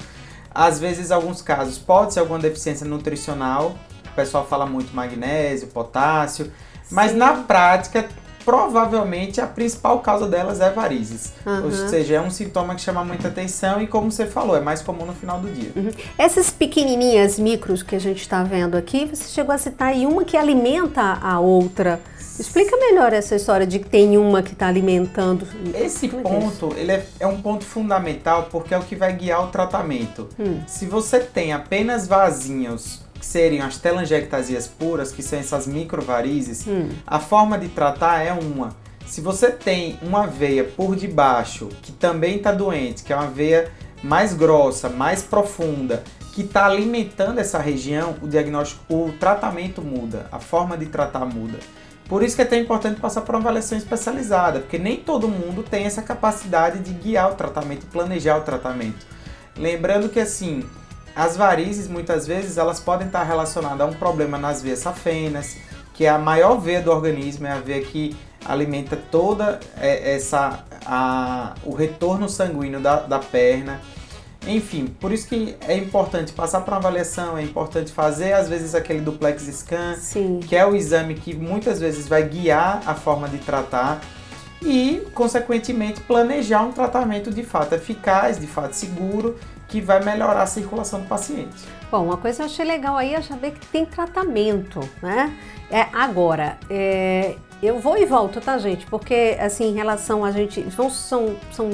Às 0.57 0.79
vezes, 0.79 1.11
alguns 1.11 1.39
casos, 1.39 1.77
pode 1.77 2.15
ser 2.15 2.19
alguma 2.19 2.39
deficiência 2.39 2.83
nutricional. 2.83 3.75
O 4.11 4.15
pessoal 4.15 4.43
fala 4.43 4.65
muito 4.65 4.91
magnésio, 4.91 5.67
potássio. 5.67 6.51
Mas 6.89 7.11
Sim. 7.11 7.17
na 7.17 7.33
prática, 7.43 8.09
provavelmente 8.43 9.39
a 9.39 9.45
principal 9.45 9.99
causa 9.99 10.27
delas 10.27 10.59
é 10.59 10.71
varizes. 10.71 11.31
Aham. 11.45 11.65
Ou 11.65 11.71
seja, 11.71 12.15
é 12.15 12.21
um 12.21 12.31
sintoma 12.31 12.73
que 12.73 12.81
chama 12.81 13.05
muita 13.05 13.27
atenção 13.27 13.79
e, 13.79 13.85
como 13.85 14.11
você 14.11 14.25
falou, 14.25 14.57
é 14.57 14.59
mais 14.59 14.81
comum 14.81 15.05
no 15.05 15.13
final 15.13 15.39
do 15.39 15.47
dia. 15.47 15.71
Uhum. 15.75 15.91
Essas 16.17 16.49
pequenininhas 16.49 17.37
micros 17.37 17.83
que 17.83 17.95
a 17.95 17.99
gente 17.99 18.21
está 18.21 18.41
vendo 18.41 18.75
aqui, 18.75 19.05
você 19.05 19.25
chegou 19.25 19.53
a 19.53 19.59
citar 19.59 19.89
aí 19.89 20.07
uma 20.07 20.25
que 20.25 20.35
alimenta 20.35 21.19
a 21.21 21.39
outra. 21.39 22.01
Explica 22.39 22.77
melhor 22.77 23.13
essa 23.13 23.35
história 23.35 23.65
de 23.65 23.79
que 23.79 23.89
tem 23.89 24.17
uma 24.17 24.41
que 24.43 24.53
está 24.53 24.67
alimentando. 24.67 25.47
Esse 25.73 26.07
Como 26.07 26.27
é 26.27 26.31
é 26.31 26.39
ponto, 26.39 26.73
ele 26.77 26.91
é, 26.91 27.05
é 27.19 27.27
um 27.27 27.41
ponto 27.41 27.63
fundamental 27.65 28.47
porque 28.51 28.73
é 28.73 28.77
o 28.77 28.83
que 28.83 28.95
vai 28.95 29.13
guiar 29.13 29.43
o 29.43 29.47
tratamento. 29.47 30.29
Hum. 30.39 30.61
Se 30.67 30.85
você 30.85 31.19
tem 31.19 31.51
apenas 31.53 32.07
vasinhos, 32.07 33.01
que 33.19 33.25
seriam 33.25 33.65
as 33.65 33.77
telangiectasias 33.77 34.67
puras, 34.67 35.11
que 35.11 35.23
são 35.23 35.39
essas 35.39 35.65
microvarizes, 35.67 36.65
Hum. 36.67 36.89
a 37.05 37.19
forma 37.19 37.57
de 37.57 37.67
tratar 37.69 38.21
é 38.21 38.31
uma. 38.31 38.75
Se 39.05 39.21
você 39.21 39.49
tem 39.51 39.97
uma 40.01 40.27
veia 40.27 40.63
por 40.63 40.95
debaixo, 40.95 41.69
que 41.81 41.91
também 41.91 42.38
está 42.38 42.51
doente, 42.51 43.03
que 43.03 43.13
é 43.13 43.15
uma 43.15 43.29
veia 43.29 43.71
mais 44.03 44.33
grossa, 44.33 44.89
mais 44.89 45.23
profunda, 45.23 46.03
que 46.33 46.41
está 46.41 46.65
alimentando 46.67 47.39
essa 47.39 47.57
região, 47.57 48.15
o 48.21 48.27
diagnóstico, 48.27 48.81
o 48.93 49.11
tratamento 49.19 49.81
muda, 49.81 50.27
a 50.31 50.39
forma 50.39 50.77
de 50.77 50.85
tratar 50.85 51.25
muda. 51.25 51.57
Por 52.07 52.23
isso 52.23 52.35
que 52.35 52.41
é 52.41 52.45
tão 52.45 52.57
importante 52.57 53.01
passar 53.01 53.21
por 53.21 53.35
uma 53.35 53.41
avaliação 53.41 53.77
especializada, 53.77 54.61
porque 54.61 54.77
nem 54.77 54.97
todo 54.97 55.27
mundo 55.27 55.61
tem 55.61 55.85
essa 55.85 56.01
capacidade 56.01 56.79
de 56.79 56.93
guiar 56.93 57.31
o 57.31 57.35
tratamento, 57.35 57.85
planejar 57.87 58.37
o 58.37 58.41
tratamento. 58.41 59.05
Lembrando 59.57 60.07
que 60.07 60.19
assim, 60.19 60.63
as 61.13 61.35
varizes 61.35 61.87
muitas 61.87 62.25
vezes 62.25 62.57
elas 62.57 62.79
podem 62.79 63.07
estar 63.07 63.23
relacionadas 63.23 63.81
a 63.81 63.85
um 63.85 63.93
problema 63.93 64.37
nas 64.37 64.61
veias 64.61 64.79
safenas, 64.79 65.57
que 65.93 66.05
é 66.05 66.09
a 66.09 66.17
maior 66.17 66.57
veia 66.59 66.81
do 66.81 66.91
organismo, 66.91 67.47
é 67.47 67.51
a 67.51 67.59
veia 67.59 67.83
que 67.83 68.15
alimenta 68.45 68.95
toda 68.95 69.59
é, 69.77 70.15
essa 70.15 70.63
a, 70.85 71.55
o 71.63 71.73
retorno 71.73 72.29
sanguíneo 72.29 72.79
da, 72.79 73.01
da 73.01 73.19
perna. 73.19 73.81
Enfim, 74.47 74.87
por 74.99 75.11
isso 75.11 75.27
que 75.27 75.55
é 75.67 75.75
importante 75.75 76.31
passar 76.31 76.61
por 76.61 76.71
uma 76.71 76.77
avaliação, 76.77 77.37
é 77.37 77.43
importante 77.43 77.91
fazer 77.91 78.33
às 78.33 78.47
vezes 78.47 78.73
aquele 78.73 79.01
duplex 79.01 79.43
scan, 79.43 79.95
Sim. 79.95 80.39
que 80.39 80.55
é 80.55 80.65
o 80.65 80.75
exame 80.75 81.15
que 81.15 81.35
muitas 81.35 81.79
vezes 81.79 82.07
vai 82.07 82.23
guiar 82.23 82.81
a 82.85 82.95
forma 82.95 83.27
de 83.27 83.39
tratar 83.39 83.99
e, 84.61 85.03
consequentemente, 85.13 86.01
planejar 86.01 86.63
um 86.63 86.71
tratamento 86.71 87.29
de 87.29 87.43
fato 87.43 87.75
eficaz, 87.75 88.39
de 88.39 88.47
fato 88.47 88.73
seguro, 88.73 89.37
que 89.67 89.81
vai 89.81 90.03
melhorar 90.03 90.43
a 90.43 90.47
circulação 90.47 91.01
do 91.01 91.07
paciente. 91.07 91.65
Bom, 91.91 92.05
uma 92.05 92.17
coisa 92.17 92.37
que 92.37 92.43
eu 92.43 92.45
achei 92.47 92.65
legal 92.65 92.95
aí 92.95 93.13
é 93.13 93.21
saber 93.21 93.51
que 93.51 93.65
tem 93.67 93.85
tratamento, 93.85 94.79
né? 95.01 95.37
É, 95.69 95.87
agora, 95.93 96.57
é, 96.69 97.35
eu 97.61 97.79
vou 97.79 97.97
e 97.97 98.05
volto, 98.05 98.39
tá, 98.39 98.57
gente? 98.57 98.85
Porque, 98.85 99.37
assim, 99.39 99.69
em 99.69 99.73
relação 99.73 100.23
a 100.23 100.31
gente. 100.31 100.69
São. 100.71 100.89
são, 100.89 101.35
são 101.51 101.69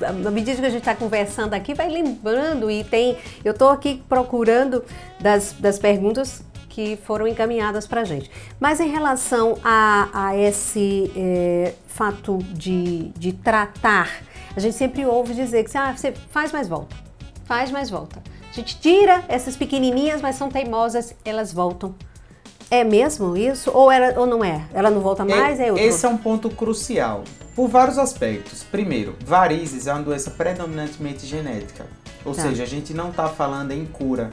à 0.00 0.30
medida 0.30 0.60
que 0.60 0.66
a 0.66 0.70
gente 0.70 0.80
está 0.80 0.94
conversando 0.94 1.54
aqui, 1.54 1.74
vai 1.74 1.88
lembrando 1.88 2.70
e 2.70 2.84
tem. 2.84 3.16
Eu 3.44 3.52
estou 3.52 3.70
aqui 3.70 4.02
procurando 4.08 4.84
das, 5.20 5.52
das 5.58 5.78
perguntas 5.78 6.42
que 6.68 6.96
foram 7.04 7.26
encaminhadas 7.26 7.88
para 7.88 8.02
a 8.02 8.04
gente. 8.04 8.30
Mas 8.60 8.78
em 8.78 8.88
relação 8.88 9.58
a, 9.64 10.08
a 10.12 10.36
esse 10.36 11.10
é, 11.16 11.74
fato 11.88 12.38
de, 12.52 13.08
de 13.16 13.32
tratar, 13.32 14.22
a 14.54 14.60
gente 14.60 14.76
sempre 14.76 15.04
ouve 15.04 15.34
dizer 15.34 15.64
que 15.64 15.76
ah, 15.76 15.92
você 15.96 16.12
faz 16.12 16.52
mais 16.52 16.68
volta, 16.68 16.94
faz 17.44 17.72
mais 17.72 17.90
volta. 17.90 18.22
A 18.48 18.54
gente 18.54 18.78
tira 18.80 19.24
essas 19.28 19.56
pequenininhas, 19.56 20.22
mas 20.22 20.36
são 20.36 20.48
teimosas, 20.48 21.14
elas 21.24 21.52
voltam. 21.52 21.94
É 22.70 22.84
mesmo 22.84 23.36
isso? 23.36 23.70
Ou, 23.72 23.90
era, 23.90 24.18
ou 24.18 24.26
não 24.26 24.44
é? 24.44 24.66
Ela 24.74 24.90
não 24.90 25.00
volta 25.00 25.24
mais? 25.24 25.58
É, 25.58 25.70
outro? 25.70 25.84
Esse 25.84 26.04
é 26.04 26.08
um 26.08 26.18
ponto 26.18 26.50
crucial, 26.50 27.24
por 27.56 27.68
vários 27.68 27.98
aspectos. 27.98 28.62
Primeiro, 28.62 29.16
varizes 29.24 29.86
é 29.86 29.92
uma 29.92 30.02
doença 30.02 30.30
predominantemente 30.30 31.26
genética. 31.26 31.86
Ou 32.24 32.34
Tá. 32.34 32.42
seja, 32.42 32.62
a 32.64 32.66
gente 32.66 32.92
não 32.92 33.08
está 33.10 33.28
falando 33.28 33.72
em 33.72 33.86
cura, 33.86 34.30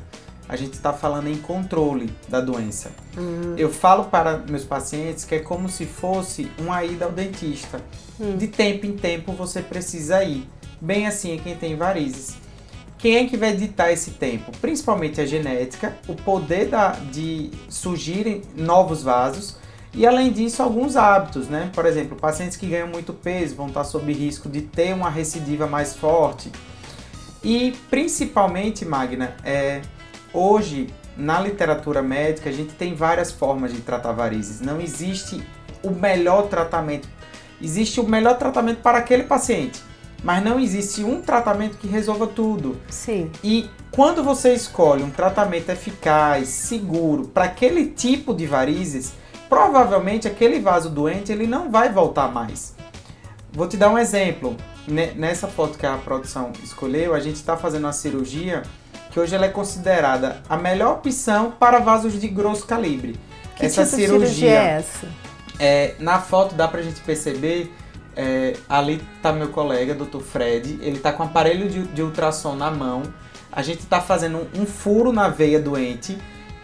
a 0.49 0.55
gente 0.57 0.73
está 0.73 0.91
falando 0.91 1.27
em 1.27 1.37
controle 1.37 2.13
da 2.27 2.41
doença. 2.41 2.91
Hum. 3.17 3.53
Eu 3.57 3.71
falo 3.71 4.05
para 4.05 4.37
meus 4.37 4.63
pacientes 4.65 5.23
que 5.23 5.35
é 5.35 5.39
como 5.39 5.69
se 5.69 5.85
fosse 5.85 6.51
uma 6.59 6.83
ida 6.83 7.05
ao 7.05 7.11
dentista. 7.11 7.79
Hum. 8.19 8.35
De 8.37 8.47
tempo 8.47 8.85
em 8.85 8.93
tempo 8.97 9.31
você 9.31 9.61
precisa 9.61 10.23
ir. 10.23 10.47
Bem 10.81 11.07
assim 11.07 11.33
é 11.33 11.37
quem 11.37 11.55
tem 11.55 11.75
varizes. 11.77 12.35
Quem 13.05 13.17
é 13.17 13.25
que 13.27 13.37
vai 13.37 13.53
ditar 13.55 13.93
esse 13.93 14.09
tempo? 14.09 14.51
Principalmente 14.59 15.21
a 15.21 15.27
genética, 15.27 15.95
o 16.07 16.15
poder 16.15 16.69
da, 16.69 16.93
de 17.11 17.51
surgirem 17.69 18.41
novos 18.55 19.03
vasos 19.03 19.57
e 19.93 20.07
além 20.07 20.31
disso 20.31 20.63
alguns 20.63 20.95
hábitos, 20.95 21.47
né? 21.47 21.69
Por 21.71 21.85
exemplo, 21.85 22.17
pacientes 22.17 22.57
que 22.57 22.65
ganham 22.65 22.87
muito 22.87 23.13
peso 23.13 23.55
vão 23.55 23.67
estar 23.67 23.83
sob 23.83 24.11
risco 24.11 24.49
de 24.49 24.61
ter 24.61 24.91
uma 24.91 25.07
recidiva 25.07 25.67
mais 25.67 25.95
forte. 25.95 26.51
E 27.43 27.75
principalmente, 27.91 28.83
Magna, 28.83 29.35
é, 29.43 29.83
hoje 30.33 30.87
na 31.15 31.39
literatura 31.39 32.01
médica 32.01 32.49
a 32.49 32.53
gente 32.53 32.73
tem 32.73 32.95
várias 32.95 33.31
formas 33.31 33.71
de 33.71 33.81
tratar 33.81 34.13
varizes. 34.13 34.61
Não 34.61 34.81
existe 34.81 35.43
o 35.83 35.91
melhor 35.91 36.47
tratamento. 36.47 37.07
Existe 37.61 37.99
o 37.99 38.03
melhor 38.09 38.35
tratamento 38.39 38.81
para 38.81 38.97
aquele 38.97 39.25
paciente, 39.25 39.79
mas 40.25 40.43
não 40.43 40.59
existe 40.59 41.03
um 41.03 41.21
tratamento 41.21 41.77
que 41.77 41.87
resolva 41.87 42.25
tudo. 42.27 42.75
Sim. 42.89 43.31
E 43.43 43.69
quando 43.91 44.21
você 44.23 44.53
escolhe 44.53 45.03
um 45.03 45.09
tratamento 45.11 45.69
eficaz, 45.69 46.49
seguro 46.49 47.27
para 47.27 47.45
aquele 47.45 47.85
tipo 47.85 48.33
de 48.33 48.45
varizes, 48.47 49.13
provavelmente 49.47 50.27
aquele 50.27 50.59
vaso 50.59 50.89
doente 50.89 51.31
ele 51.31 51.47
não 51.47 51.69
vai 51.71 51.89
voltar 51.89 52.27
mais. 52.29 52.75
Vou 53.53 53.67
te 53.67 53.77
dar 53.77 53.89
um 53.89 53.97
exemplo. 53.97 54.57
Ne- 54.87 55.11
Nessa 55.13 55.47
foto 55.47 55.77
que 55.77 55.85
a 55.85 55.95
produção 55.97 56.51
escolheu, 56.63 57.13
a 57.13 57.19
gente 57.19 57.35
está 57.37 57.55
fazendo 57.55 57.85
uma 57.85 57.93
cirurgia 57.93 58.63
que 59.11 59.19
hoje 59.19 59.33
ela 59.33 59.45
é 59.45 59.49
considerada 59.49 60.41
a 60.49 60.57
melhor 60.57 60.95
opção 60.95 61.51
para 61.57 61.79
vasos 61.79 62.19
de 62.19 62.27
grosso 62.27 62.65
calibre. 62.65 63.15
Que 63.55 63.65
essa 63.67 63.85
tipo 63.85 63.95
de 63.95 64.01
cirurgia 64.05 64.49
é 64.49 64.65
essa? 64.79 65.07
é, 65.57 65.95
na 65.99 66.19
foto 66.19 66.53
dá 66.53 66.67
pra 66.67 66.81
gente 66.81 66.99
perceber, 66.99 67.73
é, 68.15 68.53
ali 68.69 69.01
tá 69.21 69.33
meu 69.33 69.49
colega, 69.49 69.93
Dr. 69.93 70.19
Fred, 70.19 70.79
ele 70.81 70.99
tá 70.99 71.11
com 71.11 71.23
um 71.23 71.25
aparelho 71.25 71.69
de, 71.69 71.83
de 71.83 72.01
ultrassom 72.01 72.55
na 72.55 72.71
mão, 72.71 73.03
a 73.51 73.61
gente 73.61 73.85
tá 73.85 74.01
fazendo 74.01 74.37
um, 74.37 74.61
um 74.61 74.65
furo 74.65 75.11
na 75.11 75.27
veia 75.27 75.59
doente 75.59 76.17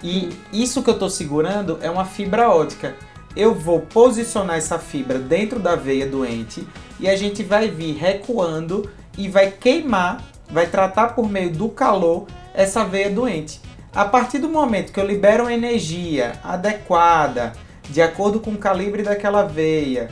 e 0.04 0.30
isso 0.52 0.82
que 0.82 0.90
eu 0.90 0.98
tô 0.98 1.10
segurando 1.10 1.78
é 1.82 1.90
uma 1.90 2.06
fibra 2.06 2.50
ótica. 2.50 2.96
Eu 3.36 3.54
vou 3.54 3.82
posicionar 3.82 4.58
essa 4.58 4.78
fibra 4.78 5.18
dentro 5.18 5.60
da 5.60 5.76
veia 5.76 6.06
doente 6.06 6.68
e 7.00 7.08
a 7.08 7.16
gente 7.16 7.44
vai 7.44 7.70
vir 7.70 7.96
recuando 7.96 8.90
e 9.18 9.30
vai 9.30 9.52
queimar, 9.52 10.22
vai 10.50 10.68
tratar 10.68 11.10
por 11.10 11.30
meio 11.30 11.52
do 11.52 11.70
calor 11.70 12.28
essa 12.54 12.84
veia 12.84 13.10
doente. 13.10 13.62
A 13.94 14.06
partir 14.06 14.40
do 14.40 14.50
momento 14.50 14.92
que 14.92 15.00
eu 15.00 15.06
libero 15.06 15.50
energia 15.50 16.34
adequada, 16.44 17.54
de 17.90 18.02
acordo 18.02 18.40
com 18.40 18.52
o 18.52 18.58
calibre 18.58 19.04
daquela 19.04 19.44
veia, 19.44 20.10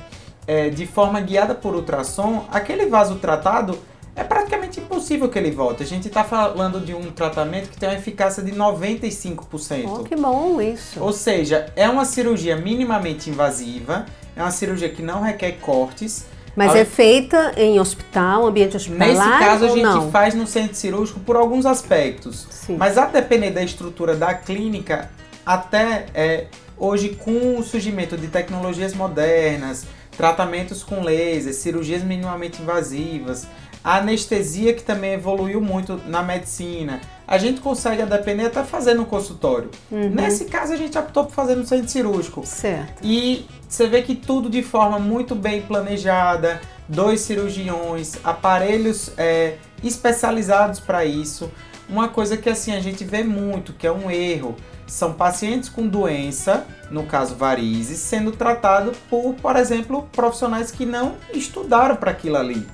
é, 0.49 0.67
de 0.67 0.87
forma 0.87 1.21
guiada 1.21 1.53
por 1.53 1.75
ultrassom, 1.75 2.43
aquele 2.51 2.87
vaso 2.87 3.17
tratado 3.17 3.77
é 4.15 4.23
praticamente 4.23 4.79
impossível 4.79 5.29
que 5.29 5.37
ele 5.37 5.51
volte. 5.51 5.83
A 5.83 5.85
gente 5.85 6.07
está 6.07 6.23
falando 6.23 6.83
de 6.83 6.91
um 6.91 7.11
tratamento 7.11 7.69
que 7.69 7.77
tem 7.77 7.87
uma 7.87 7.95
eficácia 7.95 8.41
de 8.41 8.51
95%. 8.51 9.83
Oh, 9.85 10.03
que 10.03 10.15
bom 10.15 10.59
isso. 10.59 10.99
Ou 10.99 11.13
seja, 11.13 11.71
é 11.75 11.87
uma 11.87 12.03
cirurgia 12.03 12.55
minimamente 12.55 13.29
invasiva, 13.29 14.07
é 14.35 14.41
uma 14.41 14.49
cirurgia 14.49 14.89
que 14.89 15.03
não 15.03 15.21
requer 15.21 15.51
cortes. 15.61 16.25
Mas 16.55 16.73
A- 16.73 16.79
é 16.79 16.85
feita 16.85 17.53
em 17.55 17.79
hospital, 17.79 18.47
ambiente 18.47 18.75
hospitalar 18.75 19.07
Nesse 19.07 19.45
caso, 19.45 19.65
a 19.65 19.67
gente 19.67 19.83
não? 19.83 20.09
faz 20.09 20.33
no 20.33 20.47
centro 20.47 20.75
cirúrgico 20.75 21.19
por 21.19 21.35
alguns 21.35 21.67
aspectos. 21.67 22.47
Sim. 22.49 22.75
Mas 22.75 22.97
a 22.97 23.05
depender 23.05 23.51
da 23.51 23.61
estrutura 23.61 24.15
da 24.15 24.33
clínica, 24.33 25.11
até 25.45 26.07
é, 26.11 26.47
hoje 26.75 27.09
com 27.09 27.59
o 27.59 27.63
surgimento 27.63 28.17
de 28.17 28.27
tecnologias 28.27 28.95
modernas, 28.95 29.85
tratamentos 30.19 30.83
com 30.83 31.01
laser, 31.01 31.53
cirurgias 31.53 32.03
minimamente 32.03 32.61
invasivas, 32.61 33.47
a 33.81 33.99
anestesia 33.99 34.73
que 34.73 34.83
também 34.83 35.13
evoluiu 35.13 35.61
muito 35.61 35.95
na 36.07 36.21
medicina, 36.21 36.99
a 37.25 37.37
gente 37.37 37.61
consegue, 37.61 38.01
a 38.01 38.05
depender, 38.05 38.47
até 38.47 38.61
fazer 38.65 38.95
no 38.95 39.05
consultório. 39.05 39.71
Uhum. 39.89 40.09
Nesse 40.09 40.43
caso, 40.43 40.73
a 40.73 40.75
gente 40.75 40.97
optou 40.97 41.23
por 41.23 41.31
fazer 41.31 41.55
no 41.55 41.65
centro 41.65 41.87
cirúrgico. 41.87 42.45
Certo. 42.45 43.01
E 43.01 43.45
você 43.65 43.87
vê 43.87 44.01
que 44.01 44.13
tudo 44.13 44.49
de 44.49 44.61
forma 44.61 44.99
muito 44.99 45.33
bem 45.35 45.61
planejada, 45.61 46.59
dois 46.85 47.21
cirurgiões, 47.21 48.17
aparelhos 48.21 49.13
é, 49.17 49.55
especializados 49.81 50.81
para 50.81 51.05
isso. 51.05 51.49
Uma 51.87 52.09
coisa 52.09 52.35
que 52.35 52.49
assim 52.49 52.73
a 52.73 52.81
gente 52.81 53.05
vê 53.05 53.23
muito, 53.23 53.71
que 53.71 53.87
é 53.87 53.91
um 53.91 54.11
erro, 54.11 54.57
são 54.89 55.13
pacientes 55.13 55.69
com 55.69 55.87
doença, 55.87 56.65
no 56.89 57.03
caso 57.03 57.35
varizes, 57.35 57.99
sendo 57.99 58.31
tratados 58.31 58.97
por, 59.09 59.33
por 59.35 59.55
exemplo, 59.55 60.07
profissionais 60.11 60.71
que 60.71 60.85
não 60.85 61.15
estudaram 61.33 61.95
para 61.95 62.11
aquilo 62.11 62.37
ali. 62.37 62.67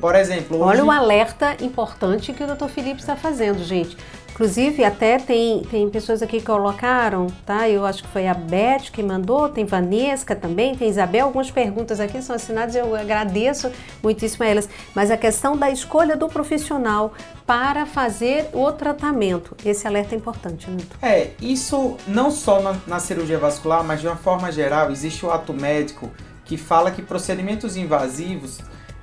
Por 0.00 0.14
exemplo, 0.14 0.58
hoje... 0.58 0.80
Olha 0.80 0.84
o 0.84 0.90
alerta 0.90 1.56
importante 1.60 2.32
que 2.32 2.42
o 2.42 2.46
Dr. 2.46 2.68
Felipe 2.68 3.00
está 3.00 3.16
fazendo, 3.16 3.64
gente. 3.64 3.96
Inclusive, 4.34 4.84
até 4.84 5.16
tem, 5.16 5.62
tem 5.70 5.88
pessoas 5.88 6.20
aqui 6.20 6.40
que 6.40 6.44
colocaram, 6.44 7.28
tá? 7.46 7.68
Eu 7.68 7.86
acho 7.86 8.02
que 8.02 8.08
foi 8.08 8.26
a 8.26 8.34
Beth 8.34 8.90
que 8.92 9.00
mandou, 9.00 9.48
tem 9.48 9.64
Vanesca 9.64 10.34
também, 10.34 10.74
tem 10.74 10.88
Isabel. 10.88 11.26
Algumas 11.26 11.52
perguntas 11.52 12.00
aqui 12.00 12.20
são 12.20 12.34
assinadas, 12.34 12.74
eu 12.74 12.96
agradeço 12.96 13.70
muitíssimo 14.02 14.44
a 14.44 14.48
elas. 14.48 14.68
Mas 14.92 15.12
a 15.12 15.16
questão 15.16 15.56
da 15.56 15.70
escolha 15.70 16.16
do 16.16 16.26
profissional 16.26 17.12
para 17.46 17.84
fazer 17.84 18.48
o 18.52 18.70
tratamento, 18.72 19.54
esse 19.64 19.86
alerta 19.86 20.14
é 20.14 20.18
importante, 20.18 20.70
Nilton. 20.70 20.96
É, 21.02 21.30
isso 21.40 21.96
não 22.06 22.30
só 22.30 22.60
na, 22.60 22.76
na 22.86 23.00
cirurgia 23.00 23.38
vascular, 23.38 23.84
mas 23.84 24.00
de 24.00 24.06
uma 24.06 24.16
forma 24.16 24.50
geral, 24.50 24.90
existe 24.90 25.26
o 25.26 25.30
ato 25.30 25.52
médico 25.52 26.10
que 26.44 26.56
fala 26.56 26.90
que 26.90 27.02
procedimentos 27.02 27.76
invasivos, 27.76 28.60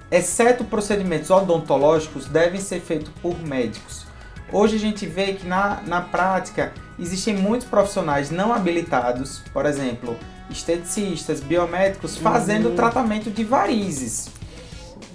exceto 0.09 0.63
procedimentos 0.63 1.29
odontológicos, 1.29 2.25
devem 2.25 2.59
ser 2.59 2.81
feitos 2.81 3.11
por 3.21 3.39
médicos. 3.39 4.05
Hoje 4.51 4.75
a 4.75 4.79
gente 4.79 5.05
vê 5.05 5.33
que 5.33 5.47
na, 5.47 5.81
na 5.85 6.01
prática 6.01 6.73
existem 6.99 7.35
muitos 7.35 7.67
profissionais 7.67 8.29
não 8.29 8.53
habilitados, 8.53 9.41
por 9.53 9.65
exemplo, 9.65 10.17
esteticistas, 10.49 11.39
biomédicos, 11.39 12.17
fazendo 12.17 12.69
uhum. 12.69 12.75
tratamento 12.75 13.31
de 13.31 13.43
varizes. 13.43 14.29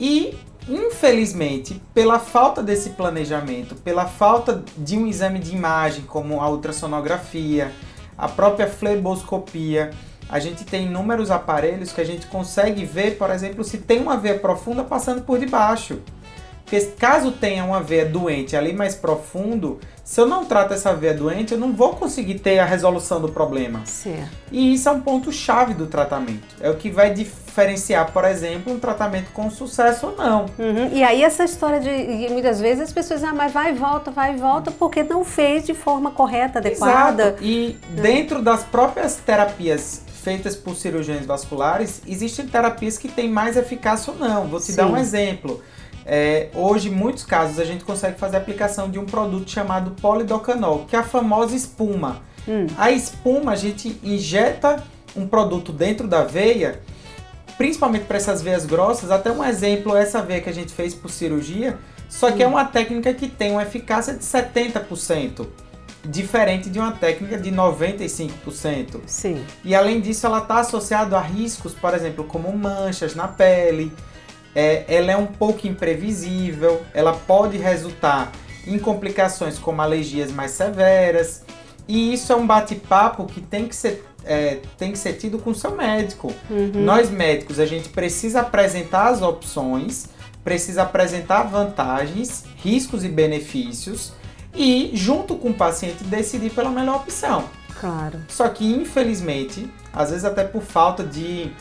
E, 0.00 0.38
infelizmente, 0.68 1.80
pela 1.94 2.18
falta 2.18 2.62
desse 2.62 2.90
planejamento, 2.90 3.74
pela 3.76 4.06
falta 4.06 4.62
de 4.76 4.96
um 4.96 5.06
exame 5.06 5.38
de 5.38 5.54
imagem 5.54 6.04
como 6.04 6.40
a 6.40 6.48
ultrassonografia, 6.48 7.72
a 8.16 8.28
própria 8.28 8.66
fleboscopia, 8.66 9.90
a 10.28 10.40
gente 10.40 10.64
tem 10.64 10.86
inúmeros 10.86 11.30
aparelhos 11.30 11.92
que 11.92 12.00
a 12.00 12.04
gente 12.04 12.26
consegue 12.26 12.84
ver, 12.84 13.16
por 13.16 13.30
exemplo, 13.30 13.62
se 13.62 13.78
tem 13.78 14.00
uma 14.00 14.16
veia 14.16 14.38
profunda 14.38 14.82
passando 14.82 15.22
por 15.22 15.38
debaixo. 15.38 16.00
Porque 16.66 16.80
caso 16.98 17.30
tenha 17.30 17.64
uma 17.64 17.80
veia 17.80 18.04
doente 18.04 18.56
ali 18.56 18.72
mais 18.72 18.96
profundo, 18.96 19.78
se 20.02 20.20
eu 20.20 20.26
não 20.26 20.44
trato 20.44 20.74
essa 20.74 20.92
veia 20.92 21.14
doente, 21.14 21.54
eu 21.54 21.58
não 21.58 21.72
vou 21.72 21.90
conseguir 21.90 22.40
ter 22.40 22.58
a 22.58 22.64
resolução 22.64 23.20
do 23.20 23.28
problema. 23.28 23.82
Certo. 23.84 24.30
E 24.50 24.74
isso 24.74 24.88
é 24.88 24.92
um 24.92 25.00
ponto 25.00 25.30
chave 25.30 25.74
do 25.74 25.86
tratamento. 25.86 26.56
É 26.60 26.68
o 26.68 26.74
que 26.74 26.90
vai 26.90 27.14
diferenciar, 27.14 28.10
por 28.10 28.24
exemplo, 28.24 28.72
um 28.72 28.80
tratamento 28.80 29.30
com 29.32 29.48
sucesso 29.48 30.08
ou 30.08 30.16
não. 30.16 30.46
Uhum. 30.58 30.90
E 30.92 31.04
aí 31.04 31.22
essa 31.22 31.44
história 31.44 31.78
de 31.78 32.32
muitas 32.32 32.60
vezes 32.60 32.82
as 32.82 32.92
pessoas 32.92 33.22
ah, 33.22 33.32
mas 33.32 33.52
vai 33.52 33.70
e 33.70 33.74
volta, 33.74 34.10
vai 34.10 34.34
e 34.34 34.36
volta 34.36 34.72
porque 34.72 35.04
não 35.04 35.24
fez 35.24 35.64
de 35.64 35.72
forma 35.72 36.10
correta, 36.10 36.58
adequada. 36.58 37.28
Exato. 37.28 37.44
E 37.44 37.78
é. 37.96 38.00
dentro 38.00 38.42
das 38.42 38.64
próprias 38.64 39.14
terapias 39.14 40.02
feitas 40.26 40.56
por 40.56 40.74
cirurgiões 40.74 41.24
vasculares, 41.24 42.02
existem 42.04 42.48
terapias 42.48 42.98
que 42.98 43.06
têm 43.06 43.30
mais 43.30 43.56
eficácia 43.56 44.12
ou 44.12 44.18
não. 44.18 44.48
Vou 44.48 44.58
te 44.58 44.72
Sim. 44.72 44.76
dar 44.76 44.88
um 44.88 44.96
exemplo. 44.96 45.62
É, 46.08 46.50
hoje, 46.54 46.88
em 46.88 46.92
muitos 46.92 47.24
casos, 47.24 47.58
a 47.58 47.64
gente 47.64 47.84
consegue 47.84 48.16
fazer 48.16 48.36
a 48.36 48.38
aplicação 48.38 48.88
de 48.88 48.96
um 48.96 49.04
produto 49.04 49.50
chamado 49.50 49.90
polidocanol, 50.00 50.84
que 50.88 50.94
é 50.94 51.00
a 51.00 51.02
famosa 51.02 51.56
espuma. 51.56 52.22
Hum. 52.46 52.66
A 52.78 52.92
espuma, 52.92 53.52
a 53.52 53.56
gente 53.56 53.98
injeta 54.04 54.84
um 55.16 55.26
produto 55.26 55.72
dentro 55.72 56.06
da 56.06 56.22
veia, 56.22 56.80
principalmente 57.58 58.04
para 58.04 58.18
essas 58.18 58.40
veias 58.40 58.64
grossas. 58.64 59.10
Até 59.10 59.32
um 59.32 59.42
exemplo, 59.42 59.96
essa 59.96 60.22
veia 60.22 60.40
que 60.40 60.48
a 60.48 60.54
gente 60.54 60.72
fez 60.72 60.94
por 60.94 61.10
cirurgia, 61.10 61.76
só 62.08 62.30
que 62.30 62.40
é 62.40 62.46
hum. 62.46 62.50
é 62.50 62.52
uma 62.52 62.64
técnica 62.64 63.12
que 63.12 63.28
tem 63.28 63.50
uma 63.50 63.64
eficácia 63.64 64.14
de 64.14 64.24
70%. 64.24 65.44
Diferente 66.04 66.70
de 66.70 66.78
uma 66.78 66.92
técnica 66.92 67.36
de 67.36 67.50
95%. 67.50 69.00
Sim. 69.06 69.44
E 69.64 69.74
além 69.74 70.00
disso, 70.00 70.24
ela 70.24 70.38
está 70.38 70.60
associada 70.60 71.18
a 71.18 71.20
riscos, 71.20 71.74
por 71.74 71.92
exemplo, 71.92 72.22
como 72.22 72.56
manchas 72.56 73.16
na 73.16 73.26
pele, 73.26 73.90
é, 74.56 74.86
ela 74.88 75.12
é 75.12 75.16
um 75.16 75.26
pouco 75.26 75.66
imprevisível, 75.66 76.80
ela 76.94 77.12
pode 77.12 77.58
resultar 77.58 78.32
em 78.66 78.78
complicações 78.78 79.58
como 79.58 79.82
alergias 79.82 80.32
mais 80.32 80.52
severas. 80.52 81.44
E 81.86 82.14
isso 82.14 82.32
é 82.32 82.36
um 82.36 82.46
bate-papo 82.46 83.26
que 83.26 83.42
tem 83.42 83.68
que 83.68 83.76
ser, 83.76 84.02
é, 84.24 84.60
tem 84.78 84.90
que 84.90 84.98
ser 84.98 85.12
tido 85.12 85.38
com 85.38 85.50
o 85.50 85.54
seu 85.54 85.76
médico. 85.76 86.32
Uhum. 86.48 86.72
Nós 86.74 87.10
médicos, 87.10 87.60
a 87.60 87.66
gente 87.66 87.90
precisa 87.90 88.40
apresentar 88.40 89.08
as 89.08 89.20
opções, 89.20 90.06
precisa 90.42 90.84
apresentar 90.84 91.42
vantagens, 91.42 92.44
riscos 92.56 93.04
e 93.04 93.08
benefícios 93.10 94.14
e, 94.54 94.90
junto 94.94 95.36
com 95.36 95.50
o 95.50 95.54
paciente, 95.54 96.02
decidir 96.02 96.50
pela 96.50 96.70
melhor 96.70 96.96
opção. 96.96 97.44
Claro. 97.78 98.18
Só 98.26 98.48
que, 98.48 98.64
infelizmente, 98.64 99.70
às 99.92 100.08
vezes 100.10 100.24
até 100.24 100.44
por 100.44 100.62
falta 100.62 101.04
de 101.04 101.52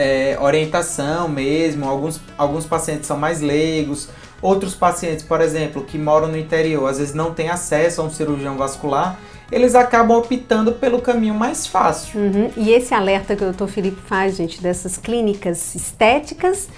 é, 0.00 0.38
orientação 0.40 1.28
mesmo. 1.28 1.88
Alguns, 1.88 2.20
alguns 2.38 2.64
pacientes 2.66 3.06
são 3.06 3.16
mais 3.16 3.40
leigos. 3.40 4.08
Outros 4.40 4.74
pacientes, 4.74 5.22
por 5.22 5.40
exemplo, 5.40 5.84
que 5.84 5.98
moram 5.98 6.28
no 6.28 6.36
interior, 6.38 6.88
às 6.88 6.98
vezes 6.98 7.14
não 7.14 7.34
têm 7.34 7.50
acesso 7.50 8.00
a 8.00 8.04
um 8.04 8.10
cirurgião 8.10 8.56
vascular, 8.56 9.18
eles 9.52 9.74
acabam 9.74 10.16
optando 10.16 10.72
pelo 10.72 11.02
caminho 11.02 11.34
mais 11.34 11.66
fácil. 11.66 12.18
Uhum. 12.18 12.50
E 12.56 12.70
esse 12.70 12.94
alerta 12.94 13.36
que 13.36 13.42
o 13.42 13.46
doutor 13.46 13.68
Felipe 13.68 14.00
faz, 14.06 14.36
gente, 14.36 14.62
dessas 14.62 14.96
clínicas 14.96 15.74
estéticas 15.74 16.68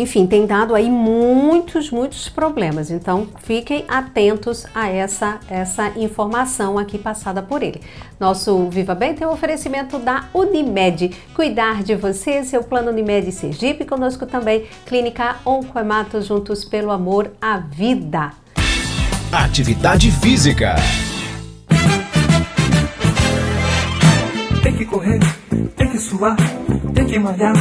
enfim, 0.00 0.26
tem 0.26 0.46
dado 0.46 0.74
aí 0.74 0.90
muitos, 0.90 1.90
muitos 1.90 2.28
problemas. 2.28 2.90
Então, 2.90 3.26
fiquem 3.42 3.84
atentos 3.88 4.64
a 4.74 4.88
essa, 4.88 5.40
essa 5.48 5.88
informação 5.96 6.78
aqui 6.78 6.96
passada 6.96 7.42
por 7.42 7.62
ele. 7.62 7.80
Nosso 8.20 8.68
Viva 8.68 8.94
Bem 8.94 9.14
tem 9.14 9.26
o 9.26 9.30
um 9.30 9.32
oferecimento 9.32 9.98
da 9.98 10.26
Unimed. 10.32 11.10
Cuidar 11.34 11.82
de 11.82 11.94
você, 11.96 12.44
seu 12.44 12.62
plano 12.62 12.90
Unimed 12.90 13.30
Sergipe. 13.32 13.84
Conosco 13.84 14.24
também, 14.24 14.66
Clínica 14.86 15.36
Oncoemato, 15.44 16.22
juntos 16.22 16.64
pelo 16.64 16.90
amor 16.90 17.32
à 17.40 17.58
vida. 17.58 18.32
Atividade 19.32 20.10
Física. 20.10 20.76
Tem 24.62 24.76
que 24.76 24.84
correr, 24.84 25.18
tem 25.76 25.88
que 25.90 25.98
suar, 25.98 26.36
tem 26.94 27.06
que 27.06 27.18
malhar. 27.18 27.54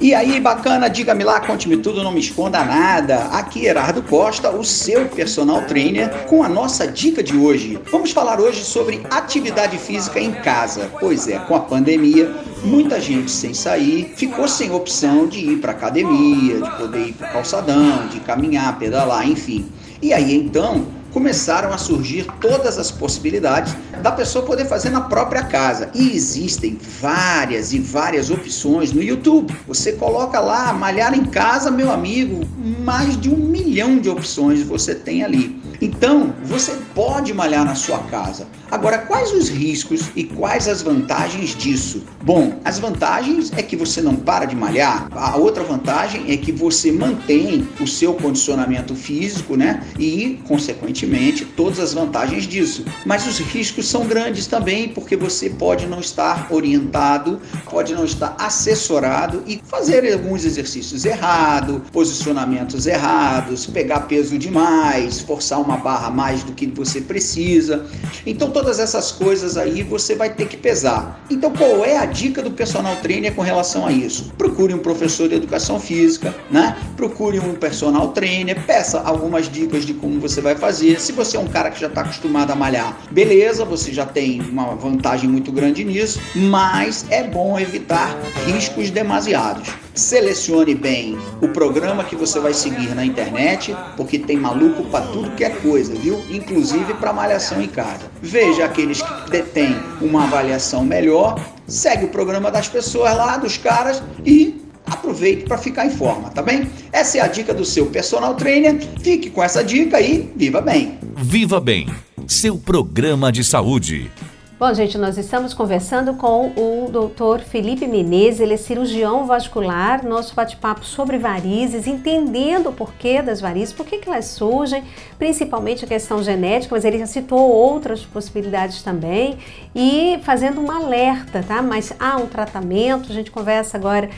E 0.00 0.14
aí, 0.14 0.38
bacana, 0.38 0.88
diga-me 0.88 1.24
lá, 1.24 1.40
conte-me 1.40 1.76
tudo, 1.76 2.04
não 2.04 2.12
me 2.12 2.20
esconda 2.20 2.62
nada. 2.64 3.24
Aqui 3.32 3.62
Gerardo 3.62 4.00
Costa, 4.00 4.48
o 4.48 4.62
seu 4.62 5.06
personal 5.08 5.62
trainer, 5.62 6.08
com 6.26 6.44
a 6.44 6.48
nossa 6.48 6.86
dica 6.86 7.20
de 7.20 7.36
hoje. 7.36 7.76
Vamos 7.90 8.12
falar 8.12 8.40
hoje 8.40 8.62
sobre 8.62 9.02
atividade 9.10 9.76
física 9.76 10.20
em 10.20 10.30
casa. 10.30 10.88
Pois 11.00 11.26
é, 11.26 11.40
com 11.40 11.56
a 11.56 11.60
pandemia, 11.60 12.32
muita 12.62 13.00
gente 13.00 13.28
sem 13.28 13.52
sair 13.52 14.12
ficou 14.16 14.46
sem 14.46 14.70
opção 14.70 15.26
de 15.26 15.40
ir 15.40 15.56
para 15.56 15.72
academia, 15.72 16.60
de 16.60 16.70
poder 16.76 17.08
ir 17.08 17.12
para 17.14 17.30
calçadão, 17.30 18.06
de 18.06 18.20
caminhar, 18.20 18.78
pedalar, 18.78 19.28
enfim. 19.28 19.66
E 20.00 20.12
aí 20.12 20.32
então 20.32 20.86
começaram 21.12 21.72
a 21.72 21.78
surgir 21.78 22.26
todas 22.40 22.78
as 22.78 22.90
possibilidades 22.90 23.74
da 24.02 24.12
pessoa 24.12 24.44
poder 24.44 24.66
fazer 24.66 24.90
na 24.90 25.02
própria 25.02 25.42
casa. 25.42 25.90
E 25.94 26.14
existem 26.14 26.78
várias 27.00 27.72
e 27.72 27.78
várias 27.78 28.30
opções 28.30 28.92
no 28.92 29.02
YouTube. 29.02 29.54
Você 29.66 29.92
coloca 29.92 30.40
lá, 30.40 30.72
malhar 30.72 31.14
em 31.14 31.24
casa, 31.24 31.70
meu 31.70 31.90
amigo, 31.90 32.46
mais 32.84 33.18
de 33.20 33.30
um 33.30 33.36
milhão 33.36 33.98
de 33.98 34.08
opções 34.08 34.62
você 34.62 34.94
tem 34.94 35.24
ali. 35.24 35.60
Então, 35.80 36.34
você 36.44 36.72
pode 36.94 37.32
malhar 37.32 37.64
na 37.64 37.74
sua 37.74 37.98
casa. 38.00 38.46
Agora, 38.70 38.98
quais 38.98 39.32
os 39.32 39.48
riscos 39.48 40.10
e 40.14 40.24
quais 40.24 40.68
as 40.68 40.82
vantagens 40.82 41.56
disso? 41.56 42.02
Bom, 42.22 42.58
as 42.64 42.78
vantagens 42.78 43.52
é 43.56 43.62
que 43.62 43.76
você 43.76 44.02
não 44.02 44.16
para 44.16 44.44
de 44.44 44.56
malhar. 44.56 45.08
A 45.12 45.36
outra 45.36 45.62
vantagem 45.62 46.30
é 46.30 46.36
que 46.36 46.52
você 46.52 46.90
mantém 46.90 47.66
o 47.80 47.86
seu 47.86 48.14
condicionamento 48.14 48.94
físico, 48.94 49.56
né? 49.56 49.82
E, 49.98 50.40
consequentemente, 50.46 51.44
todas 51.44 51.78
as 51.78 51.94
vantagens 51.94 52.44
disso. 52.44 52.84
Mas 53.06 53.26
os 53.26 53.38
riscos 53.38 53.88
são 53.88 54.06
grandes 54.06 54.46
também, 54.46 54.88
porque 54.88 55.16
você 55.16 55.48
pode 55.48 55.86
não 55.86 56.00
estar 56.00 56.48
orientado, 56.50 57.40
pode 57.70 57.94
não 57.94 58.04
estar 58.04 58.34
assessorado 58.38 59.42
e 59.46 59.60
fazer 59.64 60.12
alguns 60.12 60.44
exercícios 60.44 61.04
errados, 61.04 61.80
posicionamentos 61.92 62.86
errados, 62.86 63.66
pegar 63.66 64.00
peso 64.00 64.36
demais, 64.36 65.20
forçar 65.20 65.60
uma 65.60 65.67
barra 65.76 66.10
mais 66.10 66.42
do 66.42 66.52
que 66.52 66.66
você 66.66 67.00
precisa. 67.00 67.86
Então, 68.26 68.50
todas 68.50 68.78
essas 68.78 69.12
coisas 69.12 69.56
aí 69.56 69.82
você 69.82 70.14
vai 70.14 70.30
ter 70.30 70.48
que 70.48 70.56
pesar. 70.56 71.24
Então, 71.30 71.52
qual 71.52 71.84
é 71.84 71.98
a 71.98 72.06
dica 72.06 72.42
do 72.42 72.50
personal 72.50 72.96
trainer 72.96 73.34
com 73.34 73.42
relação 73.42 73.86
a 73.86 73.92
isso? 73.92 74.32
Procure 74.36 74.74
um 74.74 74.78
professor 74.78 75.28
de 75.28 75.34
educação 75.34 75.78
física, 75.78 76.34
né? 76.50 76.76
Procure 76.96 77.38
um 77.38 77.54
personal 77.54 78.08
trainer, 78.08 78.60
peça 78.64 79.00
algumas 79.00 79.50
dicas 79.50 79.84
de 79.84 79.94
como 79.94 80.20
você 80.20 80.40
vai 80.40 80.54
fazer. 80.54 81.00
Se 81.00 81.12
você 81.12 81.36
é 81.36 81.40
um 81.40 81.48
cara 81.48 81.70
que 81.70 81.80
já 81.80 81.86
está 81.86 82.02
acostumado 82.02 82.50
a 82.50 82.56
malhar, 82.56 82.96
beleza, 83.10 83.64
você 83.64 83.92
já 83.92 84.06
tem 84.06 84.40
uma 84.40 84.74
vantagem 84.74 85.28
muito 85.28 85.52
grande 85.52 85.84
nisso, 85.84 86.20
mas 86.34 87.04
é 87.10 87.22
bom 87.22 87.58
evitar 87.58 88.16
riscos 88.46 88.90
demasiados. 88.90 89.87
Selecione 89.98 90.74
bem 90.74 91.18
o 91.42 91.48
programa 91.48 92.04
que 92.04 92.14
você 92.14 92.38
vai 92.38 92.54
seguir 92.54 92.94
na 92.94 93.04
internet, 93.04 93.74
porque 93.96 94.18
tem 94.18 94.36
maluco 94.36 94.84
para 94.84 95.04
tudo 95.06 95.32
que 95.32 95.44
é 95.44 95.50
coisa, 95.50 95.94
viu? 95.94 96.22
Inclusive 96.30 96.94
para 96.94 97.12
malhação 97.12 97.60
em 97.60 97.66
casa. 97.66 98.10
Veja 98.22 98.64
aqueles 98.64 99.02
que 99.02 99.30
detêm 99.30 99.76
uma 100.00 100.24
avaliação 100.24 100.84
melhor, 100.84 101.38
segue 101.66 102.04
o 102.04 102.08
programa 102.08 102.50
das 102.50 102.68
pessoas 102.68 103.16
lá, 103.16 103.36
dos 103.36 103.56
caras 103.56 104.02
e 104.24 104.68
Aproveite 104.90 105.44
para 105.44 105.58
ficar 105.58 105.84
em 105.84 105.90
forma, 105.90 106.30
tá 106.30 106.40
bem? 106.40 106.66
Essa 106.90 107.18
é 107.18 107.20
a 107.20 107.26
dica 107.26 107.52
do 107.52 107.62
seu 107.64 107.86
personal 107.86 108.34
trainer. 108.34 108.80
Fique 109.02 109.28
com 109.28 109.42
essa 109.42 109.62
dica 109.62 110.00
e 110.00 110.32
viva 110.34 110.62
bem. 110.62 110.98
Viva 111.14 111.60
Bem, 111.60 111.88
seu 112.26 112.56
programa 112.56 113.30
de 113.30 113.44
saúde. 113.44 114.10
Bom, 114.58 114.74
gente, 114.74 114.98
nós 114.98 115.16
estamos 115.16 115.54
conversando 115.54 116.14
com 116.14 116.48
o 116.48 116.88
doutor 116.90 117.38
Felipe 117.38 117.86
Menezes, 117.86 118.40
ele 118.40 118.54
é 118.54 118.56
cirurgião 118.56 119.24
vascular, 119.24 120.04
nosso 120.04 120.34
bate-papo 120.34 120.84
sobre 120.84 121.16
varizes, 121.16 121.86
entendendo 121.86 122.70
o 122.70 122.72
porquê 122.72 123.22
das 123.22 123.40
varizes, 123.40 123.72
por 123.72 123.86
que 123.86 124.00
elas 124.04 124.24
surgem, 124.24 124.82
principalmente 125.16 125.84
a 125.84 125.88
questão 125.88 126.20
genética, 126.24 126.74
mas 126.74 126.84
ele 126.84 126.98
já 126.98 127.06
citou 127.06 127.38
outras 127.38 128.04
possibilidades 128.04 128.82
também, 128.82 129.38
e 129.72 130.18
fazendo 130.24 130.60
um 130.60 130.72
alerta, 130.72 131.40
tá? 131.40 131.62
Mas 131.62 131.92
há 131.96 132.16
um 132.16 132.26
tratamento, 132.26 133.12
a 133.12 133.14
gente 133.14 133.30
conversa 133.30 133.76
agora 133.76 134.10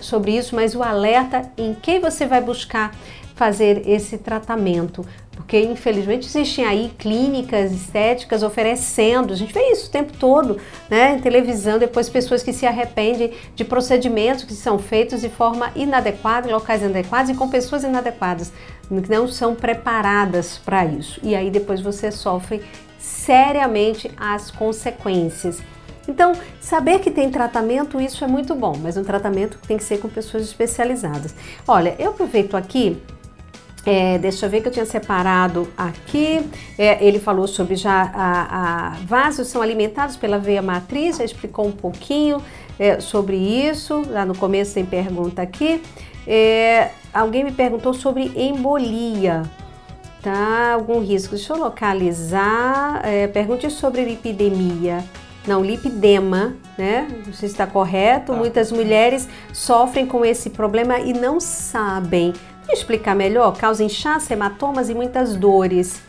sobre 0.00 0.36
isso, 0.36 0.56
mas 0.56 0.74
o 0.74 0.82
alerta 0.82 1.52
em 1.56 1.72
quem 1.72 2.00
você 2.00 2.26
vai 2.26 2.40
buscar 2.40 2.90
fazer 3.36 3.88
esse 3.88 4.16
tratamento 4.16 5.04
porque 5.34 5.60
infelizmente 5.60 6.26
existem 6.26 6.64
aí 6.64 6.92
clínicas 6.98 7.72
estéticas 7.72 8.42
oferecendo, 8.42 9.32
a 9.32 9.36
gente 9.36 9.52
vê 9.52 9.72
isso 9.72 9.88
o 9.88 9.90
tempo 9.90 10.12
todo, 10.18 10.58
né, 10.88 11.16
em 11.16 11.20
televisão, 11.20 11.78
depois 11.78 12.08
pessoas 12.08 12.42
que 12.42 12.52
se 12.52 12.66
arrependem 12.66 13.32
de 13.54 13.64
procedimentos 13.64 14.44
que 14.44 14.54
são 14.54 14.78
feitos 14.78 15.20
de 15.20 15.28
forma 15.28 15.70
inadequada, 15.74 16.48
em 16.48 16.52
locais 16.52 16.82
inadequados 16.82 17.30
e 17.30 17.34
com 17.34 17.48
pessoas 17.48 17.84
inadequadas, 17.84 18.52
que 18.88 19.10
não 19.10 19.26
são 19.26 19.54
preparadas 19.54 20.58
para 20.58 20.84
isso. 20.84 21.20
E 21.22 21.34
aí 21.34 21.50
depois 21.50 21.80
você 21.80 22.10
sofre 22.10 22.62
seriamente 22.98 24.10
as 24.16 24.50
consequências. 24.50 25.62
Então, 26.06 26.32
saber 26.60 26.98
que 27.00 27.10
tem 27.10 27.30
tratamento, 27.30 28.00
isso 28.00 28.24
é 28.24 28.26
muito 28.26 28.54
bom, 28.54 28.74
mas 28.80 28.96
um 28.96 29.02
tratamento 29.02 29.58
tem 29.66 29.76
que 29.76 29.84
ser 29.84 29.98
com 29.98 30.08
pessoas 30.08 30.44
especializadas. 30.44 31.34
Olha, 31.66 31.94
eu 31.98 32.10
aproveito 32.10 32.56
aqui 32.56 33.02
é, 33.86 34.16
deixa 34.18 34.46
eu 34.46 34.50
ver 34.50 34.62
que 34.62 34.68
eu 34.68 34.72
tinha 34.72 34.86
separado 34.86 35.68
aqui. 35.76 36.40
É, 36.78 37.04
ele 37.04 37.18
falou 37.18 37.46
sobre 37.46 37.76
já 37.76 38.10
a, 38.14 38.88
a, 38.88 38.90
vasos 39.04 39.48
são 39.48 39.60
alimentados 39.60 40.16
pela 40.16 40.38
veia 40.38 40.62
matriz, 40.62 41.18
já 41.18 41.24
explicou 41.24 41.66
um 41.66 41.72
pouquinho 41.72 42.42
é, 42.78 42.98
sobre 43.00 43.36
isso. 43.36 44.02
Lá 44.08 44.24
no 44.24 44.36
começo 44.36 44.74
tem 44.74 44.86
pergunta 44.86 45.42
aqui. 45.42 45.82
É, 46.26 46.90
alguém 47.12 47.44
me 47.44 47.52
perguntou 47.52 47.92
sobre 47.92 48.32
embolia. 48.34 49.42
Tá? 50.22 50.72
Algum 50.72 51.00
risco? 51.00 51.34
Deixa 51.34 51.52
eu 51.52 51.58
localizar. 51.58 53.02
É, 53.04 53.26
pergunte 53.26 53.68
sobre 53.68 54.02
lipidemia. 54.02 55.04
Não, 55.46 55.62
lipidema, 55.62 56.56
né? 56.78 57.06
Não 57.26 57.34
sei 57.34 57.48
se 57.50 57.54
está 57.54 57.66
correto. 57.66 58.32
Tá. 58.32 58.38
Muitas 58.38 58.72
mulheres 58.72 59.28
sofrem 59.52 60.06
com 60.06 60.24
esse 60.24 60.48
problema 60.48 60.98
e 60.98 61.12
não 61.12 61.38
sabem 61.38 62.32
explicar 62.72 63.14
melhor? 63.14 63.56
Causa 63.56 63.84
inchaço, 63.84 64.32
hematomas 64.32 64.88
e 64.88 64.94
muitas 64.94 65.36
dores. 65.36 66.02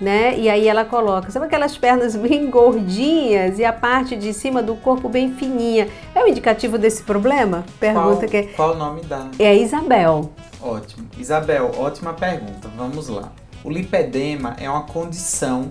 Né? 0.00 0.36
E 0.36 0.50
aí 0.50 0.66
ela 0.66 0.84
coloca, 0.84 1.30
sabe 1.30 1.46
aquelas 1.46 1.78
pernas 1.78 2.16
bem 2.16 2.50
gordinhas 2.50 3.60
e 3.60 3.64
a 3.64 3.72
parte 3.72 4.16
de 4.16 4.32
cima 4.32 4.60
do 4.60 4.74
corpo 4.74 5.08
bem 5.08 5.32
fininha? 5.32 5.86
É 6.12 6.24
um 6.24 6.26
indicativo 6.26 6.76
desse 6.76 7.04
problema? 7.04 7.64
Pergunta 7.78 8.26
qual, 8.26 8.28
que 8.28 8.42
Qual 8.54 8.72
o 8.72 8.76
nome 8.76 9.02
da? 9.02 9.30
É 9.38 9.56
Isabel. 9.56 10.32
Ótimo. 10.60 11.08
Isabel, 11.16 11.70
ótima 11.78 12.14
pergunta. 12.14 12.68
Vamos 12.76 13.08
lá. 13.08 13.32
O 13.64 13.70
lipedema 13.70 14.56
é 14.58 14.68
uma 14.68 14.82
condição, 14.82 15.70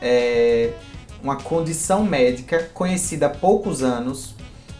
é, 0.00 0.70
uma 1.22 1.36
condição 1.36 2.04
médica 2.04 2.70
conhecida 2.72 3.26
há 3.26 3.30
poucos 3.30 3.82
anos. 3.82 4.34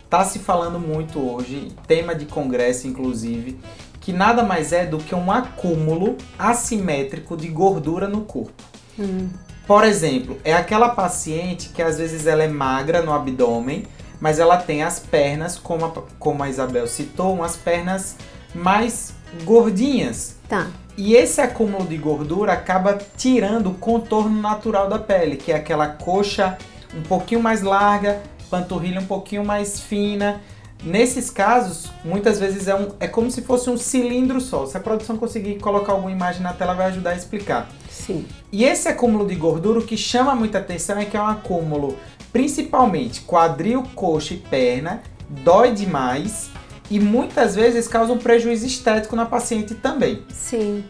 Está 0.05 0.24
se 0.24 0.38
falando 0.38 0.78
muito 0.78 1.20
hoje, 1.20 1.68
tema 1.86 2.14
de 2.14 2.24
congresso 2.24 2.86
inclusive, 2.86 3.61
que 4.09 4.13
nada 4.15 4.43
mais 4.43 4.73
é 4.73 4.87
do 4.87 4.97
que 4.97 5.15
um 5.15 5.31
acúmulo 5.31 6.17
assimétrico 6.39 7.37
de 7.37 7.47
gordura 7.49 8.09
no 8.09 8.23
corpo. 8.23 8.65
Hum. 8.99 9.29
Por 9.67 9.85
exemplo, 9.85 10.39
é 10.43 10.55
aquela 10.55 10.89
paciente 10.89 11.69
que 11.69 11.83
às 11.83 11.99
vezes 11.99 12.27
ela 12.27 12.43
é 12.43 12.49
magra 12.49 13.03
no 13.03 13.13
abdômen, 13.13 13.85
mas 14.19 14.39
ela 14.39 14.57
tem 14.57 14.83
as 14.83 14.99
pernas, 14.99 15.59
como 15.59 15.85
a, 15.85 15.93
como 16.19 16.43
a 16.43 16.49
Isabel 16.49 16.87
citou, 16.87 17.35
umas 17.35 17.55
pernas 17.55 18.17
mais 18.55 19.13
gordinhas. 19.45 20.37
Tá. 20.49 20.69
E 20.97 21.15
esse 21.15 21.43
acúmulo 21.43 21.85
de 21.85 21.99
gordura 21.99 22.55
acaba 22.55 22.97
tirando 23.15 23.73
o 23.73 23.75
contorno 23.75 24.41
natural 24.41 24.89
da 24.89 24.99
pele, 24.99 25.37
que 25.37 25.53
é 25.53 25.57
aquela 25.57 25.87
coxa 25.87 26.57
um 26.97 27.03
pouquinho 27.03 27.43
mais 27.43 27.61
larga, 27.61 28.23
panturrilha 28.49 29.01
um 29.03 29.07
pouquinho 29.07 29.45
mais 29.45 29.79
fina. 29.79 30.41
Nesses 30.83 31.29
casos, 31.29 31.91
muitas 32.05 32.39
vezes 32.39 32.68
é, 32.68 32.74
um, 32.74 32.89
é 33.01 33.09
como 33.09 33.31
se 33.31 33.43
fosse 33.43 33.68
um 33.68 33.76
cilindro 33.76 34.41
só. 34.41 34.64
Se 34.64 34.76
a 34.76 34.81
produção 34.81 35.16
conseguir 35.16 35.59
colocar 35.59 35.93
alguma 35.93 36.11
imagem 36.11 36.43
na 36.43 36.53
tela, 36.53 36.72
vai 36.72 36.87
ajudar 36.87 37.11
a 37.11 37.16
explicar. 37.16 37.68
Sim. 37.91 38.26
E 38.53 38.64
esse 38.64 38.89
acúmulo 38.89 39.26
de 39.26 39.35
gordura, 39.35 39.81
o 39.81 39.85
que 39.85 39.97
chama 39.97 40.35
muita 40.35 40.59
atenção 40.59 40.99
é 40.99 41.05
que 41.05 41.16
é 41.16 41.20
um 41.20 41.26
acúmulo 41.26 41.97
principalmente 42.33 43.22
quadril, 43.22 43.83
coxa 43.95 44.35
e 44.35 44.37
perna, 44.37 45.03
dói 45.29 45.72
demais 45.72 46.51
e 46.91 47.01
muitas 47.01 47.55
vezes 47.55 47.89
causa 47.89 48.12
um 48.12 48.18
prejuízo 48.18 48.66
estético 48.66 49.16
na 49.16 49.26
paciente 49.26 49.74
também. 49.74 50.22
Sim. 50.33 50.85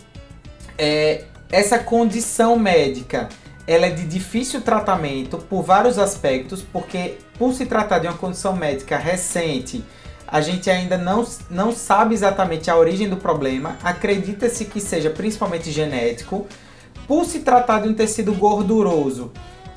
É, 0.76 1.24
essa 1.51 1.78
condição 1.78 2.59
médica 2.59 3.28
ela 3.66 3.84
é 3.84 3.91
de 3.91 4.07
difícil 4.07 4.62
tratamento 4.62 5.36
por 5.36 5.62
vários 5.62 5.99
aspectos, 5.99 6.62
porque 6.62 7.18
por 7.39 7.53
se 7.53 7.66
tratar 7.66 8.01
de 8.01 8.07
uma 8.07 8.16
condição 8.16 8.57
médica 8.57 8.99
recente, 8.99 9.84
a 10.26 10.41
gente 10.41 10.68
ainda 10.68 10.99
não, 10.99 11.26
não 11.49 11.72
sabe 11.72 12.14
exatamente 12.14 12.70
a 12.70 12.76
origem 12.76 13.09
do 13.09 13.16
problema, 13.16 13.78
acredita-se 13.82 14.64
que 14.66 14.80
seja 14.80 15.09
principalmente 15.09 15.70
genético. 15.70 16.47
Por 17.07 17.24
se 17.24 17.41
tratar 17.41 17.80
de 17.80 17.89
um 17.89 17.95
tecido 17.95 18.34
gorduroso, 18.34 19.32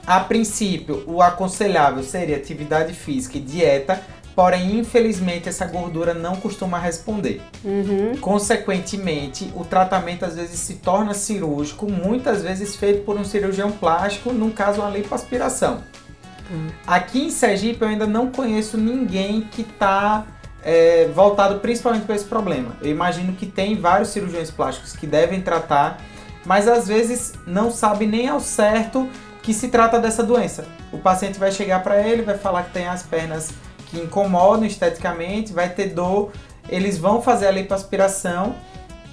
a 0.05 0.20
princípio 0.20 1.03
o 1.07 1.22
aconselhável 1.22 2.03
seria 2.03 2.36
atividade 2.36 2.93
física 2.93 3.38
e 3.38 3.41
dieta, 3.41 4.01
Porém, 4.36 4.80
infelizmente, 4.80 5.49
essa 5.49 5.66
gordura 5.66 6.14
não 6.14 6.36
costuma 6.38 6.80
responder. 6.80 7.41
Uhum. 7.64 8.16
Consequentemente, 8.20 9.51
o 9.55 9.66
tratamento 9.66 10.24
às 10.24 10.36
vezes 10.36 10.59
se 10.59 10.76
torna 10.76 11.14
cirúrgico, 11.14 11.89
muitas 11.91 12.41
vezes 12.41 12.76
feito 12.76 13.03
por 13.03 13.18
um 13.18 13.26
cirurgião 13.26 13.72
plástico, 13.72 14.32
no 14.32 14.51
caso, 14.51 14.82
uma 14.82 14.89
lipoaspiração. 14.89 15.84
Aqui 16.86 17.26
em 17.26 17.30
Sergipe, 17.30 17.82
eu 17.82 17.88
ainda 17.88 18.08
não 18.08 18.32
conheço 18.32 18.78
ninguém 18.78 19.41
que 19.41 19.62
está 19.62 20.26
é, 20.64 21.10
voltado 21.14 21.60
principalmente 21.60 22.06
para 22.06 22.16
esse 22.16 22.26
problema. 22.26 22.76
Eu 22.82 22.89
imagino 22.89 23.34
que 23.34 23.45
tem 23.45 23.76
vários 23.76 24.10
cirurgiões 24.10 24.52
plásticos 24.52 24.93
que 24.93 25.08
devem 25.08 25.41
tratar, 25.41 25.99
mas 26.45 26.68
às 26.68 26.88
vezes 26.88 27.34
não 27.45 27.72
sabe 27.72 28.06
nem 28.06 28.28
ao 28.28 28.39
certo 28.39 29.10
que 29.41 29.54
se 29.54 29.70
trata 29.70 29.99
dessa 29.99 30.24
doença. 30.24 30.66
O 30.91 30.97
paciente 30.97 31.39
vai 31.39 31.52
chegar 31.52 31.82
para 31.82 32.06
ele, 32.08 32.22
vai 32.22 32.38
falar 32.38 32.64
que 32.64 32.72
tem 32.72 32.88
as 32.88 33.04
pernas 33.04 33.52
que 33.88 33.99
incomodam 33.99 34.66
esteticamente, 34.66 35.52
vai 35.52 35.70
ter 35.70 35.88
dor, 35.88 36.32
eles 36.70 36.97
vão 36.97 37.22
fazer 37.22 37.47
a 37.47 37.52
lipoaspiração 37.52 38.56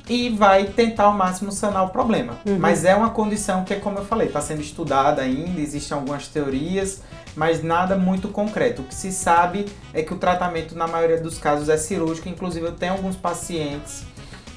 e 0.08 0.30
vai 0.30 0.64
tentar 0.64 1.04
ao 1.04 1.12
máximo 1.12 1.52
sanar 1.52 1.84
o 1.84 1.90
problema. 1.90 2.38
Uhum. 2.46 2.58
Mas 2.58 2.84
é 2.84 2.94
uma 2.94 3.10
condição 3.10 3.64
que, 3.64 3.74
como 3.76 3.98
eu 3.98 4.04
falei, 4.04 4.28
está 4.28 4.40
sendo 4.40 4.62
estudada 4.62 5.22
ainda, 5.22 5.60
existem 5.60 5.96
algumas 5.96 6.28
teorias, 6.28 7.02
mas 7.36 7.62
nada 7.62 7.96
muito 7.96 8.28
concreto. 8.28 8.82
O 8.82 8.84
que 8.84 8.94
se 8.94 9.12
sabe 9.12 9.66
é 9.92 10.02
que 10.02 10.12
o 10.14 10.16
tratamento, 10.16 10.74
na 10.74 10.86
maioria 10.86 11.20
dos 11.20 11.38
casos, 11.38 11.68
é 11.68 11.76
cirúrgico. 11.76 12.28
Inclusive, 12.28 12.66
eu 12.66 12.72
tenho 12.72 12.92
alguns 12.92 13.16
pacientes. 13.16 14.04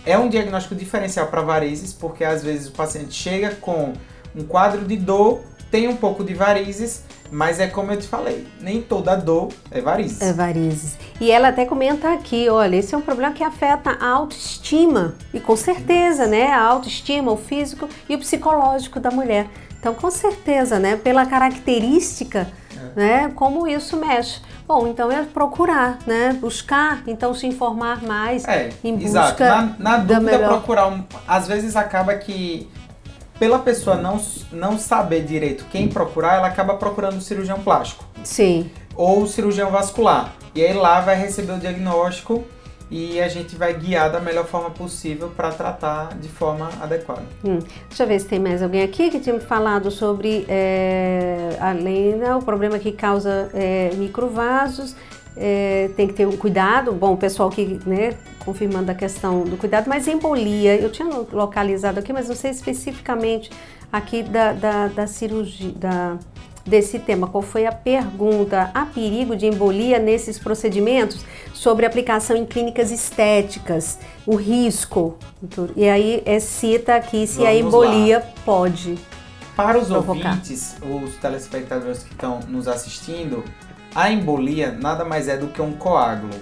É 0.06 0.18
um 0.18 0.30
diagnóstico 0.30 0.74
diferencial 0.74 1.28
para 1.28 1.41
varizes, 1.41 1.93
porque 1.93 2.24
às 2.24 2.43
vezes 2.43 2.70
o 2.70 2.72
paciente 2.72 3.14
chega 3.14 3.52
com 3.56 3.93
um 4.36 4.43
quadro 4.43 4.86
de 4.86 4.95
dor, 4.95 5.41
tem 5.72 5.88
um 5.88 5.96
pouco 5.96 6.24
de 6.24 6.34
varizes, 6.34 7.04
mas 7.32 7.60
é 7.60 7.68
como 7.68 7.92
eu 7.94 7.98
te 7.98 8.08
falei, 8.08 8.46
nem 8.60 8.82
toda 8.82 9.16
dor 9.16 9.48
é 9.72 9.80
varizes. 9.80 10.22
É 10.22 10.34
varizes. 10.34 10.98
E 11.20 11.32
ela 11.32 11.48
até 11.48 11.66
comenta 11.66 12.14
aqui, 12.14 12.50
olha, 12.50 12.76
esse 12.76 12.94
é 12.94 12.98
um 12.98 13.02
problema 13.02 13.34
que 13.34 13.44
afeta 13.44 13.92
a 13.92 14.10
autoestima. 14.10 15.16
E 15.34 15.40
com 15.40 15.56
certeza, 15.56 16.28
né? 16.28 16.48
A 16.48 16.62
autoestima, 16.62 17.32
o 17.32 17.38
físico 17.38 17.88
e 18.10 18.16
o 18.16 18.20
psicológico 18.20 19.00
da 19.00 19.10
mulher. 19.10 19.48
Então, 19.80 19.94
com 19.96 20.12
certeza, 20.12 20.78
né? 20.78 20.98
Pela 20.98 21.26
característica, 21.26 22.48
é. 22.76 23.00
né? 23.00 23.32
Como 23.34 23.66
isso 23.66 23.96
mexe. 23.98 24.42
Bom, 24.68 24.88
então 24.88 25.12
é 25.12 25.24
procurar, 25.24 26.00
né? 26.06 26.38
Buscar, 26.40 27.02
então 27.08 27.34
se 27.34 27.48
informar 27.48 28.04
mais 28.04 28.46
é, 28.48 28.70
em 28.84 28.94
busca 28.96 29.08
exato. 29.10 29.44
Na, 29.44 29.76
na 29.78 29.98
dúvida, 29.98 30.20
melhor... 30.20 30.50
procurar 30.50 30.88
um. 30.88 31.04
Às 31.28 31.48
vezes 31.48 31.76
acaba 31.76 32.16
que 32.16 32.70
pela 33.42 33.58
pessoa 33.58 33.96
não, 33.96 34.22
não 34.52 34.78
saber 34.78 35.24
direito 35.24 35.66
quem 35.72 35.88
procurar, 35.88 36.36
ela 36.36 36.46
acaba 36.46 36.76
procurando 36.76 37.18
o 37.18 37.22
cirurgião 37.22 37.60
plástico. 37.60 38.06
Sim. 38.24 38.70
Ou 38.96 39.24
o 39.24 39.28
cirurgião 39.28 39.72
vascular. 39.72 40.36
E 40.54 40.64
aí 40.64 40.74
lá 40.74 41.02
vai 41.02 41.16
receber 41.16 41.54
o 41.54 41.58
diagnóstico 41.58 42.44
e 42.92 43.20
a 43.20 43.28
gente 43.28 43.56
vai 43.56 43.74
guiar 43.74 44.12
da 44.12 44.20
melhor 44.20 44.46
forma 44.46 44.70
possível 44.70 45.32
para 45.36 45.50
tratar 45.50 46.16
de 46.20 46.30
forma 46.30 46.70
adequada. 46.80 47.24
Hum. 47.44 47.58
Deixa 47.88 48.04
eu 48.04 48.08
ver 48.08 48.20
se 48.20 48.28
tem 48.28 48.38
mais 48.38 48.62
alguém 48.62 48.84
aqui 48.84 49.10
que 49.10 49.20
tinha 49.20 49.39
falado 49.39 49.89
sobre, 49.89 50.46
é, 50.48 51.58
além, 51.60 52.18
né, 52.18 52.36
o 52.36 52.44
problema 52.44 52.78
que 52.78 52.92
causa 52.92 53.50
é, 53.56 53.89
microvasos 53.96 54.96
é, 55.38 55.90
tem 55.96 56.08
que 56.08 56.14
ter 56.14 56.28
um 56.28 56.36
cuidado. 56.38 56.92
Bom, 56.92 57.14
o 57.14 57.18
pessoal 57.18 57.50
que, 57.50 57.80
né, 57.86 58.14
confirmando 58.46 58.92
a 58.92 58.96
questão 58.96 59.44
do 59.44 59.58
cuidado, 59.58 59.88
mas 59.88 60.08
embolia, 60.08 60.76
eu 60.76 60.92
tinha 60.92 61.08
localizado 61.32 62.00
aqui, 62.00 62.12
mas 62.12 62.28
não 62.28 62.36
sei 62.36 62.52
especificamente 62.52 63.50
aqui 63.92 64.24
da, 64.24 64.54
da, 64.54 64.88
da 64.88 65.08
cirurgia, 65.08 65.72
da, 65.76 66.18
desse 66.66 67.00
tema. 67.00 67.28
Qual 67.28 67.42
foi 67.42 67.66
a 67.66 67.72
pergunta? 67.72 68.72
Há 68.74 68.86
perigo 68.86 69.36
de 69.36 69.46
embolia 69.48 70.00
nesses 70.00 70.38
procedimentos 70.38 71.26
sobre 71.54 71.86
aplicação 71.86 72.36
em 72.36 72.46
clínicas 72.46 72.92
estéticas? 72.92 74.00
O 74.26 74.36
risco? 74.36 75.18
E 75.76 75.88
aí 75.90 76.22
é, 76.26 76.40
cita 76.40 76.96
aqui 76.96 77.26
se 77.26 77.38
Vamos 77.38 77.50
a 77.50 77.56
embolia 77.56 78.20
lá. 78.20 78.26
pode. 78.46 78.98
Para 79.56 79.78
os 79.78 79.88
provocar. 79.90 80.30
ouvintes, 80.30 80.78
os 80.82 81.16
telespectadores 81.18 82.04
que 82.04 82.14
estão 82.14 82.40
nos 82.48 82.68
assistindo, 82.68 83.44
a 83.94 84.12
embolia 84.12 84.72
nada 84.72 85.04
mais 85.04 85.28
é 85.28 85.38
do 85.38 85.48
que 85.48 85.62
um 85.62 85.74
coágulo. 85.74 86.34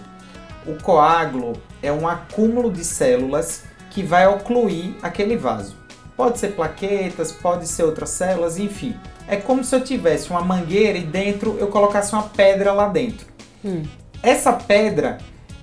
O 0.66 0.82
coágulo 0.82 1.54
é 1.82 1.92
um 1.92 2.08
acúmulo 2.08 2.72
de 2.72 2.84
células 2.84 3.64
que 3.90 4.04
vai 4.04 4.28
ocluir 4.28 4.96
aquele 5.02 5.36
vaso. 5.36 5.76
Pode 6.16 6.38
ser 6.38 6.50
plaquetas, 6.50 7.32
pode 7.32 7.68
ser 7.68 7.84
outras 7.84 8.10
células, 8.10 8.60
enfim. 8.60 8.96
É 9.28 9.36
como 9.36 9.64
se 9.64 9.76
eu 9.76 9.82
tivesse 9.82 10.30
uma 10.30 10.42
mangueira 10.42 10.98
e 10.98 11.04
dentro 11.04 11.58
eu 11.60 11.68
colocasse 11.68 12.14
uma 12.14 12.24
pedra 12.24 12.74
lá 12.74 12.88
dentro. 12.88 13.26
Hum. 13.64 13.84
Essa 14.22 14.54
pedra, 14.54 15.18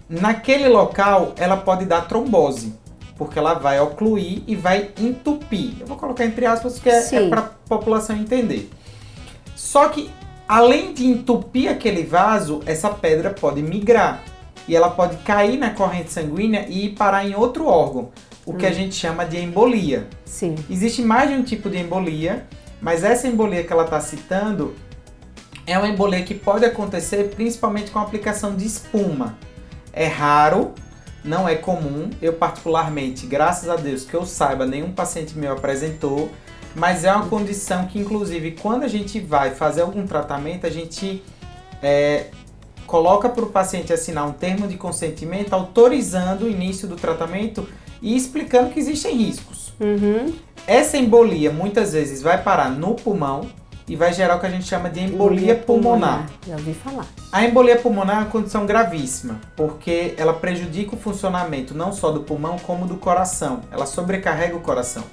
naquele 0.09 0.69
local, 0.69 1.35
ela 1.37 1.57
pode 1.57 1.85
dar 1.85 2.09
trombose, 2.09 2.75
porque 3.17 3.39
ela 3.39 3.55
vai 3.55 3.79
ocluir 3.81 4.43
e 4.47 4.57
vai 4.57 4.91
entupir. 4.99 5.75
Eu 5.81 5.87
vou 5.87 5.97
colocar 5.97 6.25
entre 6.25 6.47
aspas 6.47 6.75
porque 6.75 6.89
é, 6.89 7.15
é 7.15 7.29
para 7.29 7.41
a 7.41 7.51
população 7.69 8.17
entender. 8.17 8.71
Só 9.55 9.89
que 9.89 10.11
Além 10.49 10.95
de 10.95 11.05
entupir 11.05 11.69
aquele 11.69 12.05
vaso, 12.05 12.61
essa 12.67 12.89
pedra 12.89 13.31
pode 13.31 13.61
migrar 13.63 14.23
e 14.69 14.77
ela 14.77 14.91
pode 14.91 15.17
cair 15.19 15.57
na 15.59 15.71
corrente 15.71 16.13
sanguínea 16.13 16.67
e 16.69 16.87
ir 16.87 16.91
parar 16.91 17.27
em 17.27 17.35
outro 17.35 17.67
órgão, 17.67 18.11
o 18.45 18.55
que 18.55 18.65
hum. 18.65 18.69
a 18.69 18.73
gente 18.73 18.95
chama 18.95 19.25
de 19.25 19.39
embolia. 19.39 20.07
Sim. 20.25 20.55
Existe 20.71 21.03
mais 21.03 21.31
de 21.31 21.37
um 21.37 21.43
tipo 21.43 21.69
de 21.69 21.79
embolia, 21.79 22.47
mas 22.81 23.03
essa 23.03 23.27
embolia 23.27 23.65
que 23.65 23.73
ela 23.73 23.85
está 23.85 24.01
citando 24.01 24.75
é 25.67 25.77
uma 25.77 25.89
embolia 25.89 26.23
que 26.23 26.35
pode 26.35 26.65
acontecer 26.65 27.31
principalmente 27.35 27.91
com 27.91 27.99
a 27.99 28.03
aplicação 28.03 28.55
de 28.55 28.65
espuma. 28.65 29.37
É 29.93 30.07
raro, 30.07 30.73
não 31.25 31.49
é 31.49 31.57
comum. 31.57 32.09
Eu 32.23 32.35
particularmente, 32.35 33.27
graças 33.27 33.69
a 33.69 33.75
Deus 33.75 34.05
que 34.05 34.15
eu 34.15 34.25
saiba, 34.25 34.65
nenhum 34.65 34.93
paciente 34.93 35.37
meu 35.37 35.53
apresentou 35.53 36.31
mas 36.77 37.05
é 37.05 37.13
uma 37.13 37.27
condição 37.27 37.87
que, 37.87 37.99
inclusive, 37.99 38.53
quando 38.53 38.83
a 38.83 38.89
gente 38.89 39.19
vai 39.19 39.55
fazer 39.55 39.81
algum 39.81 40.07
tratamento, 40.07 40.67
a 40.67 40.71
gente 40.71 41.23
é, 41.83 42.27
coloca 42.87 43.31
para 43.31 43.43
o 43.43 43.47
paciente 43.47 43.95
assinar 43.95 44.29
um 44.29 44.33
termo 44.33 44.69
de 44.69 44.77
consentimento 44.77 45.55
autorizando 45.55 46.43
o 46.43 46.51
início 46.51 46.87
do 46.87 46.95
tratamento 46.95 47.67
e 48.03 48.15
explicando 48.15 48.71
que 48.71 48.79
existem 48.79 49.17
riscos. 49.17 49.73
Uhum. 49.81 50.35
Essa 50.67 50.99
embolia 50.99 51.51
muitas 51.51 51.95
vezes 51.95 52.21
vai 52.21 52.43
parar 52.43 52.71
no 52.71 52.95
pulmão 52.95 53.49
e 53.89 53.97
vai 53.97 54.13
gerar 54.13 54.37
o 54.37 54.41
que 54.41 54.47
a 54.47 54.51
gente 54.51 54.65
chama 54.65 54.91
de 54.91 55.01
embolia 55.01 55.55
pulmonar. 55.55 56.27
pulmonar. 56.27 56.31
Já 56.47 56.55
ouvi 56.57 56.75
falar. 56.75 57.07
A 57.33 57.45
embolia 57.45 57.79
pulmonar 57.79 58.17
é 58.17 58.19
uma 58.21 58.27
condição 58.31 58.67
gravíssima, 58.67 59.41
porque 59.57 60.13
ela 60.19 60.35
prejudica 60.35 60.95
o 60.95 60.99
funcionamento 60.99 61.73
não 61.73 61.91
só 61.91 62.11
do 62.11 62.21
pulmão, 62.21 62.59
como 62.59 62.87
do 62.87 62.97
coração. 62.97 63.61
Ela 63.71 63.87
sobrecarrega 63.87 64.55
o 64.55 64.61
coração. 64.61 65.05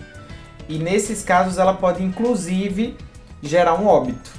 E 0.67 0.77
nesses 0.77 1.23
casos 1.23 1.57
ela 1.57 1.73
pode 1.73 2.03
inclusive 2.03 2.95
gerar 3.41 3.75
um 3.75 3.87
óbito. 3.87 4.31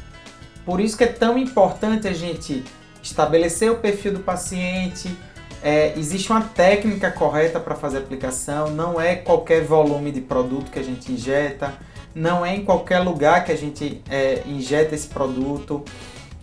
Por 0.64 0.80
isso 0.80 0.96
que 0.96 1.04
é 1.04 1.08
tão 1.08 1.36
importante 1.36 2.08
a 2.08 2.12
gente 2.12 2.64
estabelecer 3.02 3.70
o 3.70 3.76
perfil 3.76 4.14
do 4.14 4.20
paciente. 4.20 5.14
É, 5.62 5.94
existe 5.96 6.30
uma 6.30 6.42
técnica 6.42 7.10
correta 7.10 7.60
para 7.60 7.74
fazer 7.74 7.98
a 7.98 8.00
aplicação, 8.00 8.70
não 8.70 9.00
é 9.00 9.14
qualquer 9.14 9.62
volume 9.64 10.10
de 10.10 10.20
produto 10.20 10.70
que 10.70 10.78
a 10.78 10.82
gente 10.82 11.10
injeta, 11.12 11.74
não 12.14 12.44
é 12.44 12.54
em 12.54 12.64
qualquer 12.64 13.00
lugar 13.00 13.44
que 13.44 13.52
a 13.52 13.56
gente 13.56 14.02
é, 14.10 14.42
injeta 14.46 14.94
esse 14.94 15.08
produto. 15.08 15.84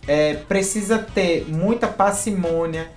É, 0.07 0.33
precisa 0.33 0.97
ter 0.97 1.45
muita 1.47 1.87
parcimônia, 1.87 2.91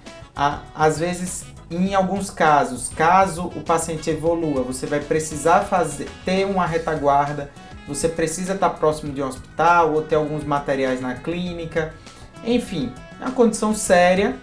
às 0.75 0.99
vezes 0.99 1.45
em 1.71 1.95
alguns 1.95 2.31
casos, 2.31 2.91
caso 2.95 3.47
o 3.47 3.61
paciente 3.61 4.11
evolua, 4.11 4.63
você 4.63 4.87
vai 4.87 5.01
precisar 5.01 5.61
fazer, 5.61 6.09
ter 6.25 6.45
uma 6.45 6.67
retaguarda, 6.67 7.51
você 7.87 8.09
precisa 8.09 8.55
estar 8.55 8.71
próximo 8.71 9.13
de 9.13 9.23
um 9.23 9.27
hospital 9.27 9.95
ou 9.95 10.03
ter 10.03 10.15
alguns 10.15 10.45
materiais 10.45 11.01
na 11.01 11.15
clínica. 11.15 11.93
Enfim, 12.45 12.93
é 13.21 13.25
uma 13.25 13.33
condição 13.33 13.75
séria 13.75 14.37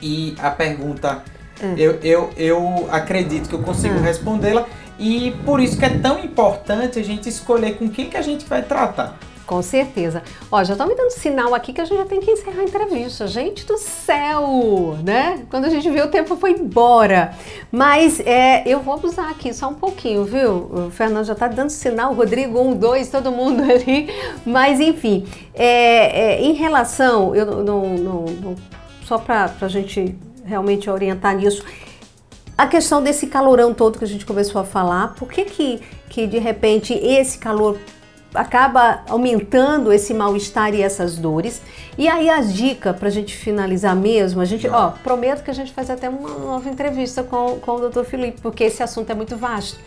e 0.00 0.36
a 0.38 0.50
pergunta 0.50 1.22
é. 1.60 1.74
eu, 1.76 1.98
eu, 2.02 2.32
eu 2.36 2.88
acredito 2.90 3.48
que 3.48 3.54
eu 3.54 3.62
consigo 3.62 3.96
é. 3.96 4.00
respondê-la 4.00 4.66
e 4.98 5.32
por 5.44 5.60
isso 5.60 5.78
que 5.78 5.84
é 5.84 5.98
tão 5.98 6.18
importante 6.22 6.98
a 6.98 7.02
gente 7.02 7.28
escolher 7.28 7.76
com 7.76 7.88
quem 7.88 8.08
que 8.08 8.16
a 8.16 8.22
gente 8.22 8.44
vai 8.46 8.62
tratar. 8.62 9.16
Com 9.46 9.60
certeza. 9.60 10.22
Ó, 10.50 10.64
já 10.64 10.72
estão 10.72 10.86
me 10.86 10.94
dando 10.94 11.10
sinal 11.10 11.54
aqui 11.54 11.72
que 11.72 11.80
a 11.80 11.84
gente 11.84 11.98
já 11.98 12.06
tem 12.06 12.20
que 12.20 12.30
encerrar 12.30 12.60
a 12.60 12.64
entrevista. 12.64 13.26
Gente 13.26 13.66
do 13.66 13.76
céu, 13.76 14.96
né? 15.04 15.44
Quando 15.50 15.66
a 15.66 15.68
gente 15.68 15.88
viu 15.90 16.04
o 16.04 16.08
tempo 16.08 16.34
foi 16.36 16.52
embora. 16.52 17.34
Mas 17.70 18.20
é, 18.20 18.62
eu 18.66 18.80
vou 18.80 18.94
abusar 18.94 19.30
aqui 19.30 19.52
só 19.52 19.68
um 19.68 19.74
pouquinho, 19.74 20.24
viu? 20.24 20.50
O 20.50 20.90
Fernando 20.90 21.26
já 21.26 21.34
está 21.34 21.46
dando 21.46 21.70
sinal, 21.70 22.14
Rodrigo, 22.14 22.58
um, 22.58 22.74
dois, 22.74 23.10
todo 23.10 23.30
mundo 23.30 23.62
ali. 23.70 24.08
Mas 24.46 24.80
enfim, 24.80 25.26
é, 25.52 26.36
é, 26.36 26.42
em 26.42 26.52
relação, 26.54 27.34
eu 27.34 27.44
não, 27.62 27.84
não, 27.96 28.24
não 28.24 28.54
só 29.04 29.18
para 29.18 29.52
a 29.60 29.68
gente 29.68 30.16
realmente 30.44 30.88
orientar 30.88 31.36
nisso, 31.36 31.62
a 32.56 32.66
questão 32.66 33.02
desse 33.02 33.26
calorão 33.26 33.74
todo 33.74 33.98
que 33.98 34.04
a 34.04 34.08
gente 34.08 34.24
começou 34.24 34.60
a 34.60 34.64
falar, 34.64 35.14
por 35.14 35.28
que 35.28 35.44
que, 35.44 35.80
que 36.08 36.26
de 36.26 36.38
repente 36.38 36.94
esse 36.94 37.36
calor 37.36 37.78
acaba 38.34 39.02
aumentando 39.08 39.92
esse 39.92 40.12
mal-estar 40.12 40.74
e 40.74 40.82
essas 40.82 41.16
dores. 41.16 41.62
E 41.96 42.08
aí 42.08 42.28
a 42.28 42.40
dica 42.40 42.92
para 42.92 43.08
a 43.08 43.10
gente 43.10 43.34
finalizar 43.34 43.94
mesmo, 43.94 44.40
a 44.40 44.44
gente, 44.44 44.68
ó, 44.68 44.90
prometo 44.90 45.44
que 45.44 45.50
a 45.50 45.54
gente 45.54 45.72
faz 45.72 45.88
até 45.88 46.08
uma 46.08 46.28
nova 46.28 46.68
entrevista 46.68 47.22
com, 47.22 47.58
com 47.60 47.72
o 47.72 47.88
Dr. 47.88 48.04
Felipe, 48.04 48.40
porque 48.40 48.64
esse 48.64 48.82
assunto 48.82 49.10
é 49.10 49.14
muito 49.14 49.36
vasto. 49.36 49.78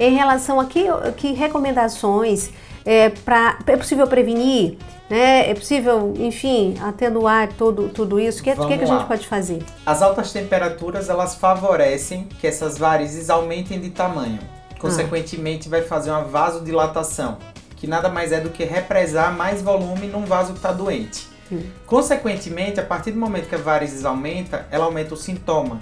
Em 0.00 0.14
relação 0.14 0.58
a 0.58 0.64
que, 0.64 0.84
que 1.16 1.32
recomendações 1.32 2.50
é, 2.84 3.10
para 3.10 3.58
é 3.66 3.76
possível 3.76 4.06
prevenir, 4.08 4.76
né? 5.08 5.48
É 5.50 5.54
possível, 5.54 6.14
enfim, 6.18 6.74
atenuar 6.82 7.52
todo, 7.52 7.88
tudo 7.88 8.18
isso. 8.18 8.40
O 8.40 8.42
que, 8.42 8.54
que, 8.54 8.78
que 8.78 8.84
a 8.84 8.86
gente 8.86 9.04
pode 9.04 9.26
fazer? 9.28 9.62
As 9.86 10.02
altas 10.02 10.32
temperaturas 10.32 11.08
elas 11.08 11.36
favorecem 11.36 12.26
que 12.40 12.46
essas 12.46 12.76
varizes 12.76 13.30
aumentem 13.30 13.78
de 13.78 13.90
tamanho. 13.90 14.40
Consequentemente, 14.80 15.68
ah. 15.68 15.70
vai 15.70 15.82
fazer 15.82 16.10
uma 16.10 16.24
vasodilatação 16.24 17.38
que 17.82 17.86
nada 17.88 18.08
mais 18.08 18.30
é 18.30 18.38
do 18.38 18.48
que 18.48 18.62
represar 18.62 19.36
mais 19.36 19.60
volume 19.60 20.06
num 20.06 20.24
vaso 20.24 20.52
que 20.52 20.60
está 20.60 20.70
doente. 20.70 21.26
Consequentemente, 21.84 22.78
a 22.78 22.82
partir 22.84 23.10
do 23.10 23.18
momento 23.18 23.48
que 23.48 23.56
a 23.56 23.58
varizes 23.58 24.04
aumenta, 24.04 24.68
ela 24.70 24.84
aumenta 24.84 25.14
o 25.14 25.16
sintoma. 25.16 25.80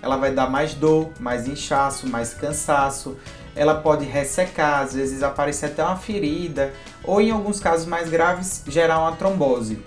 Ela 0.00 0.16
vai 0.16 0.32
dar 0.32 0.48
mais 0.48 0.72
dor, 0.72 1.10
mais 1.20 1.46
inchaço, 1.46 2.08
mais 2.08 2.32
cansaço. 2.32 3.18
Ela 3.54 3.74
pode 3.74 4.06
ressecar, 4.06 4.80
às 4.80 4.94
vezes 4.94 5.22
aparecer 5.22 5.66
até 5.66 5.84
uma 5.84 5.96
ferida, 5.96 6.72
ou 7.04 7.20
em 7.20 7.30
alguns 7.30 7.60
casos 7.60 7.84
mais 7.84 8.08
graves, 8.08 8.64
gerar 8.66 8.98
uma 9.00 9.12
trombose. 9.12 9.78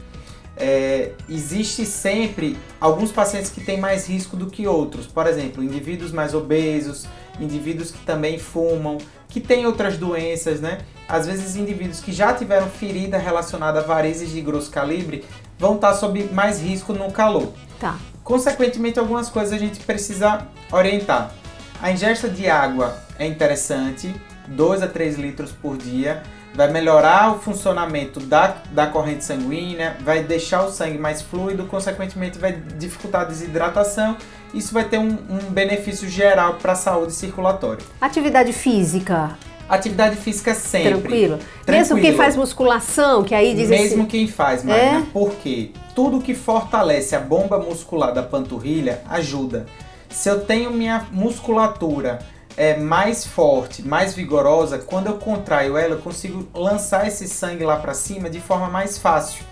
É, 0.55 1.13
existe 1.27 1.83
sempre 1.83 2.59
alguns 2.79 3.11
pacientes 3.11 3.49
que 3.49 3.59
têm 3.59 3.79
mais 3.79 4.07
risco 4.07 4.37
do 4.37 4.51
que 4.51 4.67
outros. 4.67 5.07
Por 5.07 5.25
exemplo, 5.25 5.63
indivíduos 5.63 6.11
mais 6.11 6.35
obesos, 6.35 7.07
indivíduos 7.39 7.89
que 7.89 8.05
também 8.05 8.37
fumam, 8.37 8.99
que 9.35 9.41
têm 9.41 9.65
outras 9.65 9.97
doenças, 9.97 10.61
né? 10.61 10.77
Às 11.09 11.27
vezes 11.27 11.57
indivíduos 11.57 11.99
que 11.99 12.13
já 12.13 12.33
tiveram 12.33 12.69
ferida 12.69 13.17
relacionada 13.17 13.81
a 13.81 13.83
varizes 13.83 14.29
de 14.31 14.39
grosso 14.39 14.71
calibre 14.71 15.25
vão 15.59 15.75
estar 15.75 15.93
sob 15.93 16.23
mais 16.31 16.61
risco 16.61 16.93
no 16.93 17.11
calor. 17.11 17.51
Tá. 17.77 17.97
Consequentemente, 18.23 18.97
algumas 18.97 19.27
coisas 19.27 19.51
a 19.51 19.57
gente 19.57 19.81
precisa 19.81 20.47
orientar. 20.71 21.33
A 21.81 21.91
ingesta 21.91 22.29
de 22.29 22.47
água 22.49 22.97
é 23.19 23.27
interessante, 23.27 24.15
2 24.47 24.81
a 24.81 24.87
3 24.87 25.17
litros 25.17 25.51
por 25.51 25.75
dia, 25.75 26.23
vai 26.53 26.71
melhorar 26.71 27.33
o 27.33 27.39
funcionamento 27.39 28.21
da, 28.21 28.55
da 28.71 28.87
corrente 28.87 29.25
sanguínea, 29.25 29.97
vai 29.99 30.23
deixar 30.23 30.63
o 30.63 30.71
sangue 30.71 30.97
mais 30.97 31.21
fluido, 31.21 31.65
consequentemente 31.65 32.39
vai 32.39 32.53
dificultar 32.53 33.23
a 33.23 33.25
desidratação 33.25 34.15
isso 34.55 34.73
vai 34.73 34.85
ter 34.85 34.97
um, 34.97 35.17
um 35.29 35.51
benefício 35.51 36.07
geral 36.09 36.55
para 36.55 36.71
a 36.71 36.75
saúde 36.75 37.13
circulatória. 37.13 37.85
Atividade 37.99 38.53
física. 38.53 39.37
Atividade 39.67 40.15
física 40.15 40.53
sempre. 40.53 40.91
Tranquilo. 40.91 41.37
Tranquilo. 41.37 41.77
Mesmo 41.77 41.99
quem 41.99 42.13
faz 42.13 42.35
musculação, 42.35 43.23
que 43.23 43.35
aí 43.35 43.53
diz 43.53 43.69
Mesmo 43.69 44.01
assim... 44.01 44.05
quem 44.05 44.27
faz, 44.27 44.63
Marina, 44.63 44.99
é? 44.99 45.03
porque 45.11 45.71
tudo 45.93 46.21
que 46.21 46.33
fortalece 46.33 47.15
a 47.15 47.19
bomba 47.19 47.57
muscular 47.57 48.13
da 48.13 48.23
panturrilha 48.23 49.01
ajuda. 49.09 49.65
Se 50.09 50.29
eu 50.29 50.41
tenho 50.45 50.71
minha 50.71 51.05
musculatura 51.11 52.19
é, 52.55 52.77
mais 52.77 53.25
forte, 53.25 53.81
mais 53.81 54.13
vigorosa, 54.13 54.77
quando 54.77 55.07
eu 55.07 55.15
contraio 55.15 55.77
ela, 55.77 55.95
eu 55.95 55.99
consigo 55.99 56.47
lançar 56.53 57.07
esse 57.07 57.27
sangue 57.27 57.65
lá 57.65 57.77
para 57.77 57.93
cima 57.93 58.29
de 58.29 58.39
forma 58.39 58.69
mais 58.69 58.97
fácil. 58.97 59.43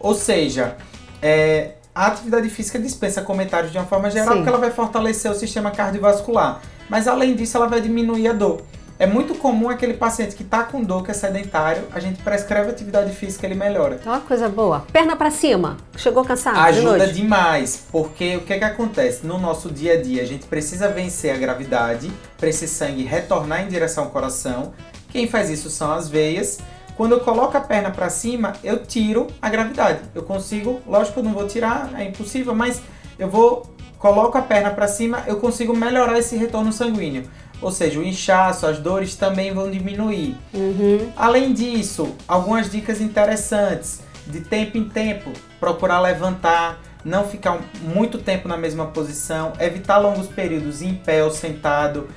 Ou 0.00 0.14
seja, 0.14 0.76
é, 1.20 1.72
a 1.98 2.06
atividade 2.06 2.48
física 2.48 2.78
dispensa 2.78 3.22
comentários 3.22 3.72
de 3.72 3.76
uma 3.76 3.84
forma 3.84 4.08
geral, 4.08 4.28
Sim. 4.28 4.34
porque 4.36 4.48
ela 4.48 4.58
vai 4.58 4.70
fortalecer 4.70 5.28
o 5.28 5.34
sistema 5.34 5.72
cardiovascular. 5.72 6.60
Mas 6.88 7.08
além 7.08 7.34
disso, 7.34 7.56
ela 7.56 7.66
vai 7.66 7.80
diminuir 7.80 8.28
a 8.28 8.32
dor. 8.32 8.62
É 9.00 9.04
muito 9.04 9.34
comum 9.34 9.68
aquele 9.68 9.94
paciente 9.94 10.36
que 10.36 10.44
está 10.44 10.62
com 10.62 10.80
dor, 10.80 11.02
que 11.04 11.10
é 11.10 11.14
sedentário, 11.14 11.82
a 11.92 11.98
gente 11.98 12.22
prescreve 12.22 12.70
atividade 12.70 13.10
física, 13.10 13.44
ele 13.46 13.56
melhora. 13.56 13.98
Ó, 14.06 14.20
coisa 14.20 14.48
boa. 14.48 14.86
Perna 14.92 15.16
pra 15.16 15.28
cima. 15.28 15.76
Chegou 15.96 16.24
cansado 16.24 16.54
de 16.54 16.60
Ajuda 16.60 16.98
noite? 16.98 17.14
demais, 17.14 17.82
porque 17.90 18.36
o 18.36 18.42
que 18.42 18.52
é 18.52 18.58
que 18.58 18.64
acontece? 18.64 19.26
No 19.26 19.36
nosso 19.36 19.68
dia 19.68 19.94
a 19.94 20.00
dia, 20.00 20.22
a 20.22 20.26
gente 20.26 20.46
precisa 20.46 20.88
vencer 20.88 21.34
a 21.34 21.36
gravidade 21.36 22.12
para 22.36 22.48
esse 22.48 22.68
sangue 22.68 23.02
retornar 23.02 23.62
em 23.64 23.68
direção 23.68 24.04
ao 24.04 24.10
coração. 24.10 24.72
Quem 25.10 25.26
faz 25.26 25.50
isso 25.50 25.68
são 25.68 25.90
as 25.90 26.08
veias. 26.08 26.58
Quando 26.98 27.12
eu 27.12 27.20
coloco 27.20 27.56
a 27.56 27.60
perna 27.60 27.92
para 27.92 28.10
cima, 28.10 28.54
eu 28.64 28.84
tiro 28.84 29.28
a 29.40 29.48
gravidade. 29.48 30.00
Eu 30.12 30.24
consigo, 30.24 30.82
lógico 30.84 31.20
eu 31.20 31.22
não 31.22 31.32
vou 31.32 31.46
tirar, 31.46 31.92
é 31.96 32.02
impossível, 32.02 32.56
mas 32.56 32.82
eu 33.16 33.30
vou 33.30 33.72
coloco 34.00 34.36
a 34.36 34.42
perna 34.42 34.70
para 34.70 34.88
cima, 34.88 35.22
eu 35.28 35.36
consigo 35.36 35.76
melhorar 35.76 36.18
esse 36.18 36.36
retorno 36.36 36.72
sanguíneo. 36.72 37.30
Ou 37.62 37.70
seja, 37.70 38.00
o 38.00 38.02
inchaço, 38.02 38.66
as 38.66 38.80
dores 38.80 39.14
também 39.14 39.54
vão 39.54 39.70
diminuir. 39.70 40.36
Uhum. 40.52 41.12
Além 41.16 41.52
disso, 41.52 42.16
algumas 42.26 42.68
dicas 42.68 43.00
interessantes. 43.00 44.00
De 44.26 44.40
tempo 44.40 44.76
em 44.76 44.88
tempo, 44.88 45.30
procurar 45.60 46.00
levantar, 46.00 46.80
não 47.04 47.24
ficar 47.24 47.60
muito 47.80 48.18
tempo 48.18 48.48
na 48.48 48.56
mesma 48.56 48.86
posição, 48.86 49.52
evitar 49.60 49.98
longos 49.98 50.26
períodos 50.26 50.82
em 50.82 50.94
pé 50.94 51.22
ou 51.22 51.30
sentado. 51.30 52.08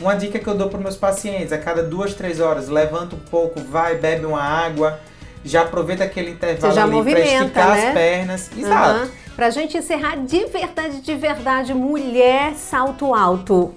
Uma 0.00 0.14
dica 0.14 0.38
que 0.38 0.46
eu 0.46 0.54
dou 0.54 0.68
para 0.68 0.78
meus 0.80 0.96
pacientes, 0.96 1.52
a 1.52 1.58
cada 1.58 1.82
duas, 1.82 2.14
três 2.14 2.40
horas, 2.40 2.68
levanta 2.68 3.14
um 3.14 3.18
pouco, 3.18 3.60
vai, 3.60 3.96
bebe 3.96 4.24
uma 4.24 4.42
água, 4.42 4.98
já 5.44 5.62
aproveita 5.62 6.04
aquele 6.04 6.30
intervalo 6.30 7.00
ali 7.00 7.10
para 7.12 7.20
esticar 7.20 7.70
né? 7.76 7.88
as 7.88 7.94
pernas. 7.94 8.50
Exato. 8.56 8.98
Aham. 9.00 9.10
Pra 9.36 9.50
gente 9.50 9.76
encerrar 9.76 10.16
de 10.16 10.44
verdade, 10.46 11.00
de 11.00 11.14
verdade, 11.14 11.74
mulher 11.74 12.54
salto 12.54 13.14
alto. 13.14 13.72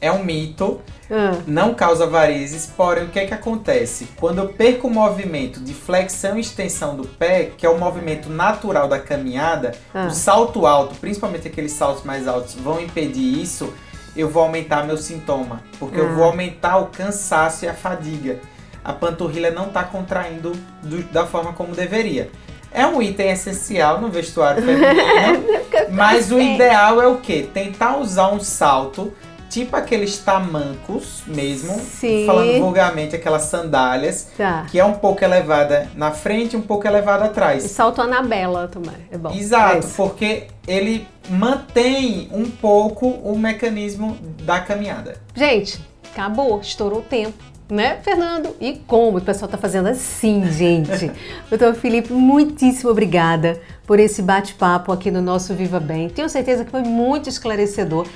É 0.00 0.10
um 0.12 0.22
mito, 0.22 0.80
Ah. 1.10 1.38
não 1.46 1.72
causa 1.72 2.06
varizes, 2.06 2.66
porém 2.76 3.04
o 3.04 3.08
que 3.08 3.18
é 3.18 3.26
que 3.26 3.32
acontece? 3.32 4.08
Quando 4.18 4.38
eu 4.38 4.48
perco 4.48 4.88
o 4.88 4.90
movimento 4.90 5.60
de 5.60 5.72
flexão 5.72 6.36
e 6.36 6.40
extensão 6.40 6.96
do 6.96 7.06
pé, 7.06 7.50
que 7.56 7.64
é 7.64 7.68
o 7.70 7.78
movimento 7.78 8.28
natural 8.28 8.88
da 8.88 8.98
caminhada, 8.98 9.72
Ah. 9.94 10.06
o 10.06 10.10
salto 10.10 10.66
alto, 10.66 10.94
principalmente 10.96 11.48
aqueles 11.48 11.72
saltos 11.72 12.02
mais 12.04 12.26
altos, 12.28 12.54
vão 12.54 12.78
impedir 12.80 13.40
isso, 13.42 13.72
eu 14.16 14.28
vou 14.28 14.42
aumentar 14.42 14.84
meu 14.86 14.96
sintoma, 14.96 15.62
porque 15.78 16.00
eu 16.00 16.08
Ah. 16.08 16.12
vou 16.12 16.24
aumentar 16.24 16.78
o 16.78 16.86
cansaço 16.86 17.64
e 17.64 17.68
a 17.68 17.74
fadiga. 17.74 18.38
A 18.84 18.92
panturrilha 18.92 19.50
não 19.50 19.66
está 19.66 19.82
contraindo 19.84 20.52
do- 20.82 21.02
da 21.12 21.26
forma 21.26 21.52
como 21.52 21.74
deveria. 21.74 22.30
É 22.72 22.86
um 22.86 23.00
item 23.02 23.30
essencial 23.30 24.00
no 24.00 24.08
vestuário 24.08 24.62
feminino, 24.66 25.44
mas 25.90 26.30
o 26.30 26.38
ideal 26.40 27.00
é 27.00 27.06
o 27.06 27.16
quê? 27.18 27.48
Tentar 27.52 27.96
usar 27.96 28.28
um 28.32 28.38
salto, 28.40 29.12
tipo 29.48 29.74
aqueles 29.76 30.18
tamancos 30.18 31.22
mesmo, 31.26 31.78
Sim. 31.80 32.24
falando 32.26 32.58
vulgarmente, 32.60 33.14
aquelas 33.16 33.42
sandálias, 33.44 34.28
Tá. 34.36 34.66
que 34.70 34.78
é 34.78 34.84
um 34.84 34.92
pouco 34.94 35.24
elevada 35.24 35.88
na 35.94 36.10
frente 36.10 36.54
e 36.54 36.56
um 36.56 36.62
pouco 36.62 36.86
elevada 36.86 37.24
E 37.24 37.28
atrás. 37.28 37.62
salto 37.64 38.02
Anabela 38.02 38.68
também. 38.68 38.96
É 39.10 39.16
bom. 39.18 39.30
É 39.30 39.36
Exato, 39.36 39.78
isso. 39.78 39.94
porque 39.96 40.44
ele 40.66 41.06
mantém 41.28 42.28
um 42.32 42.50
pouco 42.50 43.08
o 43.08 43.38
mecanismo 43.38 44.16
da 44.42 44.60
caminhada. 44.60 45.20
Gente, 45.34 45.80
acabou, 46.12 46.60
estourou 46.60 47.00
o 47.00 47.02
tempo. 47.02 47.44
Né, 47.68 47.98
Fernando? 48.00 48.54
E 48.60 48.74
como 48.86 49.18
o 49.18 49.20
pessoal 49.20 49.50
tá 49.50 49.58
fazendo 49.58 49.88
assim, 49.88 50.48
gente? 50.52 51.10
Doutor 51.50 51.74
Felipe, 51.74 52.12
muitíssimo 52.12 52.90
obrigada 52.90 53.60
por 53.84 53.98
esse 53.98 54.22
bate-papo 54.22 54.92
aqui 54.92 55.10
no 55.10 55.20
nosso 55.20 55.52
Viva 55.52 55.80
Bem. 55.80 56.08
Tenho 56.08 56.28
certeza 56.28 56.64
que 56.64 56.70
foi 56.70 56.82
muito 56.82 57.28
esclarecedor. 57.28 58.06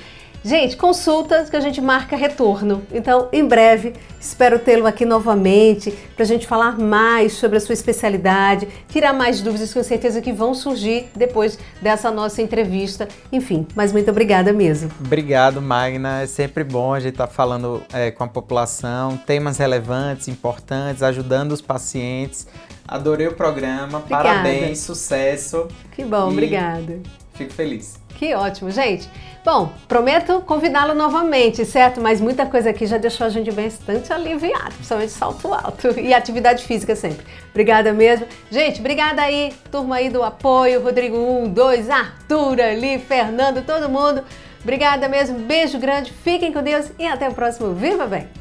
Gente, 0.43 0.75
consultas 0.75 1.51
que 1.51 1.55
a 1.55 1.59
gente 1.59 1.79
marca 1.79 2.15
retorno. 2.15 2.81
Então, 2.91 3.29
em 3.31 3.47
breve, 3.47 3.93
espero 4.19 4.57
tê-lo 4.57 4.87
aqui 4.87 5.05
novamente 5.05 5.91
para 6.15 6.23
a 6.23 6.27
gente 6.27 6.47
falar 6.47 6.79
mais 6.79 7.33
sobre 7.33 7.57
a 7.57 7.61
sua 7.61 7.73
especialidade, 7.73 8.67
tirar 8.89 9.13
mais 9.13 9.39
dúvidas, 9.39 9.71
com 9.71 9.83
certeza 9.83 10.19
que 10.19 10.33
vão 10.33 10.55
surgir 10.55 11.09
depois 11.15 11.59
dessa 11.79 12.09
nossa 12.09 12.41
entrevista. 12.41 13.07
Enfim, 13.31 13.67
mas 13.75 13.93
muito 13.93 14.09
obrigada 14.09 14.51
mesmo. 14.51 14.89
Obrigado, 14.99 15.61
Magna. 15.61 16.23
É 16.23 16.25
sempre 16.25 16.63
bom 16.63 16.91
a 16.91 16.99
gente 16.99 17.13
estar 17.13 17.27
falando 17.27 17.83
é, 17.93 18.09
com 18.09 18.23
a 18.23 18.27
população, 18.27 19.17
temas 19.17 19.59
relevantes, 19.59 20.27
importantes, 20.27 21.03
ajudando 21.03 21.51
os 21.51 21.61
pacientes. 21.61 22.47
Adorei 22.87 23.27
o 23.27 23.35
programa, 23.35 23.99
Obrigada. 23.99 24.23
parabéns, 24.23 24.79
sucesso. 24.79 25.67
Que 25.91 26.03
bom, 26.03 26.31
obrigada. 26.31 26.99
Fico 27.35 27.53
feliz. 27.53 28.00
Que 28.21 28.35
ótimo, 28.35 28.69
gente. 28.69 29.09
Bom, 29.43 29.73
prometo 29.87 30.41
convidá-lo 30.41 30.93
novamente, 30.93 31.65
certo? 31.65 31.99
Mas 31.99 32.21
muita 32.21 32.45
coisa 32.45 32.69
aqui 32.69 32.85
já 32.85 32.99
deixou 32.99 33.25
a 33.25 33.31
gente 33.31 33.51
bastante 33.51 34.13
aliviado, 34.13 34.75
principalmente 34.75 35.11
salto 35.11 35.51
alto 35.51 35.87
e 35.99 36.13
atividade 36.13 36.63
física 36.63 36.95
sempre. 36.95 37.25
Obrigada 37.49 37.91
mesmo. 37.93 38.27
Gente, 38.51 38.79
obrigada 38.79 39.23
aí, 39.23 39.51
turma 39.71 39.95
aí 39.95 40.11
do 40.11 40.21
apoio, 40.21 40.83
Rodrigo 40.83 41.17
1, 41.17 41.49
2, 41.51 41.89
Arthur 41.89 42.61
ali, 42.61 42.99
Fernando, 42.99 43.65
todo 43.65 43.89
mundo. 43.89 44.23
Obrigada 44.61 45.09
mesmo, 45.09 45.39
beijo 45.39 45.79
grande, 45.79 46.13
fiquem 46.13 46.53
com 46.53 46.61
Deus 46.61 46.91
e 46.99 47.07
até 47.07 47.27
o 47.27 47.33
próximo 47.33 47.73
Viva 47.73 48.05
Bem! 48.05 48.40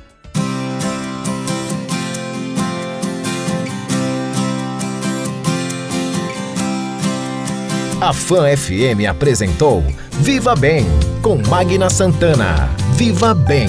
A 8.01 8.15
Fan 8.15 8.57
FM 8.57 9.07
apresentou 9.07 9.85
Viva 10.21 10.57
Bem 10.57 10.87
com 11.21 11.37
Magna 11.37 11.91
Santana. 11.91 12.71
Viva 12.97 13.35
Bem. 13.35 13.67